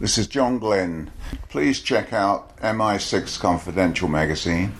[0.00, 1.10] This is John Glenn.
[1.50, 4.72] Please check out MI6 Confidential magazine,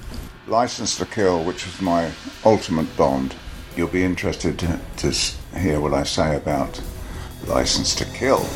[0.46, 2.10] License to Kill, which was my
[2.42, 3.34] ultimate Bond.
[3.76, 5.10] You'll be interested to, to
[5.58, 6.80] hear what I say about
[7.46, 8.46] License to Kill.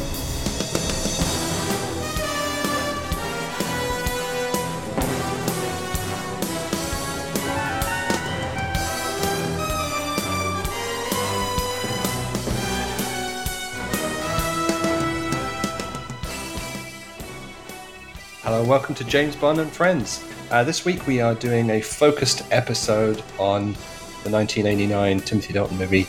[18.65, 20.25] Welcome to James Bond and Friends.
[20.51, 23.75] Uh, this week we are doing a focused episode on
[24.23, 26.09] the 1989 Timothy Dalton movie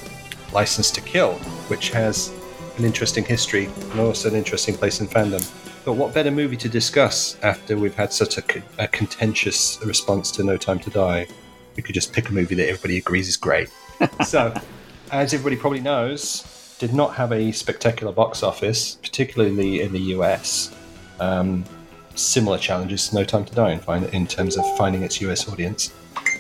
[0.54, 1.34] License to Kill,
[1.68, 2.32] which has
[2.78, 5.46] an interesting history and also an interesting place in fandom.
[5.84, 8.44] But what better movie to discuss after we've had such a,
[8.80, 11.28] a contentious response to No Time to Die?
[11.76, 13.70] We could just pick a movie that everybody agrees is great.
[14.26, 14.54] so,
[15.12, 20.74] as everybody probably knows, did not have a spectacular box office, particularly in the US.
[21.20, 21.66] Um,
[22.16, 25.48] similar challenges to No Time to Die in, find, in terms of finding its US
[25.48, 25.94] audience.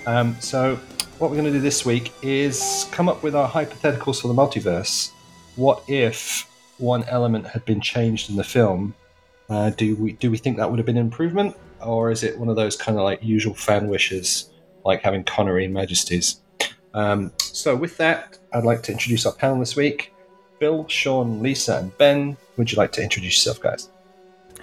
[0.05, 0.75] Um, so,
[1.17, 4.33] what we're going to do this week is come up with our hypotheticals for the
[4.33, 5.11] multiverse.
[5.55, 8.94] What if one element had been changed in the film?
[9.49, 12.38] Uh, do we do we think that would have been an improvement, or is it
[12.38, 14.49] one of those kind of like usual fan wishes,
[14.83, 16.42] like having Connery in Majesties?
[16.94, 20.14] Um, so, with that, I'd like to introduce our panel this week.
[20.59, 22.38] Phil, Sean, Lisa, and Ben.
[22.58, 23.89] Would you like to introduce yourself, guys?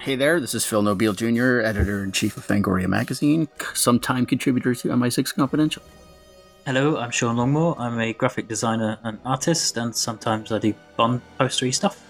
[0.03, 4.75] Hey there, this is Phil Nobile Jr., editor in chief of Fangoria magazine, sometime contributor
[4.75, 5.81] to MI6 Confidential.
[6.67, 7.79] Hello, I'm Sean Longmore.
[7.79, 12.05] I'm a graphic designer and artist, and sometimes I do Bond postery stuff.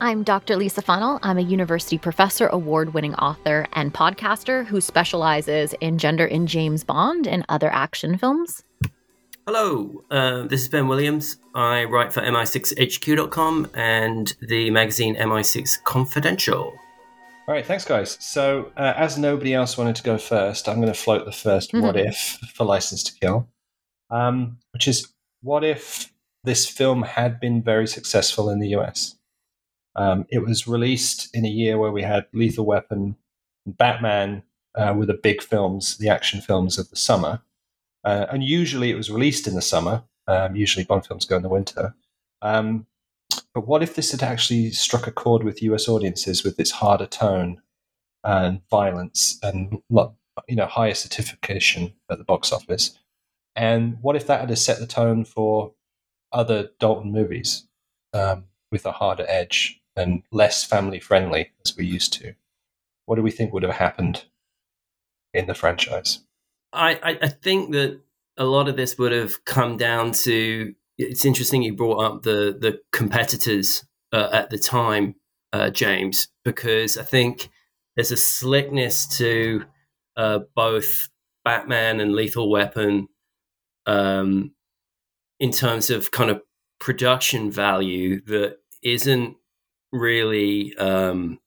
[0.00, 0.54] I'm Dr.
[0.54, 1.18] Lisa Funnell.
[1.24, 6.84] I'm a university professor, award winning author, and podcaster who specializes in gender in James
[6.84, 8.62] Bond and other action films.
[9.46, 11.36] Hello, uh, this is Ben Williams.
[11.54, 16.72] I write for mi6hq.com and the magazine MI6 Confidential.
[17.46, 18.16] All right, thanks, guys.
[18.20, 21.72] So, uh, as nobody else wanted to go first, I'm going to float the 1st
[21.72, 21.82] Mhm.
[21.82, 23.46] what if for License to Kill,
[24.10, 26.10] um, which is what if
[26.44, 29.16] this film had been very successful in the US?
[29.94, 33.16] Um, it was released in a year where we had Lethal Weapon,
[33.66, 34.42] and Batman
[34.74, 37.42] uh, were the big films, the action films of the summer.
[38.04, 40.04] Uh, and usually it was released in the summer.
[40.26, 41.94] Um, usually Bond films go in the winter.
[42.42, 42.86] Um,
[43.54, 47.06] but what if this had actually struck a chord with US audiences with its harder
[47.06, 47.62] tone
[48.22, 49.80] and violence and
[50.48, 52.98] you know higher certification at the box office?
[53.56, 55.72] And what if that had set the tone for
[56.32, 57.66] other Dalton movies
[58.12, 62.34] um, with a harder edge and less family friendly as we used to?
[63.06, 64.24] What do we think would have happened
[65.32, 66.20] in the franchise?
[66.74, 68.00] I, I, think that
[68.36, 70.74] a lot of this would have come down to.
[70.98, 75.16] It's interesting you brought up the the competitors uh, at the time,
[75.52, 77.50] uh, James, because I think
[77.96, 79.64] there's a slickness to
[80.16, 81.08] uh, both
[81.44, 83.08] Batman and Lethal Weapon,
[83.86, 84.52] um,
[85.40, 86.42] in terms of kind of
[86.80, 89.36] production value that isn't
[89.92, 91.38] really um,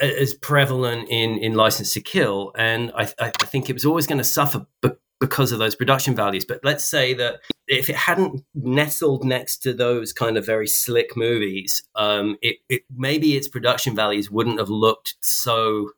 [0.00, 4.18] as prevalent in in License to Kill, and I, I think it was always going
[4.18, 6.44] to suffer be- because of those production values.
[6.44, 11.16] But let's say that if it hadn't nestled next to those kind of very slick
[11.16, 15.90] movies, um, it, it maybe its production values wouldn't have looked so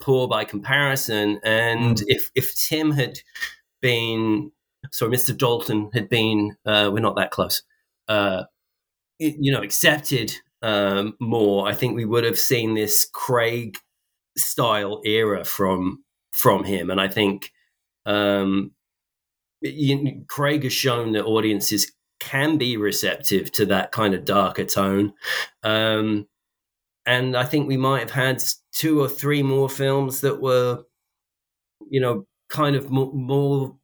[0.00, 1.40] poor by comparison.
[1.42, 3.20] And if if Tim had
[3.80, 4.52] been
[4.92, 5.36] sorry, Mr.
[5.36, 7.62] Dalton had been, uh, we're not that close.
[8.08, 8.44] Uh,
[9.18, 13.78] you know, accepted um, more, I think we would have seen this Craig
[14.36, 17.52] style era from from him, and I think
[18.06, 18.72] um,
[19.60, 25.12] you, Craig has shown that audiences can be receptive to that kind of darker tone,
[25.62, 26.26] um,
[27.06, 30.84] and I think we might have had two or three more films that were,
[31.90, 33.76] you know, kind of more more,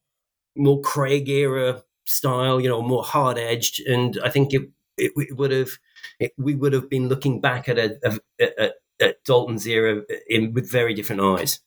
[0.57, 5.37] more Craig era style, you know, more hard edged, and I think it it, it
[5.37, 5.71] would have
[6.19, 8.71] it, we would have been looking back at a, a, a,
[9.01, 11.61] at Dalton's era in, with very different eyes.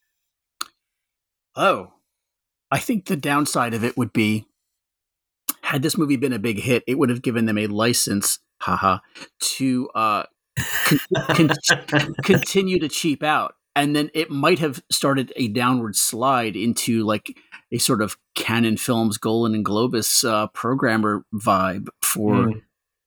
[1.56, 1.94] Oh,
[2.72, 4.46] I think the downside of it would be
[5.62, 9.00] had this movie been a big hit, it would have given them a license, haha,
[9.40, 10.24] to uh,
[11.28, 11.52] con-
[11.88, 13.56] con- continue to cheap out.
[13.76, 17.38] And then it might have started a downward slide into like
[17.72, 22.62] a sort of Cannon Films Golan and Globus uh, programmer vibe for Mm.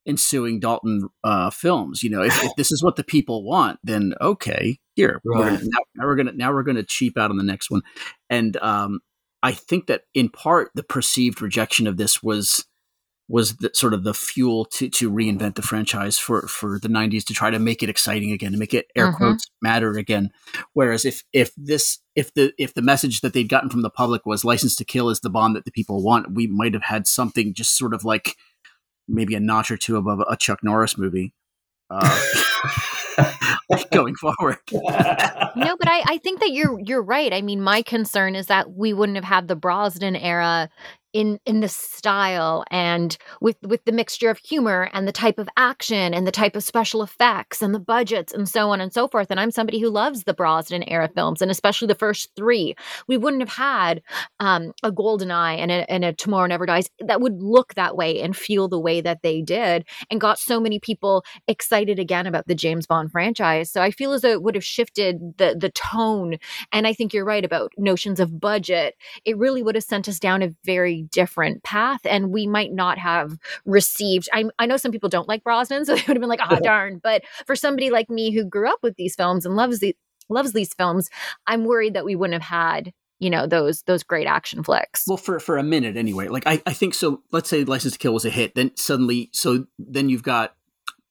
[0.06, 2.02] Ensuing Dalton uh, films.
[2.02, 5.58] You know, if, if this is what the people want, then okay, here we're gonna,
[5.62, 7.82] now, now we're gonna now we're gonna cheap out on the next one.
[8.30, 9.00] And um,
[9.42, 12.64] I think that in part the perceived rejection of this was
[13.28, 17.24] was the, sort of the fuel to to reinvent the franchise for for the 90s
[17.24, 19.16] to try to make it exciting again to make it air Mhm.
[19.16, 20.30] quotes matter again
[20.72, 24.26] whereas if if this if the if the message that they'd gotten from the public
[24.26, 27.06] was license to kill is the bond that the people want we might have had
[27.06, 28.36] something just sort of like
[29.08, 31.32] maybe a notch or two above a chuck norris movie.
[31.90, 32.20] Uh,
[33.92, 34.58] going forward
[35.56, 37.32] no, but I, I think that you're you're right.
[37.32, 40.68] I mean, my concern is that we wouldn't have had the Brosnan era
[41.12, 45.48] in in the style and with with the mixture of humor and the type of
[45.56, 49.06] action and the type of special effects and the budgets and so on and so
[49.08, 49.26] forth.
[49.30, 52.74] And I'm somebody who loves the Brosnan era films and especially the first three.
[53.08, 54.02] We wouldn't have had
[54.40, 57.96] um, a Golden Eye and a, and a Tomorrow Never Dies that would look that
[57.96, 62.26] way and feel the way that they did and got so many people excited again
[62.26, 63.70] about the James Bond franchise.
[63.70, 66.36] So I feel as though it would have shifted the the tone.
[66.72, 68.96] And I think you're right about notions of budget.
[69.24, 72.98] It really would have sent us down a very different path, and we might not
[72.98, 74.28] have received.
[74.32, 76.58] I, I know some people don't like Brosnan, so they would have been like, "Ah,
[76.62, 79.96] darn!" But for somebody like me who grew up with these films and loves the
[80.28, 81.10] loves these films,
[81.46, 85.04] I'm worried that we wouldn't have had you know those those great action flicks.
[85.06, 87.98] well for for a minute anyway like i i think so let's say license to
[87.98, 90.56] kill was a hit then suddenly so then you've got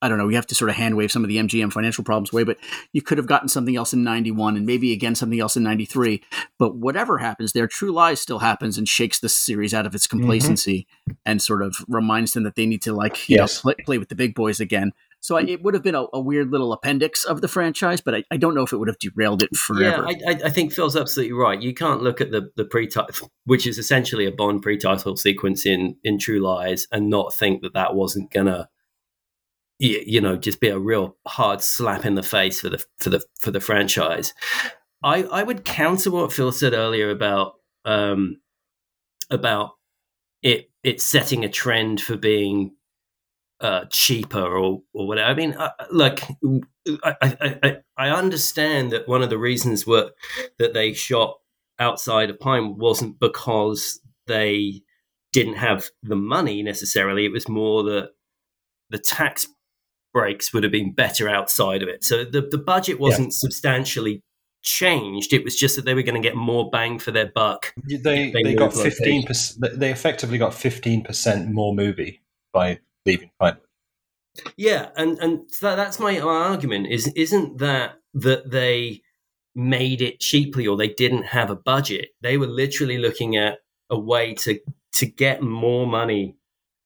[0.01, 0.25] I don't know.
[0.25, 2.57] We have to sort of hand wave some of the MGM financial problems away, but
[2.92, 6.24] you could have gotten something else in '91 and maybe again something else in '93.
[6.57, 10.07] But whatever happens there, True Lies still happens and shakes the series out of its
[10.07, 10.19] mm-hmm.
[10.19, 10.88] complacency
[11.25, 13.63] and sort of reminds them that they need to like you Yes.
[13.63, 14.92] know play, play with the big boys again.
[15.21, 18.15] So I, it would have been a, a weird little appendix of the franchise, but
[18.15, 20.07] I, I don't know if it would have derailed it forever.
[20.09, 21.62] Yeah, I, I, I think Phil's absolutely right.
[21.62, 25.95] You can't look at the the pre-title, which is essentially a Bond pre-title sequence in
[26.04, 28.81] in True Lies, and not think that that wasn't gonna, y-
[29.81, 33.24] you know, just be a real hard slap in the face for the for the
[33.39, 34.33] for the franchise.
[35.04, 38.38] I I would counter what Phil said earlier about um
[39.31, 39.72] about
[40.44, 42.75] it it setting a trend for being
[43.60, 45.30] uh, cheaper or or whatever.
[45.30, 46.24] I mean, uh, like
[47.04, 50.12] I, I, I, I understand that one of the reasons were
[50.60, 51.38] that they shot
[51.80, 54.83] outside of Pine wasn't because they
[55.33, 57.25] didn't have the money necessarily.
[57.25, 58.12] It was more that
[58.92, 59.48] the tax
[60.13, 62.04] breaks would have been better outside of it.
[62.04, 64.22] So the, the budget wasn't substantially
[64.63, 65.34] changed.
[65.34, 67.74] It was just that they were going to get more bang for their buck.
[67.88, 69.80] They They they got fifteen percent.
[69.80, 72.22] They effectively got fifteen percent more movie
[72.54, 73.62] by leaving Pinewood.
[74.56, 76.88] Yeah, and and that, that's my argument.
[76.88, 79.02] Is isn't that that they
[79.56, 82.10] made it cheaply or they didn't have a budget?
[82.22, 83.60] They were literally looking at
[83.90, 84.60] a way to
[84.94, 86.38] to get more money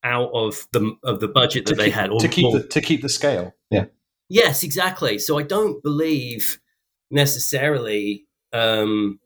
[0.06, 2.12] out of the of the budget that they had.
[2.12, 3.54] or to keep the to keep the scale.
[3.70, 3.86] Yeah,
[4.30, 5.20] Yes, exactly.
[5.20, 6.60] So I don't believe
[7.12, 9.20] necessarily um,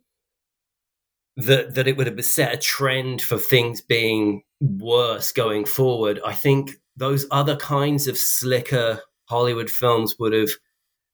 [1.37, 6.19] that that it would have set a trend for things being worse going forward.
[6.25, 10.49] I think those other kinds of slicker Hollywood films would have,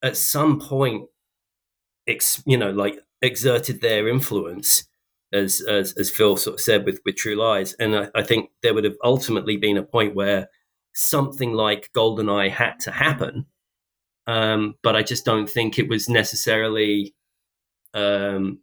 [0.02, 1.04] at some point,
[2.08, 4.88] ex, you know, like exerted their influence,
[5.36, 8.50] as as as Phil sort of said with with True Lies, and I, I think
[8.64, 10.50] there would have ultimately been a point where
[10.94, 13.46] something like Goldeneye had to happen
[14.28, 17.14] um, but I just don't think it was necessarily
[17.94, 18.60] um,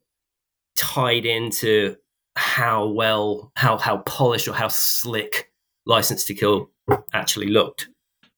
[0.76, 1.96] tied into
[2.36, 5.50] how well, how how polished or how slick
[5.86, 6.70] License to Kill
[7.12, 7.88] actually looked.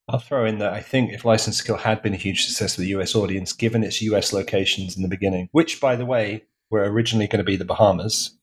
[0.08, 2.76] I'll throw in that I think if License to Kill had been a huge success
[2.76, 6.44] with the US audience, given its US locations in the beginning, which by the way
[6.70, 8.36] were originally going to be the Bahamas,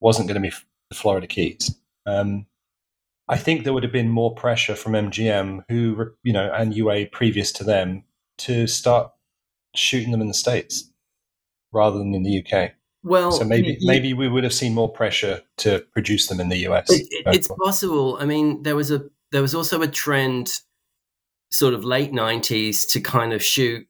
[0.00, 0.54] wasn't going to be
[0.90, 1.76] the Florida Keys.
[2.06, 2.46] Um,
[3.28, 7.06] I think there would have been more pressure from MGM, who you know, and UA
[7.06, 8.04] previous to them,
[8.38, 9.12] to start
[9.74, 10.90] shooting them in the states
[11.72, 12.72] rather than in the UK.
[13.02, 16.48] Well, So maybe you- maybe we would have seen more pressure to produce them in
[16.48, 16.90] the US.
[16.90, 18.16] It- it- it's possible.
[18.20, 20.60] I mean, there was a there was also a trend,
[21.50, 23.86] sort of late '90s, to kind of shoot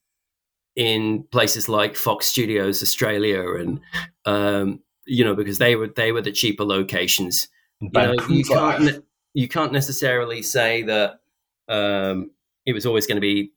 [0.76, 3.80] in places like Fox Studios Australia, and
[4.24, 7.48] um, you know because they were they were the cheaper locations.
[7.80, 9.04] You know, you can't
[9.34, 11.20] you can't necessarily say that
[11.68, 12.30] um,
[12.64, 13.52] it was always going to be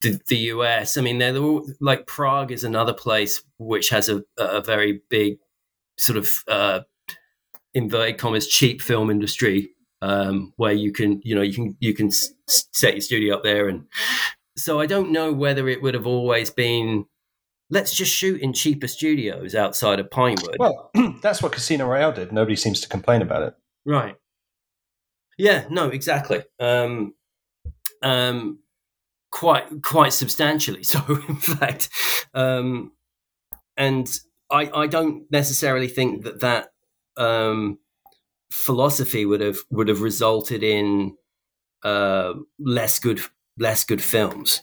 [0.00, 0.96] the, the US.
[0.96, 5.38] I mean, they're all, like Prague is another place which has a, a very big
[5.98, 6.80] sort of uh,
[7.74, 9.70] inverted commas cheap film industry
[10.02, 12.10] um, where you can you know you can you can
[12.46, 13.86] set your studio up there and
[14.56, 17.06] so I don't know whether it would have always been
[17.70, 20.56] let's just shoot in cheaper studios outside of Pinewood.
[20.58, 20.90] Well,
[21.22, 22.32] that's what Casino Royale did.
[22.32, 23.54] Nobody seems to complain about it.
[23.84, 24.16] Right.
[25.38, 26.42] Yeah, no, exactly.
[26.58, 27.14] Um,
[28.02, 28.60] um,
[29.30, 31.88] quite quite substantially so, in fact.
[32.34, 32.92] Um,
[33.76, 34.08] and
[34.50, 36.72] I I don't necessarily think that that
[37.16, 37.78] um,
[38.50, 41.16] philosophy would have would have resulted in
[41.82, 43.20] uh, less good
[43.58, 44.62] less good films.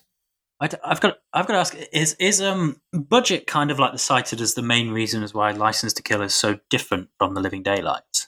[0.59, 3.97] I have got I've got to ask is is um budget kind of like the
[3.97, 7.41] cited as the main reason as why License to Kill is so different from The
[7.41, 8.27] Living Daylights?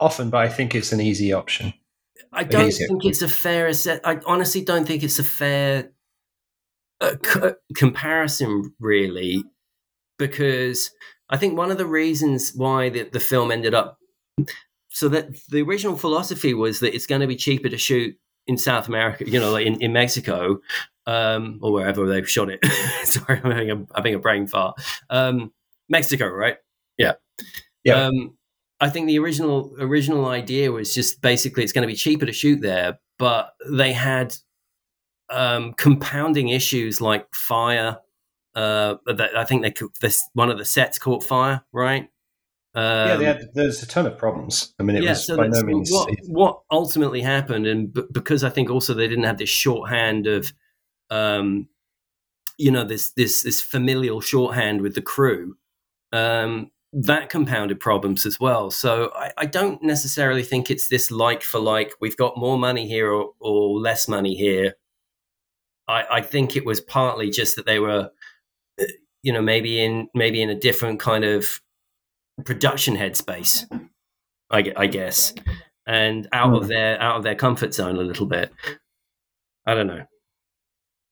[0.00, 1.74] Often, but I think it's an easy option.
[2.32, 2.88] I don't easier.
[2.88, 3.70] think it's a fair.
[4.04, 5.92] I honestly don't think it's a fair
[7.00, 9.44] uh, c- comparison, really,
[10.18, 10.90] because
[11.30, 13.98] I think one of the reasons why the, the film ended up
[14.90, 18.16] so that the original philosophy was that it's going to be cheaper to shoot
[18.48, 20.60] in South America, you know, like in, in Mexico
[21.06, 22.64] um, or wherever they've shot it.
[23.04, 24.80] Sorry, I'm having a, having a brain fart.
[25.10, 25.52] Um,
[25.88, 26.56] Mexico, right?
[26.96, 27.12] Yeah.
[27.84, 28.06] Yeah.
[28.06, 28.36] Um,
[28.80, 32.32] I think the original original idea was just basically it's going to be cheaper to
[32.32, 34.36] shoot there, but they had
[35.30, 37.98] um, compounding issues like fire.
[38.54, 42.08] Uh, that I think they could, this one of the sets caught fire, right?
[42.78, 44.72] Um, yeah, they had, there's a ton of problems.
[44.78, 45.90] I mean, it yeah, was so by no means.
[45.90, 50.28] what, what ultimately happened, and b- because I think also they didn't have this shorthand
[50.28, 50.52] of,
[51.10, 51.68] um,
[52.56, 55.56] you know, this this this familial shorthand with the crew,
[56.12, 58.70] um, that compounded problems as well.
[58.70, 61.94] So I, I don't necessarily think it's this like for like.
[62.00, 64.74] We've got more money here or, or less money here.
[65.88, 68.10] I, I think it was partly just that they were,
[68.80, 68.84] uh,
[69.24, 71.60] you know, maybe in maybe in a different kind of
[72.44, 73.66] production headspace.
[74.50, 75.34] I, gue- I guess,
[75.86, 78.50] and out of their out of their comfort zone a little bit.
[79.66, 80.06] I don't know.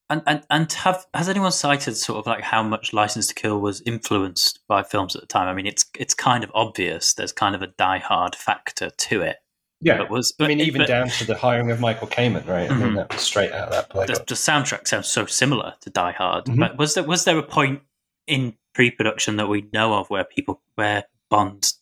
[0.09, 3.61] And and and have has anyone cited sort of like how much License to Kill
[3.61, 5.49] was influenced by films at the time?
[5.49, 7.13] I mean, it's it's kind of obvious.
[7.15, 9.37] There's kind of a Die Hard factor to it.
[9.83, 12.71] Yeah, But was I mean, even but down to the hiring of Michael Kamen, right?
[12.71, 12.97] I mean, Mhm.
[12.97, 14.27] that was straight out of that the, playbook.
[14.27, 16.47] the soundtrack sounds so similar to Die Hard.
[16.47, 16.59] Mhm.
[16.61, 17.83] But was there was there a point
[18.27, 21.73] in pre-production that we know of where people where Bond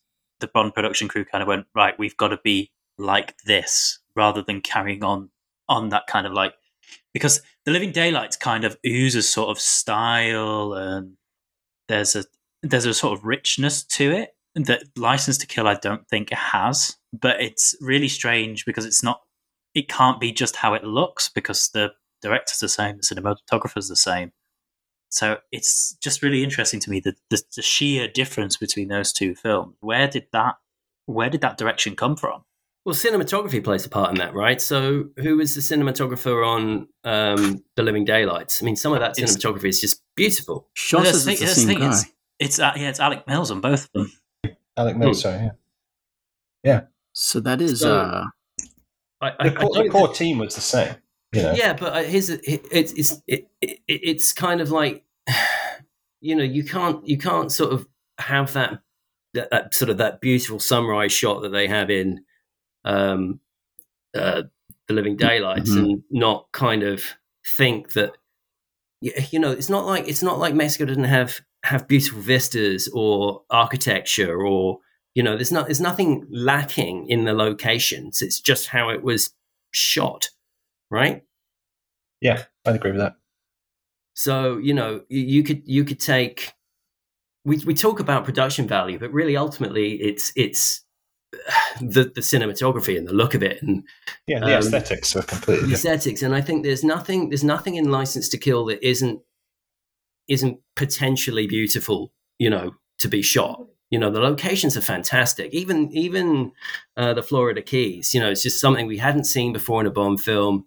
[0.41, 1.99] the Bond production crew kind of went right?
[1.99, 5.31] We've got to be like this rather than carrying on
[5.69, 6.55] on that kind of like
[7.13, 11.17] because the Living Daylights kind of oozes sort of style and
[11.89, 12.25] there's a
[12.63, 16.97] there's a sort of richness to it that License to Kill I don't think has,
[17.13, 19.21] but it's really strange because it's not
[19.75, 21.91] it can't be just how it looks because the
[22.23, 24.33] director's the same, the cinematographer's the same.
[25.15, 29.35] So it's just really interesting to me the, the the sheer difference between those two
[29.37, 29.77] films.
[29.81, 30.57] Where did that
[31.07, 32.43] where did that direction come from?
[32.85, 34.61] Well, cinematography plays a part in that, right?
[34.61, 38.61] So, who was the cinematographer on um, The Living Daylights?
[38.61, 40.69] I mean, some of that It's- cinematography is just beautiful.
[40.75, 41.97] Shaw Well, says it's the the thing- same guy.
[41.97, 42.05] the
[42.41, 43.91] It's uh, yeah, it's Alec Mills on both of
[44.43, 44.53] them.
[44.77, 45.51] Alec Mills, sorry, yeah.
[46.65, 46.81] Yeah.
[47.13, 48.25] So that is So- uh
[49.21, 50.97] I, I, The I core, the core team was the same.
[51.37, 54.71] You know, Yeah, but uh, here's a- it, it's it's it, it, it's kind of
[54.71, 55.05] like
[56.21, 57.87] you know you can't you can't sort of
[58.19, 58.81] have that
[59.35, 62.25] that, that sort of that beautiful sunrise shot that they have in
[62.85, 63.41] um,
[64.15, 64.43] uh,
[64.87, 65.79] the Living Daylights Mhm.
[65.79, 67.03] and not kind of
[67.47, 68.13] think that
[69.01, 73.43] you know it's not like it's not like Mexico doesn't have have beautiful vistas or
[73.51, 74.79] architecture or
[75.15, 78.23] you know there's not there's nothing lacking in the locations.
[78.23, 79.31] It's just how it was
[79.73, 80.29] shot
[80.95, 81.23] right
[82.25, 83.17] yeah, I'd agree with that.
[84.15, 86.55] so you know you, you could you could take
[87.45, 90.85] we we talk about production value, but really ultimately it's it's
[91.81, 93.85] the the cinematography and the look of it and
[94.27, 96.23] Yeah, the Um, aesthetics are completely the aesthetics.
[96.23, 99.21] And I think there's nothing there's nothing in License to Kill that isn't
[100.27, 102.13] isn't potentially beautiful.
[102.39, 103.67] You know, to be shot.
[103.95, 105.55] You know, the locations are fantastic.
[105.55, 106.51] Even even
[106.97, 108.13] uh, the Florida Keys.
[108.13, 110.65] You know, it's just something we hadn't seen before in a Bond film.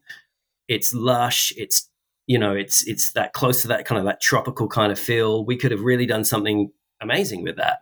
[0.70, 1.52] It's lush.
[1.58, 1.90] It's
[2.26, 5.44] you know, it's it's that close to that kind of that tropical kind of feel.
[5.46, 7.80] We could have really done something amazing with that.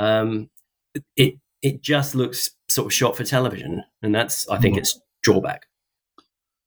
[0.00, 0.50] Um,
[1.16, 4.78] it it just looks sort of shot for television, and that's I think Mhm.
[4.80, 5.66] its drawback.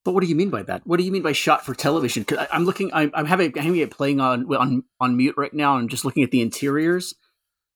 [0.05, 0.81] But what do you mean by that?
[0.87, 2.23] What do you mean by shot for television?
[2.25, 2.89] 'Cause I, I'm looking.
[2.93, 5.75] I'm, I'm having having it playing on on on mute right now.
[5.77, 7.13] I'm just looking at the interiors,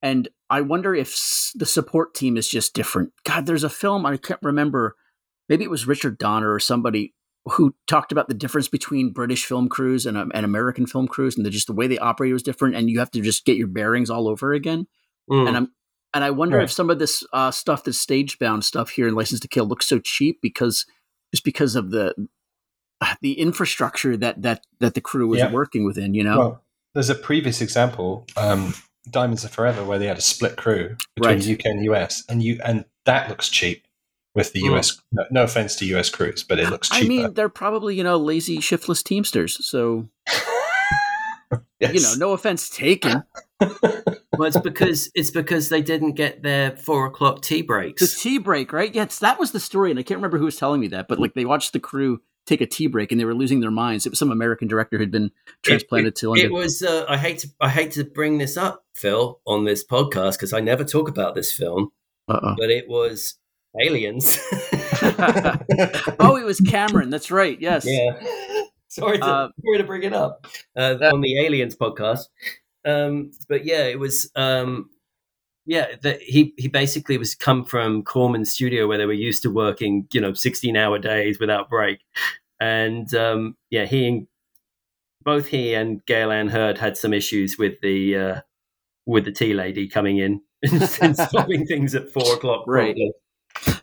[0.02, 3.12] and I wonder if s- the support team is just different.
[3.26, 4.96] God, there's a film I can't remember.
[5.50, 7.14] Maybe it was Richard Donner or somebody
[7.46, 11.38] who talked about the difference between British film crews and, um, and American film crews,
[11.38, 13.56] and the, just the way they operate was different, and you have to just get
[13.58, 14.86] your bearings all over again.
[15.32, 15.48] Mm.
[15.48, 15.72] And I'm
[16.14, 16.64] and I wonder Right.
[16.64, 19.66] if some of this uh, stuff, this stage bound stuff here in License to Kill,
[19.66, 20.86] looks so cheap because
[21.34, 22.14] just because of the
[23.22, 25.52] the infrastructure that that that the crew was Yeah.
[25.52, 26.14] working within.
[26.14, 26.64] You know, Well,
[26.94, 28.74] there's a previous example, um,
[29.12, 31.50] Diamonds Are Forever, where they had a split crew between Right.
[31.50, 33.86] UK and US, and you and that looks cheap
[34.36, 34.62] with the.
[34.62, 34.76] Hmm.
[34.76, 35.02] US.
[35.12, 37.06] No, no offense to US crews, but it looks cheaper.
[37.06, 39.66] I mean, they're probably you know lazy, shiftless teamsters.
[39.66, 40.08] So
[41.80, 41.94] Yes.
[41.94, 43.24] you know, no offense taken.
[43.60, 48.02] well, it's because it's because they didn't get their four o'clock tea breaks.
[48.02, 48.94] The tea break, right?
[48.94, 51.20] Yes, that was the story, and I can't remember who was telling me that, but
[51.20, 54.06] like they watched the crew take a tea break and they were losing their minds.
[54.06, 56.48] It was some American director who'd been transplanted to London.
[56.48, 56.82] It was.
[56.82, 57.50] Uh, I hate to.
[57.62, 61.36] I hate to bring this up, Phil, on this podcast because I never talk about
[61.36, 61.90] this film,
[62.28, 62.56] Uh-oh.
[62.58, 63.36] but it was
[63.80, 64.40] Aliens.
[66.20, 67.10] oh, it was Cameron.
[67.10, 67.60] That's right.
[67.60, 67.86] Yes.
[67.86, 68.20] yeah.
[68.88, 72.26] Sorry to, Uh, sorry to bring it up uh, that- on the Aliens podcast.
[72.86, 74.32] Um, but yeah, it was.
[74.36, 74.90] Um,
[75.68, 79.52] yeah, that he he basically was come from Corman Studio where they were used to
[79.52, 82.00] working, you know, sixteen hour days without break,
[82.60, 84.28] and um, yeah, he and
[85.24, 88.42] both he and Gale Anne Hurd had some issues with the uh,
[89.06, 90.42] with the tea lady coming in
[91.02, 92.64] and stopping things at four o'clock.
[92.66, 92.96] Right.
[92.96, 93.12] promptly.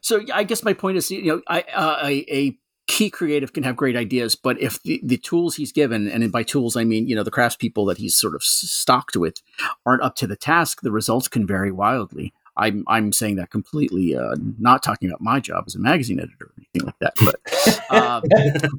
[0.01, 3.63] So I guess my point is, you know, I, uh, a, a key creative can
[3.63, 7.09] have great ideas, but if the, the tools he's given, and by tools I mean,
[7.09, 9.41] you know, the craftspeople that he's sort of stocked with,
[9.87, 12.33] aren't up to the task, the results can vary wildly.
[12.57, 16.47] I'm I'm saying that completely, uh, not talking about my job as a magazine editor
[16.47, 18.21] or anything like that, but uh,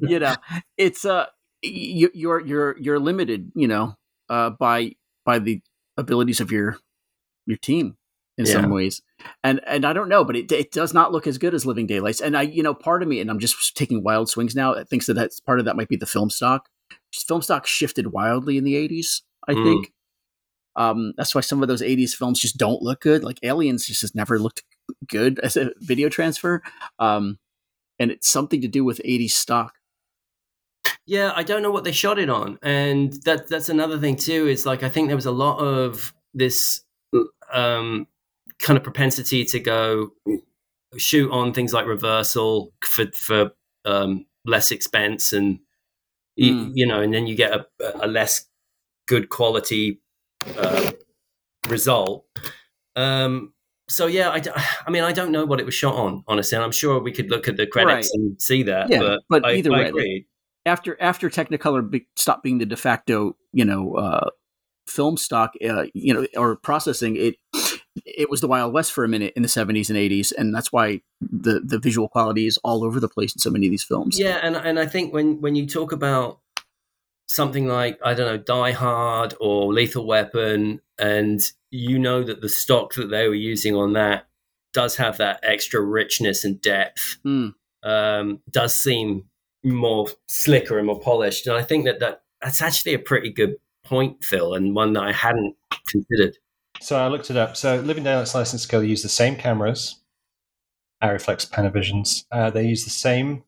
[0.00, 0.34] you know,
[0.78, 1.26] it's uh,
[1.62, 3.96] you, you're you're you're limited, you know,
[4.30, 4.92] uh, by
[5.24, 5.60] by the
[5.98, 6.78] abilities of your
[7.44, 7.96] your team
[8.38, 8.52] in Yeah.
[8.52, 9.02] some ways,
[9.44, 11.86] and and I don't know, but it it does not look as good as Living
[11.86, 14.74] Daylights, and I you know, part of me, and I'm just taking wild swings now,
[14.74, 16.68] that thinks that that's part of that might be the film stock.
[17.14, 19.62] Film stock shifted wildly in the '80s, I Mm.
[19.64, 19.92] think.
[20.76, 23.24] Um, that's why some of those '80s films just don't look good.
[23.24, 24.62] Like Aliens just has never looked
[25.08, 26.62] good as a video transfer.
[26.98, 27.38] Um,
[27.98, 29.72] and it's something to do with 80s stock.
[31.06, 34.48] Yeah, I don't know what they shot it on, and that that's another thing too.
[34.48, 36.82] Is like I think there was a lot of this
[37.52, 38.06] um,
[38.58, 40.10] kind of propensity to go
[40.96, 43.52] shoot on things like reversal for for
[43.84, 45.60] um, less expense, and
[46.36, 46.72] you, Mm.
[46.74, 47.66] you know, and then you get a,
[48.00, 48.46] a less
[49.06, 50.00] good quality
[50.56, 50.90] uh,
[51.68, 52.26] result.
[52.94, 53.52] Um,
[53.88, 54.42] so yeah, I,
[54.86, 56.56] I mean, I don't know what it was shot on, honestly.
[56.56, 58.20] And I'm sure we could look at the credits Right.
[58.20, 58.90] and see that.
[58.90, 60.26] Yeah, but, but I, either I way, agree.
[60.64, 64.30] After after Technicolor be, stopped being the de facto, you know, uh,
[64.88, 67.36] film stock, uh, you know, or processing, it
[68.04, 70.72] it was the Wild West for a minute in the 70s and 80s, and that's
[70.72, 73.84] why the the visual quality is all over the place in so many of these
[73.84, 74.18] films.
[74.18, 76.40] Yeah, and and I think when when you talk about
[77.28, 82.48] something like I don't know Die Hard or Lethal Weapon, and you know that the
[82.48, 84.26] stock that they were using on that
[84.72, 87.54] does have that extra richness and depth, Mm.
[87.82, 89.24] um, does seem
[89.64, 93.56] more slicker and more polished, and I think that, that that's actually a pretty good
[93.84, 95.56] point, Phil, and one that I hadn't
[95.86, 96.36] considered.
[96.80, 97.56] So I looked it up.
[97.56, 99.96] So Living Daylights License to Kill use the same cameras,
[101.02, 102.24] Arriflex Panavisions.
[102.30, 103.42] Uh, they use the same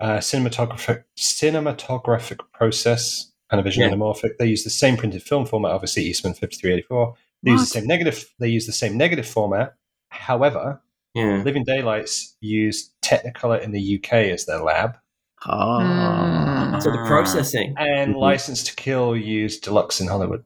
[0.00, 3.90] uh, cinematographic cinematographic process, Panavision Yeah.
[3.90, 4.36] anamorphic.
[4.38, 7.14] They use the same printed film format, obviously Eastman 5384.
[7.42, 8.32] They use the same negative.
[8.38, 9.74] They use the same negative format.
[10.10, 10.80] However,
[11.14, 11.42] Yeah.
[11.44, 14.98] Living Daylights use Technicolor in the UK as their lab,
[15.46, 16.78] Ah.
[16.82, 17.74] So the processing.
[17.78, 18.18] and Mhm.
[18.18, 20.44] License to Kill used Deluxe in Hollywood.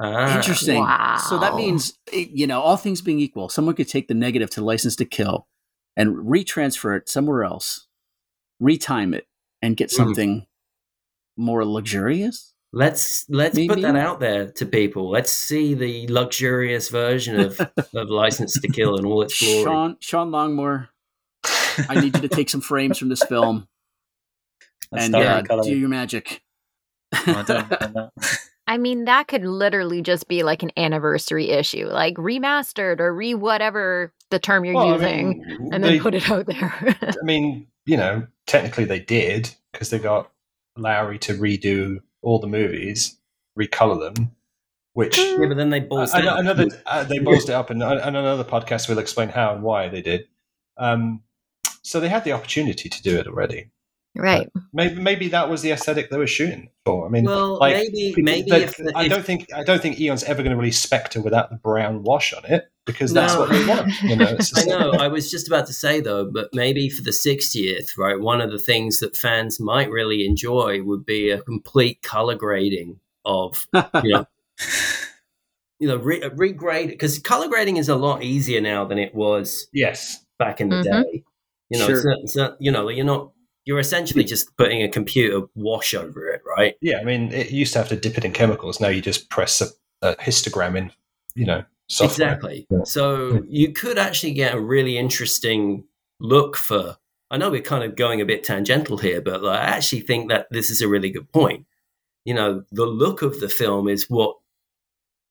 [0.00, 0.36] Ah.
[0.36, 0.84] Interesting.
[1.28, 4.50] So that means, eh, you know, all things being equal, someone could take the negative
[4.50, 5.46] to license to kill
[5.96, 7.86] and retransfer it somewhere else,
[8.60, 9.26] retime it,
[9.62, 9.94] and get Mhm.
[9.94, 10.46] something
[11.36, 12.52] more luxurious.
[12.72, 15.08] Let's let's put that out there to people.
[15.08, 17.60] Let's see the luxurious version of,
[17.94, 19.62] of License to Kill in all its glory.
[19.62, 20.88] Sean, Sean Longmore,
[21.88, 23.68] I need you to take some frames from this film
[24.90, 25.62] That's and starting uh, colour.
[25.62, 26.42] do your magic.
[27.12, 28.38] I don't know that.
[28.66, 33.34] I mean, that could literally just be like an anniversary issue, like remastered or re
[33.34, 36.96] whatever the term you're Well, I using, mean, and then they- put it out there.
[37.00, 40.30] I mean, you know, technically they did because they got
[40.76, 43.18] Lowry to redo all the movies,
[43.58, 44.30] recolor them,
[44.94, 46.38] which Yeah, but then they balls I- I- down.
[46.38, 49.62] another uh, they ballsed it up, and on on another podcast we'll explain how and
[49.62, 50.26] why they did.
[50.78, 51.22] Um,
[51.82, 53.70] so they had the opportunity to do it already.
[54.16, 54.48] Right.
[54.72, 57.06] Maybe maybe that was the aesthetic they were shooting for.
[57.06, 59.98] I mean, Well, like, maybe maybe they- if, I if- don't think I don't think
[60.00, 63.40] Eon's ever going to release Spectre without the brown wash on it because that's No.
[63.40, 63.92] what they want.
[64.02, 64.92] You know, it's I know.
[64.92, 68.18] I was just about to say though, but maybe for the 60th, right?
[68.20, 73.00] One of the things that fans might really enjoy would be a complete color grading
[73.24, 73.66] of,
[74.02, 74.26] you know,
[75.80, 79.66] you know, re- regrade because color grading is a lot easier now than it was
[79.72, 80.24] Yes.
[80.38, 80.82] back in the Mhm.
[80.84, 81.24] day.
[81.70, 83.32] You know, it's not, it's not, you know, you're not,
[83.64, 86.76] you're essentially just putting a computer wash over it, right?
[86.80, 88.80] Yeah, I mean, it used to have to dip it in chemicals.
[88.80, 89.66] Now you just press a,
[90.02, 90.92] a histogram in,
[91.34, 92.28] you know, software.
[92.28, 92.66] Exactly.
[92.70, 92.84] Yeah.
[92.84, 95.84] So you could actually get a really interesting
[96.20, 96.96] look for.
[97.30, 100.28] I know we're kind of going a bit tangential here, but like, I actually think
[100.28, 101.66] that this is a really good point.
[102.24, 104.36] You know, the look of the film is what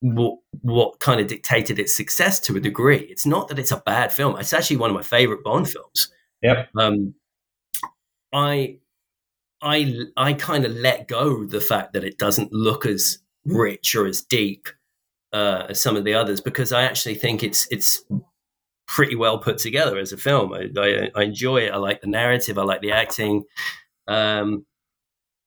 [0.01, 3.07] what what kind of dictated its success to a degree.
[3.09, 4.37] It's not that it's a bad film.
[4.37, 6.09] It's actually one of my favorite Bond films.
[6.41, 6.69] Yep.
[6.77, 7.13] Um,
[8.33, 8.77] I
[9.61, 14.05] I I kind of let go the fact that it doesn't look as rich or
[14.05, 14.67] as deep
[15.31, 18.03] uh, as some of the others because I actually think it's it's
[18.87, 20.53] pretty well put together as a film.
[20.53, 21.71] I, I, I enjoy it.
[21.71, 22.57] I like the narrative.
[22.57, 23.43] I like the acting.
[24.07, 24.65] Um,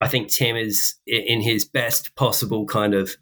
[0.01, 3.15] I think Tim is in his best possible kind of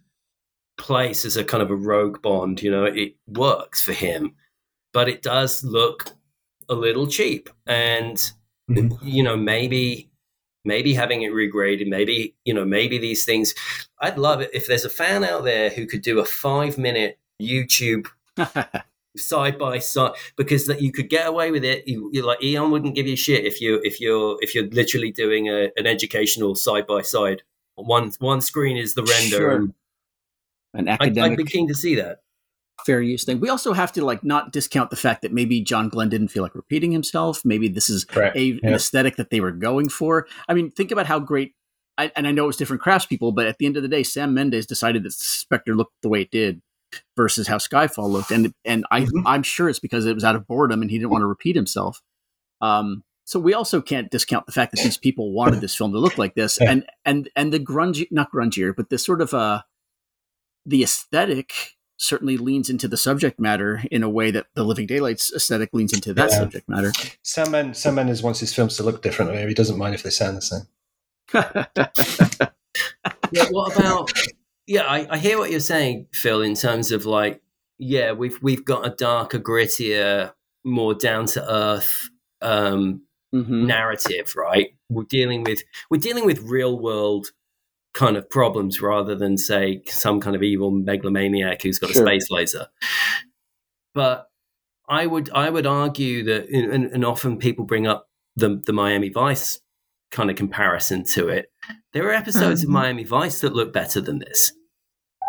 [0.78, 2.62] place as a kind of a rogue Bond.
[2.62, 4.36] You know, it works for him,
[4.94, 6.12] but it does look
[6.68, 7.50] a little cheap.
[7.68, 8.20] And
[8.70, 9.08] Mm-hmm.
[9.08, 10.10] you know, maybe
[10.64, 13.54] maybe having it regraded, maybe you know, maybe these things.
[14.00, 17.20] I'd love it if there's a fan out there who could do a five minute
[17.42, 18.08] YouTube
[19.18, 21.88] side by side because that you could get away with it.
[21.88, 25.12] You, you're like Eon wouldn't give you shit if you if you're if you're literally
[25.12, 27.44] doing a, an educational side by side.
[27.76, 29.38] One one screen is the render.
[29.38, 29.56] Sure.
[30.74, 32.22] and An I'd, I'd be keen to see that.
[32.86, 33.40] Fair use thing.
[33.40, 36.44] We also have to like not discount the fact that maybe John Glenn didn't feel
[36.44, 37.44] like repeating himself.
[37.46, 38.36] Maybe this is Correct.
[38.36, 40.28] a, an aesthetic that they were going for.
[40.48, 41.54] I mean, think about how great.
[41.98, 44.04] I, and I know it was different craftspeople, but at the end of the day,
[44.04, 46.62] Sam Mendes decided that Spectre looked the way it did
[47.16, 49.24] versus how Skyfall looked, and and I Mhm.
[49.26, 51.56] I'm sure it's because it was out of boredom and he didn't want to repeat
[51.56, 52.02] himself.
[52.62, 56.00] Um, so we also can't discount the fact that these people wanted this film to
[56.00, 59.62] look like this, and and and the grungy, not grungier, but the sort of uh,
[60.66, 65.34] the aesthetic certainly leans into the subject matter in a way that the Living Daylights
[65.34, 66.38] aesthetic leans into that Yeah.
[66.40, 66.92] subject matter.
[67.24, 69.32] Sam, Men- Sam Mendes wants his films to look different.
[69.32, 70.68] Maybe he doesn't mind if they sound the same.
[73.32, 74.12] Yeah, what about?
[74.68, 76.42] Yeah, I, I hear what you're saying, Phil.
[76.42, 77.42] In terms of like,
[77.78, 82.10] yeah, we've we've got a darker, grittier, more down to earth
[82.42, 83.02] um,
[83.34, 83.66] Mhm.
[83.66, 84.76] narrative, right?
[84.90, 87.32] We're dealing with we're dealing with real world
[87.96, 92.04] kind of problems rather than say some kind of evil megalomaniac who's got Sure.
[92.04, 92.68] a space laser.
[93.94, 94.28] But
[94.88, 99.10] I would I would argue that, and, and often people bring up the the Miami
[99.10, 99.60] Vice
[100.12, 101.52] kind of comparison to it.
[101.94, 102.74] There are episodes of Mhm.
[102.74, 104.52] Miami Vice that look better than this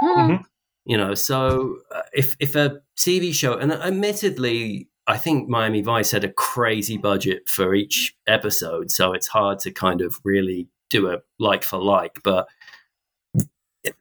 [0.03, 0.45] Mm.
[0.85, 6.11] you know so uh, if if a tv show and admittedly i think miami vice
[6.11, 11.11] had a crazy budget for each episode so it's hard to kind of really do
[11.11, 12.47] a like for like but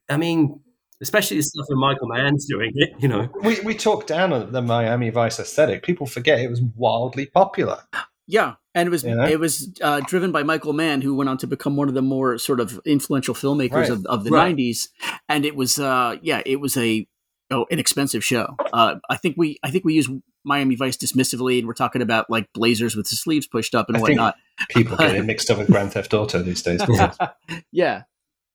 [0.09, 0.59] i mean
[1.01, 4.51] especially the stuff that michael mann's doing it you know We we talk down on
[4.51, 5.83] the Miami Vice aesthetic.
[5.83, 7.79] People forget it was wildly popular.
[8.27, 9.25] Yeah, and it was You know?
[9.27, 12.01] it was uh, driven by Michael Mann, who went on to become one of the
[12.01, 13.89] more sort of influential filmmakers Right.
[13.91, 14.55] of, of the Right.
[14.55, 14.87] '90s.
[15.29, 17.07] And it was, uh, yeah, it was a
[17.51, 18.55] oh, an expensive show.
[18.73, 20.09] Uh, I think we I think we use
[20.45, 23.97] Miami Vice dismissively, and we're talking about like blazers with the sleeves pushed up and
[23.97, 24.35] I think- whatnot.
[24.69, 26.81] People get it mixed up with Grand Theft Auto these days.
[27.71, 28.03] yeah,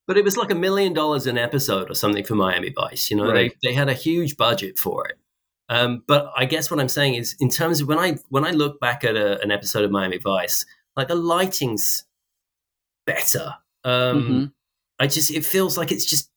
[0.07, 3.17] but it was like a million dollars an episode or something for miami vice you
[3.17, 3.53] know Right.
[3.63, 5.19] they, they had a huge budget for it
[5.69, 8.51] um, but i guess what i'm saying is in terms of when i when i
[8.51, 12.05] look back at a, an episode of miami vice like the lighting's
[13.07, 14.53] better um, Mhm.
[14.99, 16.29] i just it feels like it's just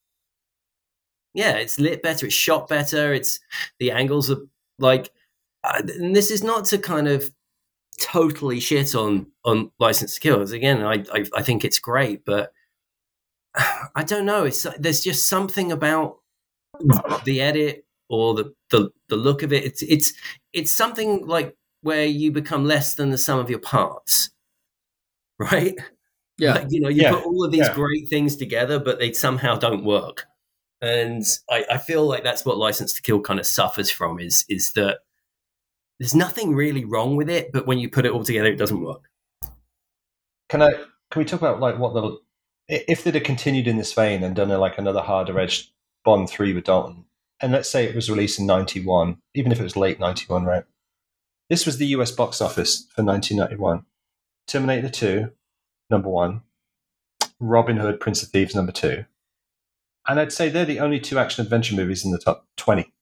[1.34, 3.40] yeah it's lit better it's shot better it's
[3.80, 4.38] the angles are
[4.78, 5.10] like
[5.64, 7.24] Uh, and this is not to kind of
[8.00, 12.24] totally shit on on license to kill 'cause again I, I i think it's great
[12.24, 12.52] but
[13.94, 14.44] I don't know.
[14.44, 16.16] It's there's just something about
[17.24, 19.64] the edit or the, the the look of it.
[19.64, 20.12] It's it's
[20.52, 24.30] it's something like where you become less than the sum of your parts,
[25.38, 25.74] right?
[26.38, 26.54] yeah.
[26.54, 27.10] Like, you know, you Yeah.
[27.10, 27.74] put all of these Yeah.
[27.74, 30.26] great things together, but they somehow don't work.
[30.82, 34.44] And I, I feel like that's what License to Kill kind of suffers from is
[34.48, 34.98] is that
[35.98, 38.82] there's nothing really wrong with it, but when you put it all together, it doesn't
[38.82, 39.02] work.
[40.48, 40.72] Can I?
[41.10, 42.18] Can we talk about like what the
[42.68, 45.70] if they'd have continued in this vein and done a, like another harder edged
[46.04, 47.04] Bond three with Dalton,
[47.40, 50.24] and let's say it was released in ninety one, even if it was late ninety
[50.26, 50.64] one, right?
[51.48, 52.10] This was the U.S.
[52.10, 53.84] box office for nineteen ninety one.
[54.46, 55.30] Terminator two,
[55.90, 56.42] number one.
[57.40, 59.04] Robin Hood, Prince of Thieves, number two.
[60.06, 62.92] And I'd say they're the only two action adventure movies in the top twenty.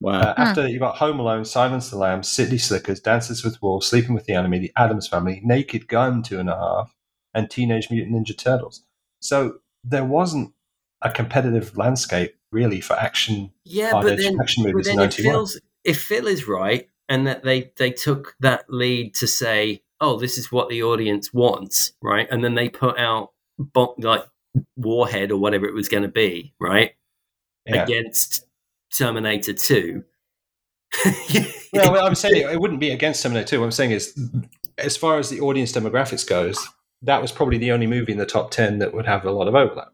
[0.00, 0.20] Wow.
[0.20, 3.86] Uh, after that, you've got Home Alone, Silence the Lambs, City Slickers, Dances with Wolves,
[3.86, 6.94] Sleeping with the Enemy, The Addams Family, Naked Gun, two and a half,
[7.34, 8.84] and Teenage Mutant Ninja Turtles.
[9.20, 10.52] So there wasn't
[11.02, 13.50] a competitive landscape really for action.
[13.64, 15.32] Yeah, hard but edge then, action movies in then it 91.
[15.34, 20.18] feels if Phil is right, and that they they took that lead to say, "Oh,
[20.18, 22.26] this is what the audience wants," right?
[22.30, 24.24] And then they put out bo- like
[24.76, 26.92] Warhead or whatever it was going to be, right,
[27.66, 27.82] Yeah.
[27.84, 28.44] against
[28.96, 30.04] Terminator Two.
[31.70, 33.60] Well, I'm saying it, wouldn't be against Terminator 2.
[33.60, 34.18] What I'm saying is,
[34.78, 36.66] as far as the audience demographics goes,
[37.02, 39.48] that was probably the only movie in the top 10 that would have a lot
[39.48, 39.92] of overlap.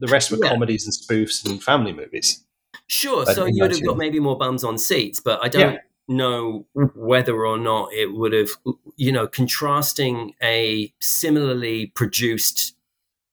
[0.00, 0.50] The rest were Yeah.
[0.50, 2.44] comedies and spoofs and family movies.
[2.88, 3.24] Sure.
[3.24, 5.80] So you would have got maybe more bums on seats, but I don't Yeah.
[6.08, 8.50] know whether or not it would have,
[8.96, 12.76] you know, contrasting a similarly produced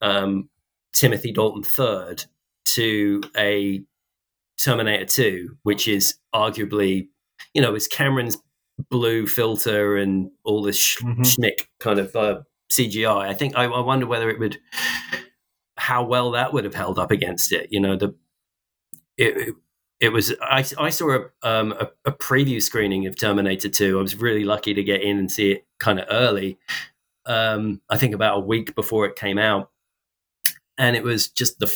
[0.02, 0.50] um,
[0.94, 2.24] Timothy Dalton third
[2.66, 3.84] to a
[4.64, 7.08] Terminator 2, which is arguably,
[7.54, 8.38] you know, it's Cameron's
[8.90, 11.20] blue filter and all this sh- Mhm.
[11.20, 13.28] schmick kind of uh, CGI.
[13.28, 14.58] I think I, I wonder whether it would,
[15.78, 17.68] how well that would have held up against it.
[17.72, 18.16] You know, the
[19.18, 19.56] it,
[20.00, 21.12] it, was I, I saw
[21.44, 24.00] a, um, a a preview screening of Terminator 2.
[24.00, 26.58] I was really lucky to get in and see it kind of early.
[27.26, 29.70] Um, I think about a week before it came out,
[30.78, 31.72] and it was just the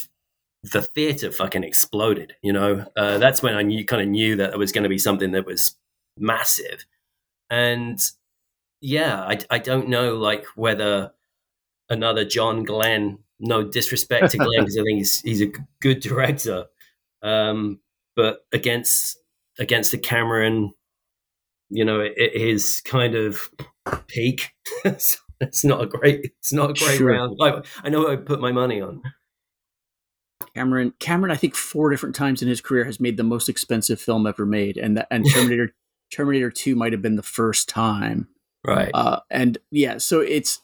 [0.71, 2.35] the theater fucking exploded.
[2.41, 4.89] You know, uh, that's when I knew kind of knew that it was going to
[4.89, 5.75] be something that was
[6.17, 6.85] massive.
[7.49, 7.99] And
[8.81, 11.11] yeah, I I don't know like whether
[11.89, 13.19] another John Glenn.
[13.37, 15.51] No disrespect to Glenn because I think he's he's a
[15.81, 16.67] good director,
[17.21, 17.79] um,
[18.15, 19.17] but against
[19.59, 20.73] against the Cameron,
[21.69, 23.49] you know, it, it is kind of
[24.07, 24.51] peak.
[25.41, 26.31] It's not a great.
[26.39, 27.11] It's not a great Sure.
[27.11, 27.37] round.
[27.41, 29.01] I, I know I put my money on.
[30.53, 33.99] Cameron, Cameron, I think four different times in his career has made the most expensive
[33.99, 35.73] film ever made, and that, and Terminator
[36.11, 38.27] Terminator Two might have been the first time.
[38.65, 38.91] Right.
[38.93, 40.61] Uh, and yeah, so it's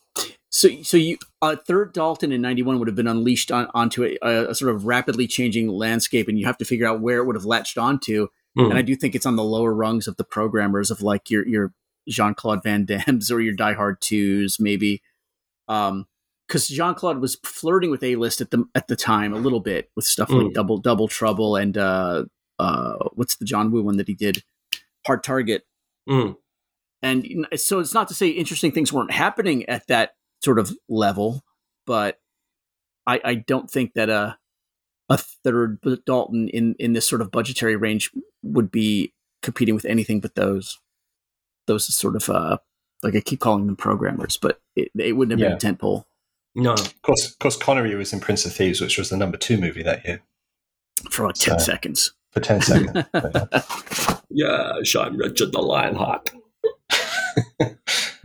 [0.50, 4.18] so so you uh, third Dalton in '91 would have been unleashed on, onto a,
[4.50, 7.36] a sort of rapidly changing landscape, and you have to figure out where it would
[7.36, 8.28] have latched onto.
[8.58, 8.66] Hmm.
[8.66, 11.48] And I do think it's on the lower rungs of the programmers of like your
[11.48, 11.74] your
[12.08, 15.02] Jean Claude Van Damme's or your Die Hard twos, maybe.
[15.68, 16.06] Um,
[16.52, 19.62] because Jean Claude was flirting with A list at the at the time a little
[19.62, 20.54] bit with stuff like Mm.
[20.54, 22.26] Double Double Trouble and uh
[22.60, 24.44] uh what's the John Woo one that he did,
[25.08, 25.64] Hard Target,
[26.10, 26.36] Mm.
[27.02, 31.42] and so it's not to say interesting things weren't happening at that sort of level,
[31.86, 32.20] but
[33.08, 34.38] I I don't think that a
[35.10, 38.12] a third Dalton in in this sort of budgetary range
[38.44, 40.80] would be competing with anything but those
[41.68, 42.58] those sort of uh
[43.04, 45.56] like I keep calling them programmers, but it, it wouldn't have Yeah.
[45.58, 46.04] been a tentpole
[46.56, 46.74] No.
[46.74, 49.58] Of course, of course, Connery was in Prince of Thieves, which was the number two
[49.58, 50.22] movie that year
[51.10, 52.14] for like ten So- seconds.
[52.32, 53.06] for ten seconds.
[54.34, 56.30] Yes, I'm Richard the Lionheart.
[57.62, 57.76] um,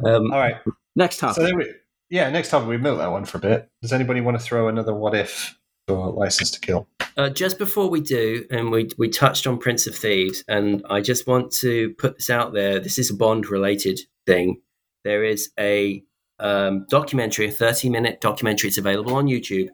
[0.04, 0.56] All right.
[0.94, 1.34] Next time.
[1.34, 1.46] So topic.
[1.48, 1.74] then we,
[2.10, 3.68] yeah, next time we milk that one for a bit.
[3.82, 5.58] Does anybody want to throw another what if
[5.88, 6.86] for License to Kill?
[7.16, 11.00] Uh, just before we do, and we we touched on Prince of Thieves, and I
[11.00, 12.78] just want to put this out there.
[12.78, 14.60] This is a Bond related thing.
[15.04, 16.04] There is a
[16.38, 18.68] um, documentary, a thirty minute documentary.
[18.68, 19.68] It's available on YouTube.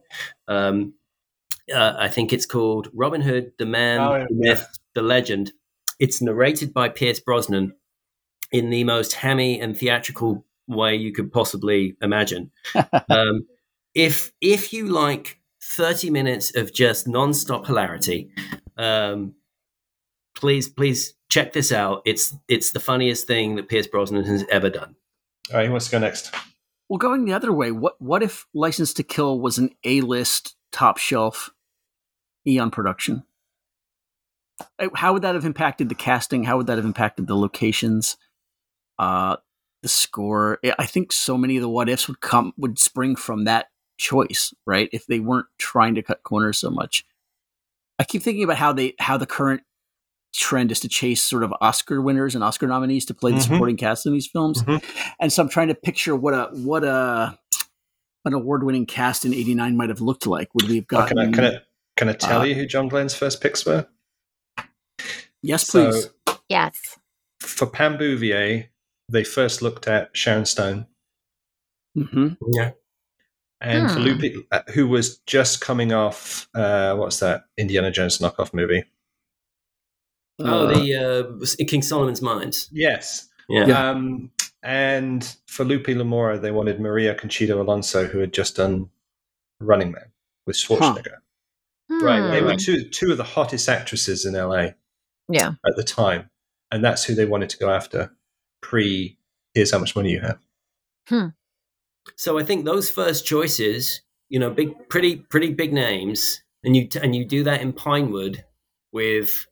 [0.49, 0.95] Um,
[1.73, 4.25] uh, I think it's called Robin Hood, the Man, Oh, yeah.
[4.29, 5.53] the Myth, the Legend.
[5.99, 7.75] It's narrated by Pierce Brosnan
[8.51, 12.51] in the most hammy and theatrical way you could possibly imagine.
[13.09, 13.47] um,
[13.95, 18.31] if if you like 30 minutes of just non-stop hilarity
[18.77, 19.35] um,
[20.35, 24.69] please please check this out it's it's the funniest thing that pierce brosnan has ever
[24.71, 24.97] done
[25.53, 26.35] All right, who wants to go next?
[26.93, 30.57] Well, going the other way, what what if License to Kill was an A list
[30.73, 31.49] top shelf
[32.47, 33.25] Eon production?
[34.79, 36.45] Uh, How would that have impacted the casting?
[36.45, 38.19] How would that have impacted the locations?
[38.99, 39.37] Uh,
[39.83, 40.59] the score.
[40.63, 43.69] I- I think so many of the what ifs would come would spring from that
[43.97, 44.91] choice, right?
[44.93, 47.07] If they weren't trying to cut corners so much.
[47.99, 49.63] I keep thinking about how they how the current
[50.33, 53.43] trend is to chase sort of Oscar winners and Oscar nominees to play the Mhm.
[53.49, 54.63] supporting cast in these films.
[54.63, 54.83] Mhm.
[55.21, 57.39] And so I'm trying to picture what a what a
[58.25, 60.55] an award winning cast in '89 might have looked like.
[60.55, 61.33] Would we have Oh, gotten?
[61.33, 61.61] can I can I
[61.97, 63.87] can I tell uh, you who John Glenn's first picks were?
[65.43, 66.09] yes, So- please.
[66.49, 66.99] Yes.
[67.41, 68.69] For Pam Bouvier,
[69.09, 70.87] they first looked at Sharon Stone,
[71.95, 72.71] hmm yeah
[73.61, 74.03] and for Hmm.
[74.05, 78.85] Lupe, uh, who was just coming off uh, what's that Indiana Jones knockoff movie?
[80.45, 80.95] Oh the
[81.61, 83.29] uh, king solomon's mines Yes.
[83.49, 84.31] yeah, Um,
[84.63, 88.89] and for Lupe Lamora, they wanted Maria Conchita Alonso, who had just done
[89.61, 90.13] Running Man
[90.47, 91.17] with Schwarzenegger.
[91.91, 92.31] Right.
[92.31, 92.47] They Hmm.
[92.47, 94.75] were two two of the hottest actresses in LA
[95.29, 95.53] Yeah.
[95.67, 96.31] at the time,
[96.71, 98.13] and that's who they wanted to go after.
[98.61, 99.19] Pre,
[99.55, 100.39] here's how much money you have.
[101.09, 101.27] Hmm.
[102.17, 106.89] so i think those first choices you know big pretty pretty big names and you
[107.03, 108.45] and you do that in pinewood
[108.93, 109.47] with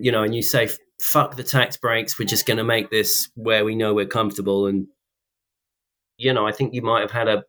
[0.00, 0.68] you know and you say
[1.00, 4.66] fuck the tax breaks we're just going to make this where we know we're comfortable
[4.66, 4.86] and
[6.16, 7.44] you know i think you might have had a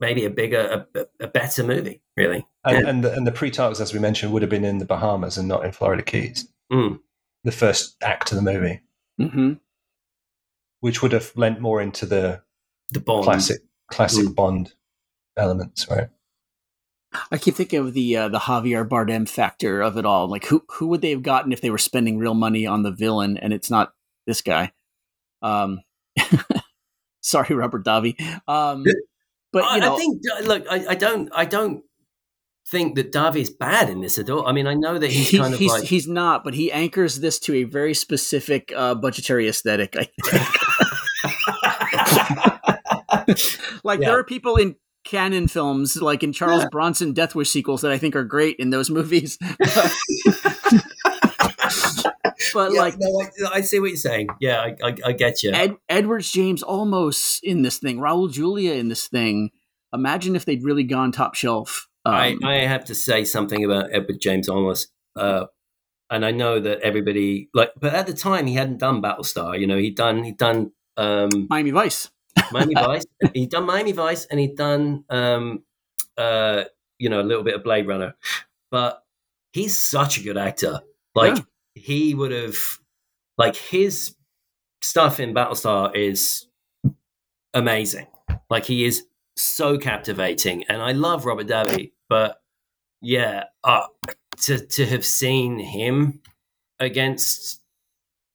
[0.00, 2.90] maybe a bigger a, a better movie really And, Yeah.
[2.90, 5.48] and the, and the pre-tags, as we mentioned, would have been in the Bahamas and
[5.48, 6.48] not in Florida Keys.
[6.72, 6.98] Mm.
[7.44, 8.82] The first act of the movie,
[9.18, 9.54] hmm
[10.80, 12.42] which would have lent more into the
[12.90, 14.34] the bond classic classic Mm.
[14.34, 14.74] Bond
[15.36, 16.08] elements, right?
[17.30, 20.28] I keep thinking of the uh, the Javier Bardem factor of it all.
[20.28, 22.90] Like who who would they have gotten if they were spending real money on the
[22.90, 23.92] villain and it's not
[24.26, 24.72] this guy?
[25.42, 25.80] Um,
[27.20, 28.18] sorry, Robert Davi.
[28.48, 28.84] Um,
[29.52, 31.82] but you I, know, I think look, I, I don't, I don't
[32.68, 34.46] think that Davi is bad in this at all.
[34.46, 36.72] I mean, I know that he's he- kind of he's, like he's not, but he
[36.72, 39.96] anchors this to a very specific uh, budgetary aesthetic.
[39.96, 40.48] I think.
[43.84, 44.08] like Yeah.
[44.08, 44.76] there are people in
[45.06, 48.70] Cannon Films, like in Charles Bronson Death Wish sequels, that I think are great in
[48.70, 49.38] those movies.
[52.52, 54.28] but Yeah, like no, I, I see what you're saying.
[54.40, 55.52] Yeah, I, I, I get you.
[55.52, 59.50] Ed, Edwards James Olmos in this thing, Raul Julia in this thing.
[59.94, 61.88] Imagine if they'd really gone top shelf.
[62.04, 64.88] Um, I, I have to say something about Edward James Olmos.
[65.14, 65.46] Uh,
[66.10, 69.58] and I know that everybody like, but at the time he hadn't done Battlestar.
[69.58, 72.10] You know, he'd done he'd done um, Miami Vice.
[72.52, 73.04] Miami Vice.
[73.34, 75.62] He'd done Miami Vice, and he'd done um,
[76.16, 76.64] uh,
[76.98, 78.14] you know a little bit of Blade Runner.
[78.70, 79.02] But
[79.52, 80.80] he's such a good actor.
[81.14, 81.42] Like Yeah.
[81.74, 82.56] he would have,
[83.38, 84.14] like his
[84.82, 86.46] stuff in Battlestar is
[87.54, 88.06] amazing.
[88.50, 89.04] Like he is
[89.36, 91.92] so captivating, and I love Robert Davi.
[92.08, 92.40] But
[93.00, 93.86] yeah, uh,
[94.42, 96.20] to to have seen him
[96.78, 97.60] against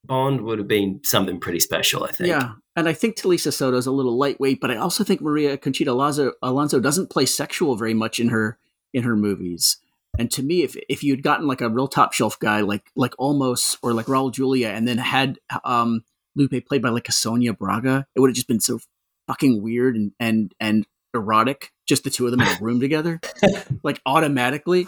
[0.04, 2.04] Bond would have been something pretty special.
[2.04, 2.28] I think.
[2.28, 5.56] Yeah, and I think Talisa Soto is a little lightweight, but I also think Maria
[5.56, 8.58] Conchita Alonso, Alonso doesn't play sexual very much in her
[8.92, 9.78] in her movies.
[10.18, 13.14] And to me, if if you'd gotten like a real top shelf guy like like
[13.16, 16.04] Olmos or like Raul Julia, and then had um,
[16.34, 18.80] Lupe played by like a Sonia Braga, it would have just been so
[19.26, 21.72] fucking weird and and and erotic.
[21.86, 23.20] Just the two of them in a room together,
[23.82, 24.86] like automatically.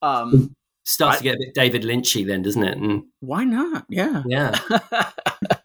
[0.00, 2.76] Um, starts I- to get a bit David Lynchy then, doesn't it?
[2.78, 3.84] And why not?
[3.88, 4.22] Yeah.
[4.26, 4.58] yeah,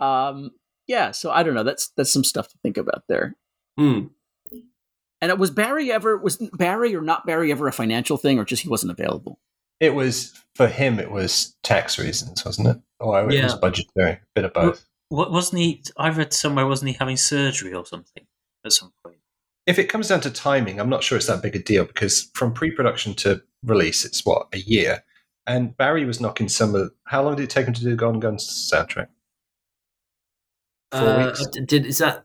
[0.00, 0.50] um,
[0.86, 1.10] yeah.
[1.12, 1.62] So I don't know.
[1.62, 3.36] That's that's some stuff to think about there.
[3.78, 4.06] Hmm.
[5.22, 8.44] And it was Barry ever was Barry or not Barry ever a financial thing, or
[8.44, 9.38] just he wasn't available?
[9.78, 10.98] It was for him.
[10.98, 12.76] It was tax reasons, wasn't it?
[13.00, 13.44] Or it Yeah.
[13.44, 14.86] was budgetary, a bit of both.
[15.08, 15.82] What wasn't he?
[15.96, 18.26] I read somewhere wasn't he having surgery or something
[18.64, 19.18] at some point?
[19.66, 22.30] If it comes down to timing, I'm not sure it's that big a deal because
[22.34, 25.04] from pre-production to release, it's what a year.
[25.46, 26.92] And Barry was knocking some of.
[27.04, 29.08] How long did it take him to do the Golden Guns soundtrack?
[30.92, 31.34] Four Uh,
[31.66, 32.24] did is that?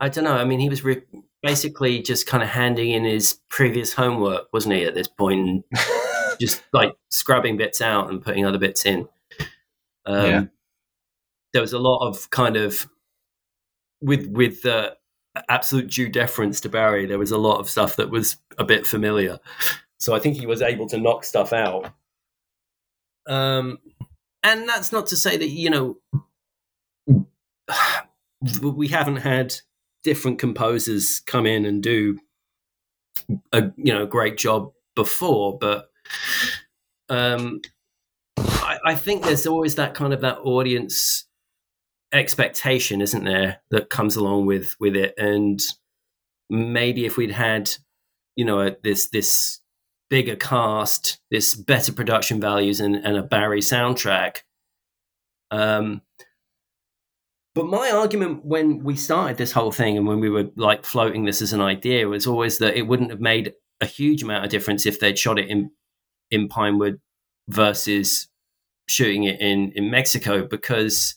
[0.00, 0.32] I don't know.
[0.36, 1.02] I mean, he was re-
[1.42, 4.84] basically just kind of handing in his previous homework, wasn't he?
[4.84, 5.64] At this point, and
[6.40, 9.08] just like scrubbing bits out and putting other bits in.
[10.06, 10.44] Um, Yeah.
[11.52, 12.88] There was a lot of kind of
[14.00, 14.90] with with uh,
[15.48, 17.06] absolute due deference to Barry.
[17.06, 19.38] There was a lot of stuff that was a bit familiar,
[19.98, 21.92] so I think he was able to knock stuff out.
[23.26, 23.78] Um,
[24.42, 25.96] and that's not to say that you know
[28.62, 29.54] we haven't had
[30.04, 32.18] different composers come in and do
[33.52, 35.90] a you know great job before, but
[37.08, 37.60] um,
[38.38, 41.26] I, I think there's always that kind of that audience
[42.12, 45.60] expectation, isn't there, that comes along with with it, and
[46.48, 47.70] maybe if we'd had
[48.36, 49.60] you know a, this this
[50.10, 54.38] bigger cast, this better production values, and, and a Barry soundtrack.
[55.50, 56.02] Um,
[57.58, 61.24] but my argument when we started this whole thing and when we were like floating
[61.24, 64.50] this as an idea was always that it wouldn't have made a huge amount of
[64.52, 65.68] difference if they'd shot it in
[66.30, 67.00] in Pinewood
[67.48, 68.28] versus
[68.86, 71.16] shooting it in in Mexico because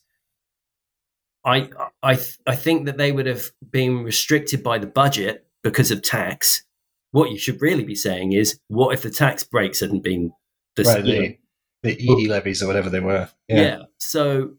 [1.46, 1.70] I
[2.02, 6.64] I I think that they would have been restricted by the budget because of tax.
[7.12, 10.32] What you should really be saying is, what if the tax breaks hadn't been
[10.76, 11.38] the right, the,
[11.84, 13.30] the ED levies or whatever they were.
[13.48, 13.80] yeah.
[14.00, 14.56] So,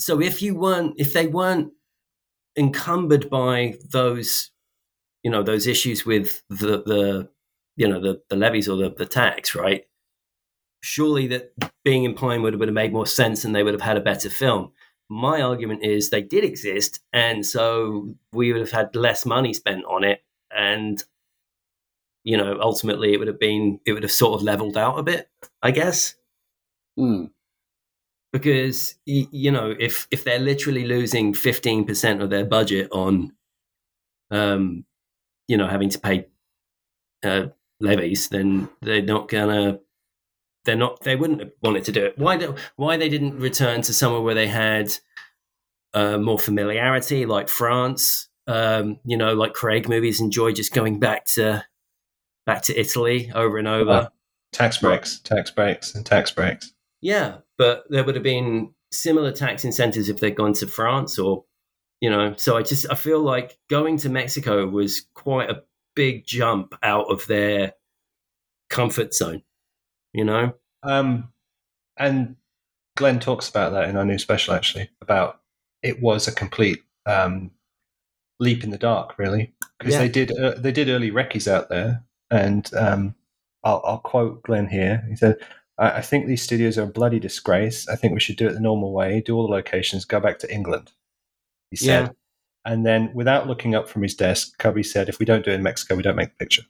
[0.00, 1.72] so if you weren't, if they weren't
[2.56, 4.50] encumbered by those,
[5.22, 7.28] you know, those issues with the the,
[7.76, 9.84] you know, the the levies or the the tax, right?
[10.82, 11.52] Surely that
[11.84, 14.30] being in Pinewood would have made more sense, and they would have had a better
[14.30, 14.72] film.
[15.10, 19.84] My argument is they did exist, and so we would have had less money spent
[19.84, 20.22] on it,
[20.56, 21.02] and
[22.24, 25.02] you know, ultimately it would have been it would have sort of leveled out a
[25.02, 25.28] bit,
[25.62, 26.14] I guess
[26.96, 27.26] Hmm.
[28.32, 33.32] Because you know if if they're literally losing 15% of their budget on
[34.30, 34.84] um
[35.48, 36.26] you know having to pay
[37.24, 37.46] uh
[37.80, 39.78] levies then they're not gonna
[40.64, 42.18] they're not they wouldn't have wanted to do it.
[42.18, 44.92] Why do, why they didn't return to somewhere where they had
[45.94, 51.24] uh, more familiarity like france um you know like craig movies enjoy just going back
[51.24, 51.64] to
[52.46, 54.10] back to italy over and over?
[54.52, 56.72] Tax breaks, tax breaks, and tax breaks.
[57.00, 61.44] Yeah, but there would have been similar tax incentives if they'd gone to France or,
[62.00, 62.32] you know.
[62.38, 65.62] So I just I feel like going to Mexico was quite a
[65.94, 67.74] big jump out of their
[68.70, 69.42] comfort zone.
[70.14, 71.30] You know, Um,
[71.98, 72.36] and
[72.96, 75.42] Glenn talks about that in our new special, actually, about
[75.82, 77.50] it was a complete um,
[78.38, 80.00] leap in the dark, really, because Yeah.
[80.00, 83.14] they did uh, they did early recce's out there, and um,
[83.62, 85.04] I'll, I'll quote Glenn here.
[85.10, 85.36] He said.
[85.80, 87.88] I I think these studios are a bloody disgrace.
[87.88, 90.38] I think we should do it the normal way, do all the locations, go back
[90.40, 90.92] to England.
[91.70, 92.06] He said.
[92.06, 92.12] Yeah.
[92.62, 95.54] And then, without looking up from his desk, Cubby said, if we don't do it
[95.54, 96.62] in Mexico, we don't make the picture.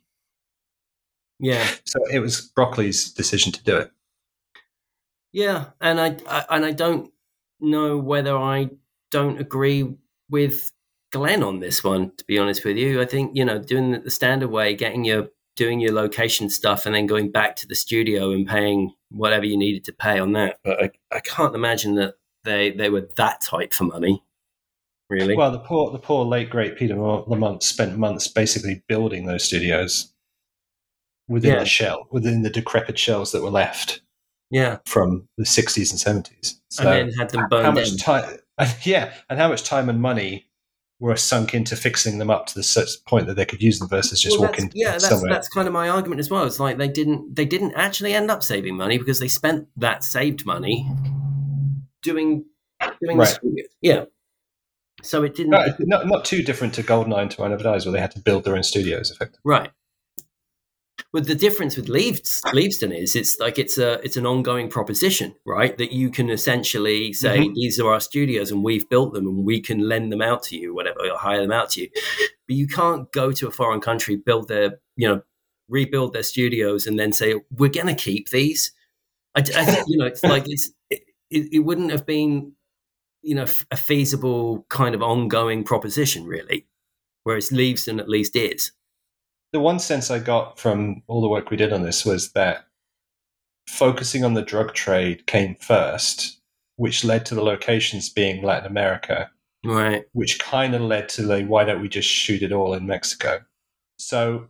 [1.40, 3.90] yeah, So it was Broccoli's decision to do it.
[5.32, 7.12] yeah, and I, I and I don't
[7.60, 8.70] know whether I
[9.10, 9.96] don't agree
[10.28, 10.70] with
[11.12, 12.12] Glenn on this one.
[12.18, 15.30] To be honest with you, I think you know doing the standard way, getting your
[15.56, 19.56] doing your location stuff, and then going back to the studio and paying whatever you
[19.56, 20.58] needed to pay on that.
[20.64, 24.22] But I, I can't imagine that they they were that tight for money.
[25.08, 25.36] Really?
[25.36, 30.12] Well, the poor, the poor late great Peter Lamont spent months basically building those studios
[31.28, 31.58] within Yeah.
[31.60, 34.02] the shell, within the decrepit shells that were left
[34.50, 36.60] yeah, from the sixties and seventies.
[36.70, 37.66] So, and then had them burned.
[37.66, 38.38] how much time?
[38.84, 40.46] Yeah, and how much time and money
[41.00, 43.88] were sunk into fixing them up to the such point that they could use them
[43.88, 45.32] versus just Well, walking yeah, that's somewhere.
[45.32, 46.44] that's kind of my argument as well.
[46.44, 50.04] It's like they didn't they didn't actually end up saving money because they spent that
[50.04, 50.86] saved money
[52.02, 52.44] doing
[53.02, 53.38] doing Right.
[53.80, 54.04] Yeah.
[55.02, 55.50] So it didn't.
[55.52, 58.20] No, not, not too different to Goldeneye and To Never Dies, where they had to
[58.20, 59.40] build their own studios, effectively.
[59.44, 59.70] Right.
[61.12, 65.34] But the difference with Leaves, Leavesden is it's like it's a it's an ongoing proposition,
[65.46, 65.76] right?
[65.78, 67.54] That you can essentially say Mm-hmm.
[67.54, 70.56] these are our studios and we've built them and we can lend them out to
[70.56, 71.88] you, whatever, or hire them out to you.
[72.46, 75.22] But you can't go to a foreign country, build their, you know,
[75.68, 78.72] rebuild their studios and then say we're going to keep these.
[79.36, 82.52] I, I think you know it's like it's it, it wouldn't have been
[83.22, 86.66] you know a feasible kind of ongoing proposition really,
[87.22, 88.72] whereas Leavesden at least is.
[89.52, 92.66] The one sense I got from all the work we did on this was that
[93.68, 96.40] focusing on the drug trade came first,
[96.76, 99.30] which led to the locations being Latin America,
[99.64, 100.04] Right.
[100.12, 103.44] which kind of led to the why don't we just shoot it all in Mexico?
[103.98, 104.48] So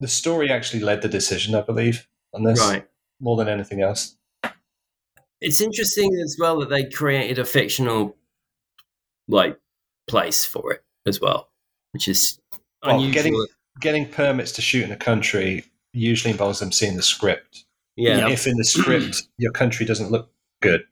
[0.00, 2.88] the story actually led the decision, I believe, on this Right.
[3.20, 4.16] more than anything else.
[5.40, 8.16] It's interesting as well that they created a fictional
[9.28, 9.60] like
[10.08, 11.50] place for it as well,
[11.92, 12.40] which is
[12.82, 13.12] Well, unusual.
[13.12, 13.46] getting
[13.80, 17.64] getting permits to shoot in a country usually involves them seeing the script.
[17.96, 18.18] yeah.
[18.18, 18.30] Yep.
[18.30, 20.84] If in the script your country doesn't look good,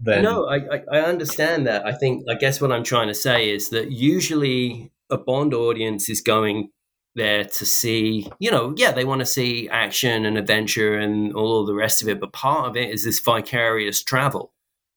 [0.00, 1.86] then No, I, I, I understand that.
[1.86, 6.08] I think, I guess what I'm trying to say is that usually a Bond audience
[6.08, 6.70] is going
[7.14, 11.64] there to see, you know, yeah, they want to see action and adventure and all
[11.64, 14.52] the rest of it, but part of it is this vicarious travel,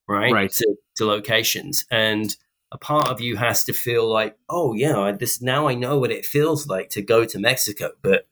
[0.07, 0.33] right?
[0.33, 0.51] Right.
[0.51, 1.85] To, to locations.
[1.89, 2.35] And
[2.71, 5.97] a part of you has to feel like, oh, yeah, I- this now I know
[5.99, 7.91] what it feels like to go to Mexico.
[8.01, 8.27] But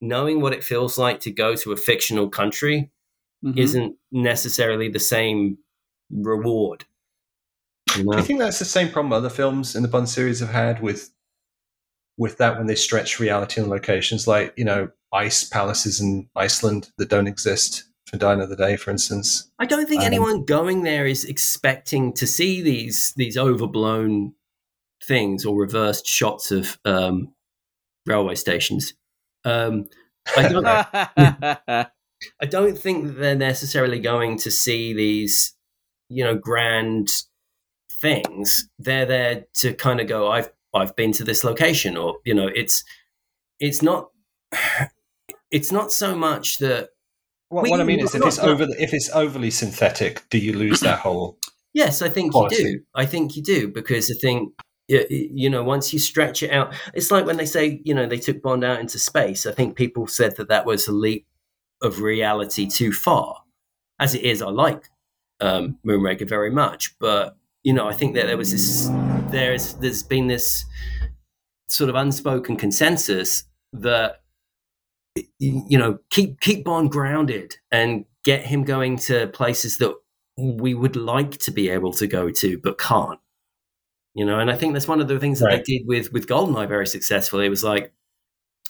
[0.00, 2.90] knowing what it feels like to go to a fictional country
[3.44, 3.58] Mhm.
[3.58, 5.58] isn't necessarily the same
[6.10, 6.84] reward.
[7.96, 8.16] You Do know?
[8.18, 11.10] you think that's the same problem other films in the Bond series have had with
[12.18, 16.90] with that when they stretch reality on locations, like you know, ice palaces in Iceland
[16.96, 19.50] that don't exist for Die Another Day, for instance?
[19.58, 24.34] I don't think Um, anyone going there is expecting to see these these overblown
[25.02, 27.34] things or reversed shots of um,
[28.06, 28.94] railway stations.
[29.44, 29.86] Um,
[30.36, 30.66] I don't.
[32.40, 35.54] I don't think they're necessarily going to see these,
[36.08, 37.08] you know, grand
[37.92, 38.68] things.
[38.78, 42.48] They're there to kind of go, I've I've been to this location, or you know,
[42.48, 42.84] it's
[43.60, 44.10] it's not
[45.50, 46.90] it's not so much that
[47.48, 50.52] What, We- what I mean is, if it's over, if it's overly synthetic, do you
[50.52, 51.38] lose that whole?
[51.74, 52.56] Yes, I think Quality.
[52.56, 52.84] you do.
[52.94, 54.54] I think you do because I think
[54.88, 58.16] you know once you stretch it out, it's like when they say you know they
[58.16, 59.44] took Bond out into space.
[59.44, 61.26] I think people said that that was a leap
[61.82, 63.42] of reality too far.
[64.00, 64.88] As it is, I like
[65.40, 68.88] um, Moonraker very much, but you know I think that there was this
[69.30, 70.64] there's there's been this
[71.68, 73.44] sort of unspoken consensus
[73.74, 74.22] that
[75.38, 79.94] you know keep keep Bond grounded and get him going to places that
[80.36, 83.18] we would like to be able to go to but can't
[84.14, 85.64] you know and i think that's one of the things that Right.
[85.64, 87.92] they did with with goldeneye very successfully it was like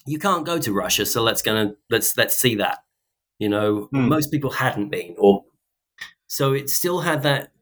[0.07, 2.79] you can't go to russia so let's gonna let's let's see that
[3.39, 4.09] you know Hmm.
[4.09, 5.45] most people hadn't been or
[6.29, 7.53] so it still had that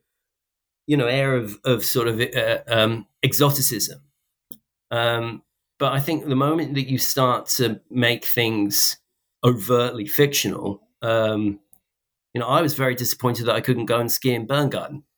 [0.86, 4.00] you know air of of sort of uh, um exoticism
[4.90, 5.42] um
[5.84, 8.98] but i think the moment that you start to make things
[9.44, 11.60] overtly fictional um
[12.34, 15.04] you know, I was very disappointed that I couldn't go and ski in Berngarten.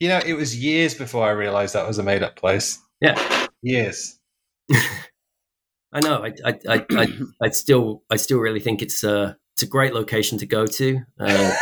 [0.00, 2.78] You know, it was years before I realised that was a made-up place.
[3.00, 3.48] Yeah.
[3.62, 4.20] Years.
[4.72, 6.24] I know.
[6.24, 7.08] I I, I, I,
[7.42, 11.00] I still I still really think it's a it's a great location to go to.
[11.18, 11.56] Uh,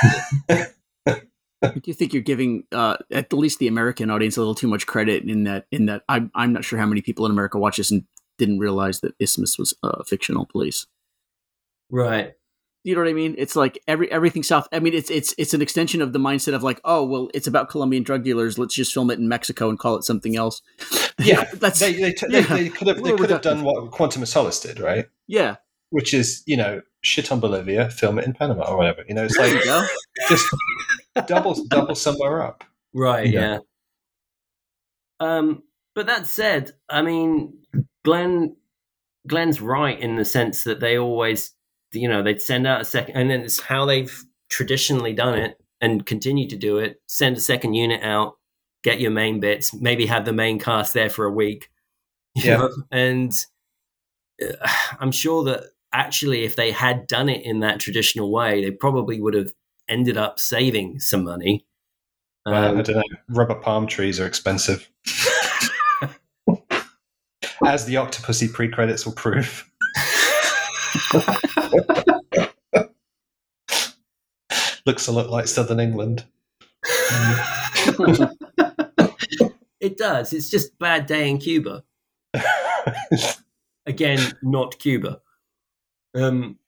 [1.62, 4.86] Do you think you're giving uh, at least the American audience a little too much
[4.86, 5.66] credit in that?
[5.70, 8.04] In that, I'm I'm not sure how many people in America watch this and
[8.38, 10.86] didn't realize that Isthmus was a fictional place.
[11.90, 12.34] right.
[12.84, 13.34] You know what I mean?
[13.36, 14.68] It's like every everything south.
[14.70, 17.48] I mean, it's it's it's an extension of the mindset of like, oh well, it's
[17.48, 18.61] about Colombian drug dealers.
[18.61, 20.62] Let's just film it in Mexico and call it something else.
[21.18, 22.42] Yeah, that's They, they, t- yeah.
[22.42, 25.07] they, they could have they could have done what Quantum of Solace did, right?
[25.26, 25.57] yeah.
[25.90, 29.04] Which is you know shit on Bolivia, film it in Panama or whatever.
[29.09, 29.84] You know, it's There like you go.
[30.28, 30.46] just
[31.23, 32.64] double double somewhere up.
[32.95, 33.29] Right.
[33.29, 33.41] Yeah.
[33.41, 33.59] Yeah.
[35.21, 35.62] Um,
[35.95, 37.55] but that said, I mean,
[38.05, 38.57] Glenn,
[39.27, 41.53] Glenn's right in the sense that they always,
[41.93, 45.59] you know, they'd send out a second, and then it's how they've traditionally done it
[45.81, 47.01] and continue to do it.
[47.09, 48.35] Send a second unit out,
[48.85, 51.71] get your main bits, maybe have the main cast there for a week.
[52.39, 52.59] Yeah.
[52.59, 53.33] know, and
[54.43, 54.69] uh,
[55.01, 59.19] I'm sure that actually, if they had done it in that traditional way, they probably
[59.19, 59.51] would have
[59.89, 61.66] ended up saving some money.
[62.45, 63.03] Um, I don't know.
[63.28, 64.89] Rubber palm trees are expensive.
[67.64, 69.68] As the Octopussy pre-credits will prove.
[74.87, 76.24] Looks a lot like Southern England.
[79.80, 80.32] It does.
[80.32, 81.82] It's just bad day in Cuba.
[83.87, 85.20] Again, not Cuba.
[86.14, 86.59] Um,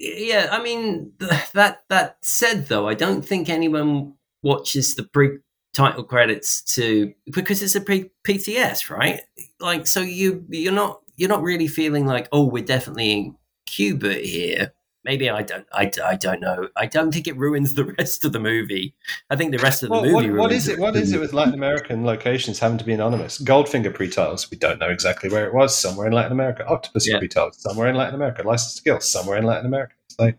[0.00, 1.82] yeah, I mean that.
[1.88, 7.80] That said, though, I don't think anyone watches the pre-title credits to because it's a
[7.80, 9.20] pre PTS, right?
[9.60, 13.36] Like, so you you're not you're not really feeling like, oh, we're definitely in
[13.66, 14.72] Cuba here.
[15.04, 15.66] Maybe I don't.
[15.72, 16.68] I, I don't know.
[16.76, 18.94] I don't think it ruins the rest of the movie.
[19.28, 20.14] I think the rest of the Well, movie.
[20.14, 20.78] what, what ruins is it?
[20.78, 23.38] What is it with Latin American locations having to be anonymous?
[23.40, 25.76] Goldfinger pre-titles, we don't know exactly where it was.
[25.76, 26.66] Somewhere in Latin America.
[26.66, 27.18] Octopus Yeah.
[27.18, 28.42] pre-titles, somewhere in Latin America.
[28.42, 29.94] License to Kill, somewhere in Latin America.
[30.08, 30.38] It's like,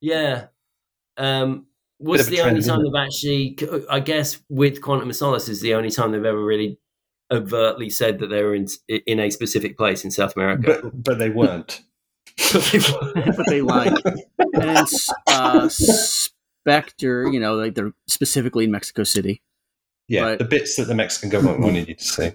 [0.00, 0.46] Yeah.
[1.16, 1.66] Um,
[1.98, 3.56] what's the only time they've actually,
[3.88, 6.78] I guess, with Quantum of Solace is the only time they've ever really
[7.30, 10.80] overtly said that they were in in a specific place in South America.
[10.82, 11.82] but but they weren't.
[12.52, 13.92] but they like
[14.54, 14.86] and
[15.26, 17.28] uh, Spectre.
[17.28, 19.42] You know, like they're specifically in Mexico City.
[20.08, 22.32] Yeah, But- the bits that the Mexican government wanted you to see.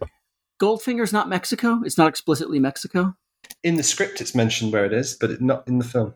[0.59, 1.81] Goldfinger's not Mexico.
[1.85, 3.15] It's not explicitly Mexico.
[3.63, 6.15] In the script, it's mentioned where it is, but it, not in the film.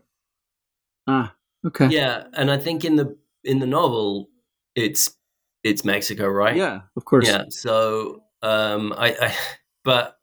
[1.07, 1.87] Ah, okay.
[1.87, 4.29] yeah, and I think in the in the novel,
[4.75, 5.15] it's
[5.63, 6.55] it's Mexico, right?
[6.55, 7.27] Yeah, of course.
[7.27, 7.45] Yeah.
[7.49, 9.35] So, um, I, I
[9.83, 10.17] but.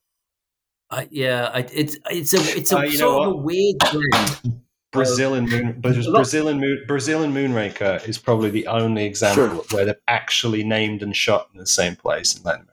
[0.90, 4.62] I, yeah, I, it's it's a it's a Uh, sort of a weird blend.
[4.90, 9.66] Brazil and Moon, but Brazil and Moon, Brazil and Moonraker is probably the only example
[9.70, 12.68] where they've actually named and shot in the same place in Latin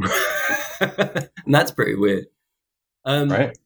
[0.80, 2.26] and that's pretty weird.
[3.04, 3.58] Um, right?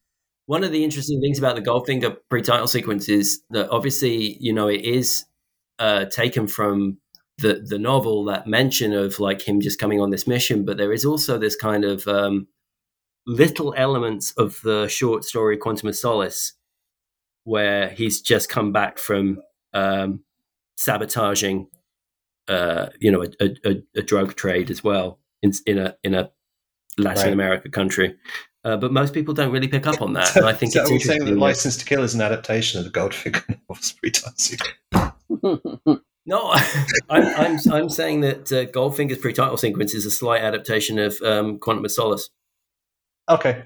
[0.46, 4.68] One of the interesting things about the Goldfinger pre-title sequence is that obviously, you know,
[4.68, 5.24] it is
[5.78, 6.98] uh, taken from
[7.38, 10.92] the the novel that mention of like him just coming on this mission, but there
[10.92, 12.46] is also this kind of um,
[13.27, 16.55] little elements of the short story Quantum of Solace,
[17.45, 20.25] where he's just come back from um,
[20.77, 21.68] sabotaging,
[22.49, 26.31] uh, you know, a, a, a drug trade as well in in a in a
[26.99, 27.33] Latin Right.
[27.33, 28.16] America country.
[28.64, 30.91] Uh, but most people don't really pick up on that, and I think so it's
[30.91, 34.33] are we saying that License to Kill is an adaptation of the Goldfinger novels pre-title
[34.39, 36.01] sequence?
[36.27, 36.53] No,
[37.11, 41.59] I'm, I'm I'm saying that uh, Goldfinger's pre-title sequence is a slight adaptation of um,
[41.59, 42.31] Quantum of Solace.
[43.29, 43.64] Okay.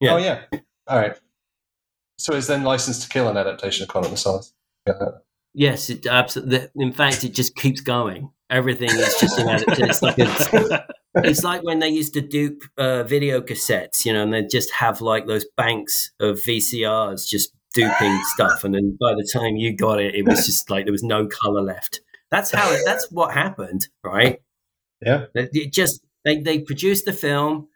[0.00, 0.14] Yeah.
[0.14, 0.44] Oh yeah.
[0.86, 1.16] All right.
[2.18, 4.52] So is then License to Kill an adaptation of Quantum the?
[4.86, 4.94] Yeah.
[5.54, 6.68] Yes, it absolutely.
[6.76, 8.30] In fact, it just keeps going.
[8.48, 9.88] Everything is just an adaptation.
[9.88, 10.86] It's like, a,
[11.16, 14.72] it's like when they used to dupe uh, video cassettes, you know, and they just
[14.72, 19.76] have like those banks of VCRs just duping stuff, and then by the time you
[19.76, 22.00] got it, it was just like there was no color left.
[22.30, 22.80] That's how it.
[22.84, 24.40] That's what happened, right?
[25.04, 25.26] Yeah.
[25.34, 27.68] It just they they produced the film.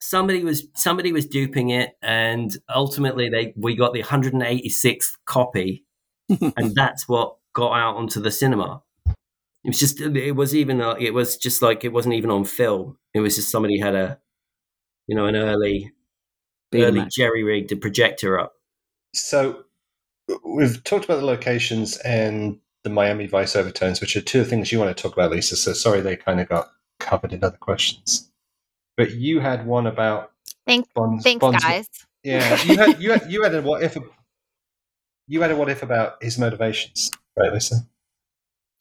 [0.00, 5.84] Somebody was somebody was duping it, and ultimately they we got the 186th copy,
[6.28, 8.82] and that's what got out onto the cinema.
[9.06, 12.44] It was just it was even uh, it was just like it wasn't even on
[12.44, 12.98] film.
[13.14, 14.18] It was just somebody had a
[15.06, 15.92] you know an early
[16.74, 17.10] early Betamax.
[17.16, 18.52] jerry rigged a projector up.
[19.14, 19.64] So
[20.44, 24.78] we've talked about the locations and the Miami Vice overtones, which are two things you
[24.78, 25.56] want to talk about, Lisa.
[25.56, 26.70] So sorry they kind of got
[27.00, 28.30] covered in other questions.
[28.96, 30.30] But you had one about
[30.66, 31.88] Thank- Bond's, Thanks, Bond's- guys.
[32.22, 33.98] Yeah, you had you had you had a what if
[35.26, 37.76] you had a what if about his motivations, right, Lisa?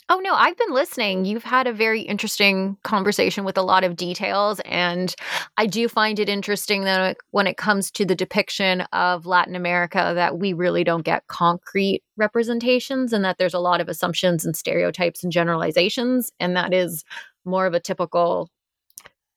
[0.09, 1.23] Oh no, I've been listening.
[1.25, 5.15] You've had a very interesting conversation with a lot of details and
[5.57, 9.55] I do find it interesting that uh, when it comes to the depiction of Latin
[9.55, 14.45] America that we really don't get concrete representations and that there's a lot of assumptions
[14.45, 17.05] and stereotypes and generalizations and that is
[17.45, 18.49] more of a typical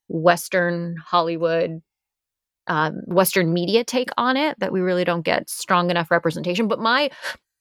[0.09, 1.83] western Hollywood
[2.67, 6.69] um, Western media take on it that we really don't get strong enough representation.
[6.69, 7.11] But my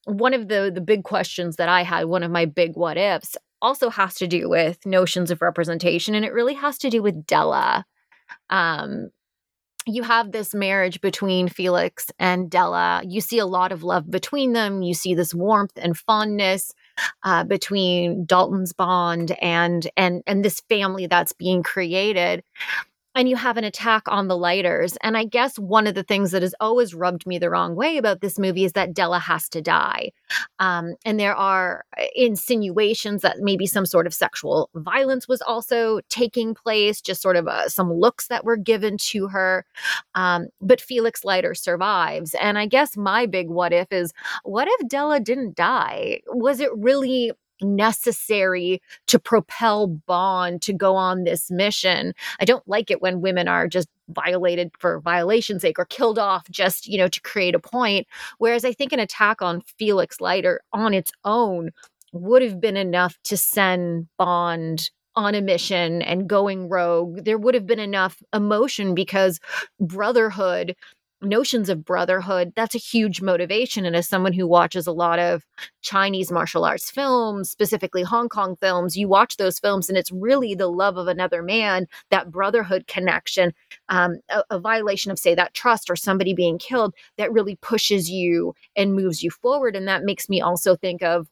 [0.04, 3.36] one of the the big questions that I had, one of my big what ifs,
[3.62, 7.26] also has to do with notions of representation, and it really has to do with
[7.26, 7.84] Della.
[8.50, 9.10] Um,
[9.88, 13.02] you have this marriage between Felix and Della.
[13.06, 14.82] You see a lot of love between them.
[14.82, 16.72] You see this warmth and fondness
[17.22, 22.42] uh, between Dalton's bond and and and this family that's being created
[23.16, 24.98] and you have an attack on the Leiters.
[25.02, 27.96] And I guess one of the things that has always rubbed me the wrong way
[27.96, 30.10] about this movie is that Della has to die.
[30.58, 36.00] Um, and there are uh, insinuations that maybe some sort of sexual violence was also
[36.10, 39.64] taking place, just sort of uh, some looks that were given to her.
[40.14, 42.34] Um, but Felix Leiter survives.
[42.34, 44.12] And I guess my big what if is
[44.44, 46.20] what if Della didn't die?
[46.26, 52.14] Was it really necessary to propel Bond to go on this mission.
[52.40, 56.48] I don't like it when women are just violated for violation's sake or killed off
[56.50, 58.06] just, you know, to create a point.
[58.38, 61.70] Whereas I think an attack on Felix Leiter on its own
[62.12, 67.24] would have been enough to send Bond on a mission and going rogue.
[67.24, 69.40] There would have been enough emotion because
[69.80, 70.76] brotherhood
[71.22, 73.84] notions of brotherhood that's a huge motivation.
[73.84, 75.44] And as someone who watches a lot of
[75.82, 80.54] chinese martial arts films specifically hong kong films you watch those films and it's really
[80.54, 83.52] the love of another man that brotherhood connection
[83.88, 88.10] um, a, a violation of say that trust or somebody being killed that really pushes
[88.10, 89.76] you and moves you forward.
[89.76, 91.28] And that makes me also think of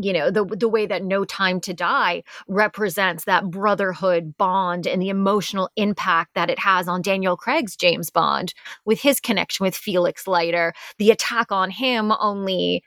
[0.00, 5.00] you know the the way that no time to die represents that brotherhood bond and
[5.00, 9.76] the emotional impact that it has on Daniel Craig's James Bond with his connection with
[9.76, 10.72] Felix Leiter.
[10.98, 12.82] The attack on him only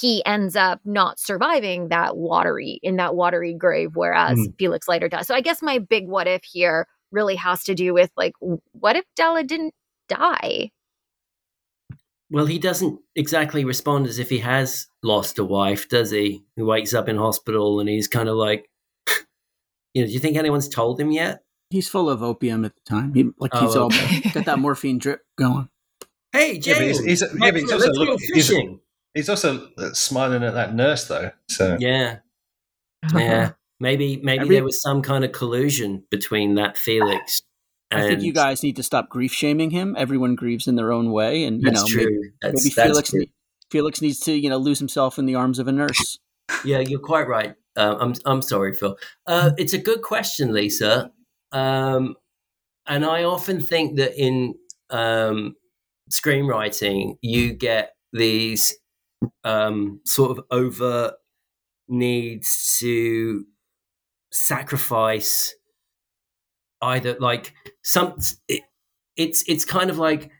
[0.00, 4.54] he ends up not surviving that watery in that watery grave whereas mm.
[4.58, 5.26] Felix Leiter does.
[5.26, 8.32] So i guess my big what if here really has to do with like
[8.72, 9.74] what if Della didn't
[10.08, 10.70] die
[12.30, 16.44] well, he doesn't exactly respond as if he has lost a wife, does he?
[16.56, 18.70] He wakes up in hospital and he's kind of like,
[19.94, 21.42] you know, do you think anyone's told him yet?
[21.70, 23.14] He's full of opium at the time.
[23.14, 24.22] He, like he's oh, okay.
[24.24, 25.68] all got that morphine drip going.
[26.32, 28.52] Hey, James, yeah, he's, he's, yeah, he's also look, he's,
[29.14, 31.32] he's, also uh, smiling at that nurse though.
[31.48, 32.18] So yeah,
[33.12, 33.52] yeah.
[33.80, 37.42] Maybe maybe Every, there was some kind of collusion between that Felix
[37.90, 39.96] and I think you guys need to stop grief shaming him.
[39.98, 43.14] Everyone grieves in their own way, and you know maybe, that's, maybe that's Felix.
[43.70, 46.18] Felix needs to you know lose himself in the arms of a nurse.
[46.64, 47.54] Yeah, you're quite right.
[47.76, 48.96] Uh, I'm I'm sorry, Phil.
[49.26, 51.12] Uh, it's a good question, Lisa.
[51.52, 52.16] Um,
[52.86, 54.54] and I often think that in
[54.90, 55.56] um,
[56.10, 58.74] screenwriting, you get these
[59.44, 61.14] um, sort of overt
[61.88, 63.44] needs to
[64.32, 65.54] sacrifice
[66.82, 67.52] either like
[67.82, 68.16] some
[68.48, 68.62] it,
[69.16, 70.30] it's it's kind of like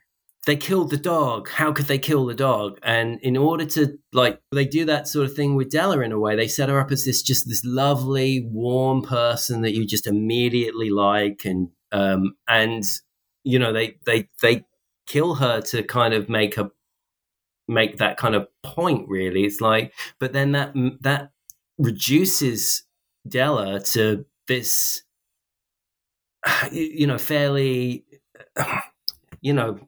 [0.47, 1.49] they killed the dog.
[1.51, 2.79] How could they kill the dog?
[2.83, 6.19] And in order to like they do that sort of thing with della in a
[6.19, 6.35] way.
[6.35, 10.91] They set her up as this just this lovely warm person that you just immediately
[10.91, 11.43] like.
[11.45, 12.85] And um and
[13.45, 14.65] you know they they they
[15.07, 16.71] kill her to kind of make a
[17.69, 19.45] make that kind of point really.
[19.45, 20.73] It's like but then that
[21.03, 21.33] that
[21.79, 22.85] reduces
[23.29, 25.03] della to this
[26.73, 28.05] you know, fairly,
[29.41, 29.79] you know,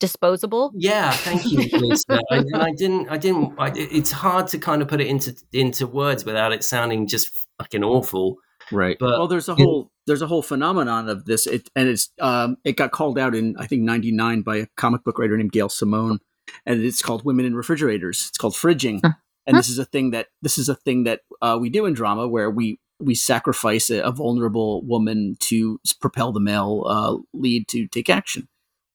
[0.00, 0.72] disposable.
[0.74, 2.20] Yeah, thank you, Lisa.
[2.30, 3.54] I, and I didn't, I didn't.
[3.58, 7.46] I, it's hard to kind of put it into into words without it sounding just
[7.58, 8.36] fucking awful.
[8.70, 8.96] Right.
[8.98, 12.10] But well, there's a whole it, there's a whole phenomenon of this, it, and it's
[12.20, 15.52] um, it got called out in I think '99 by a comic book writer named
[15.52, 16.18] Gail Simone,
[16.66, 18.26] and it's called Women in Refrigerators.
[18.28, 19.00] It's called fridging.
[19.46, 21.94] And this is a thing that this is a thing that uh, we do in
[21.94, 27.68] drama where we we sacrifice a, a, vulnerable woman to propel the male uh, lead
[27.68, 28.48] to take action.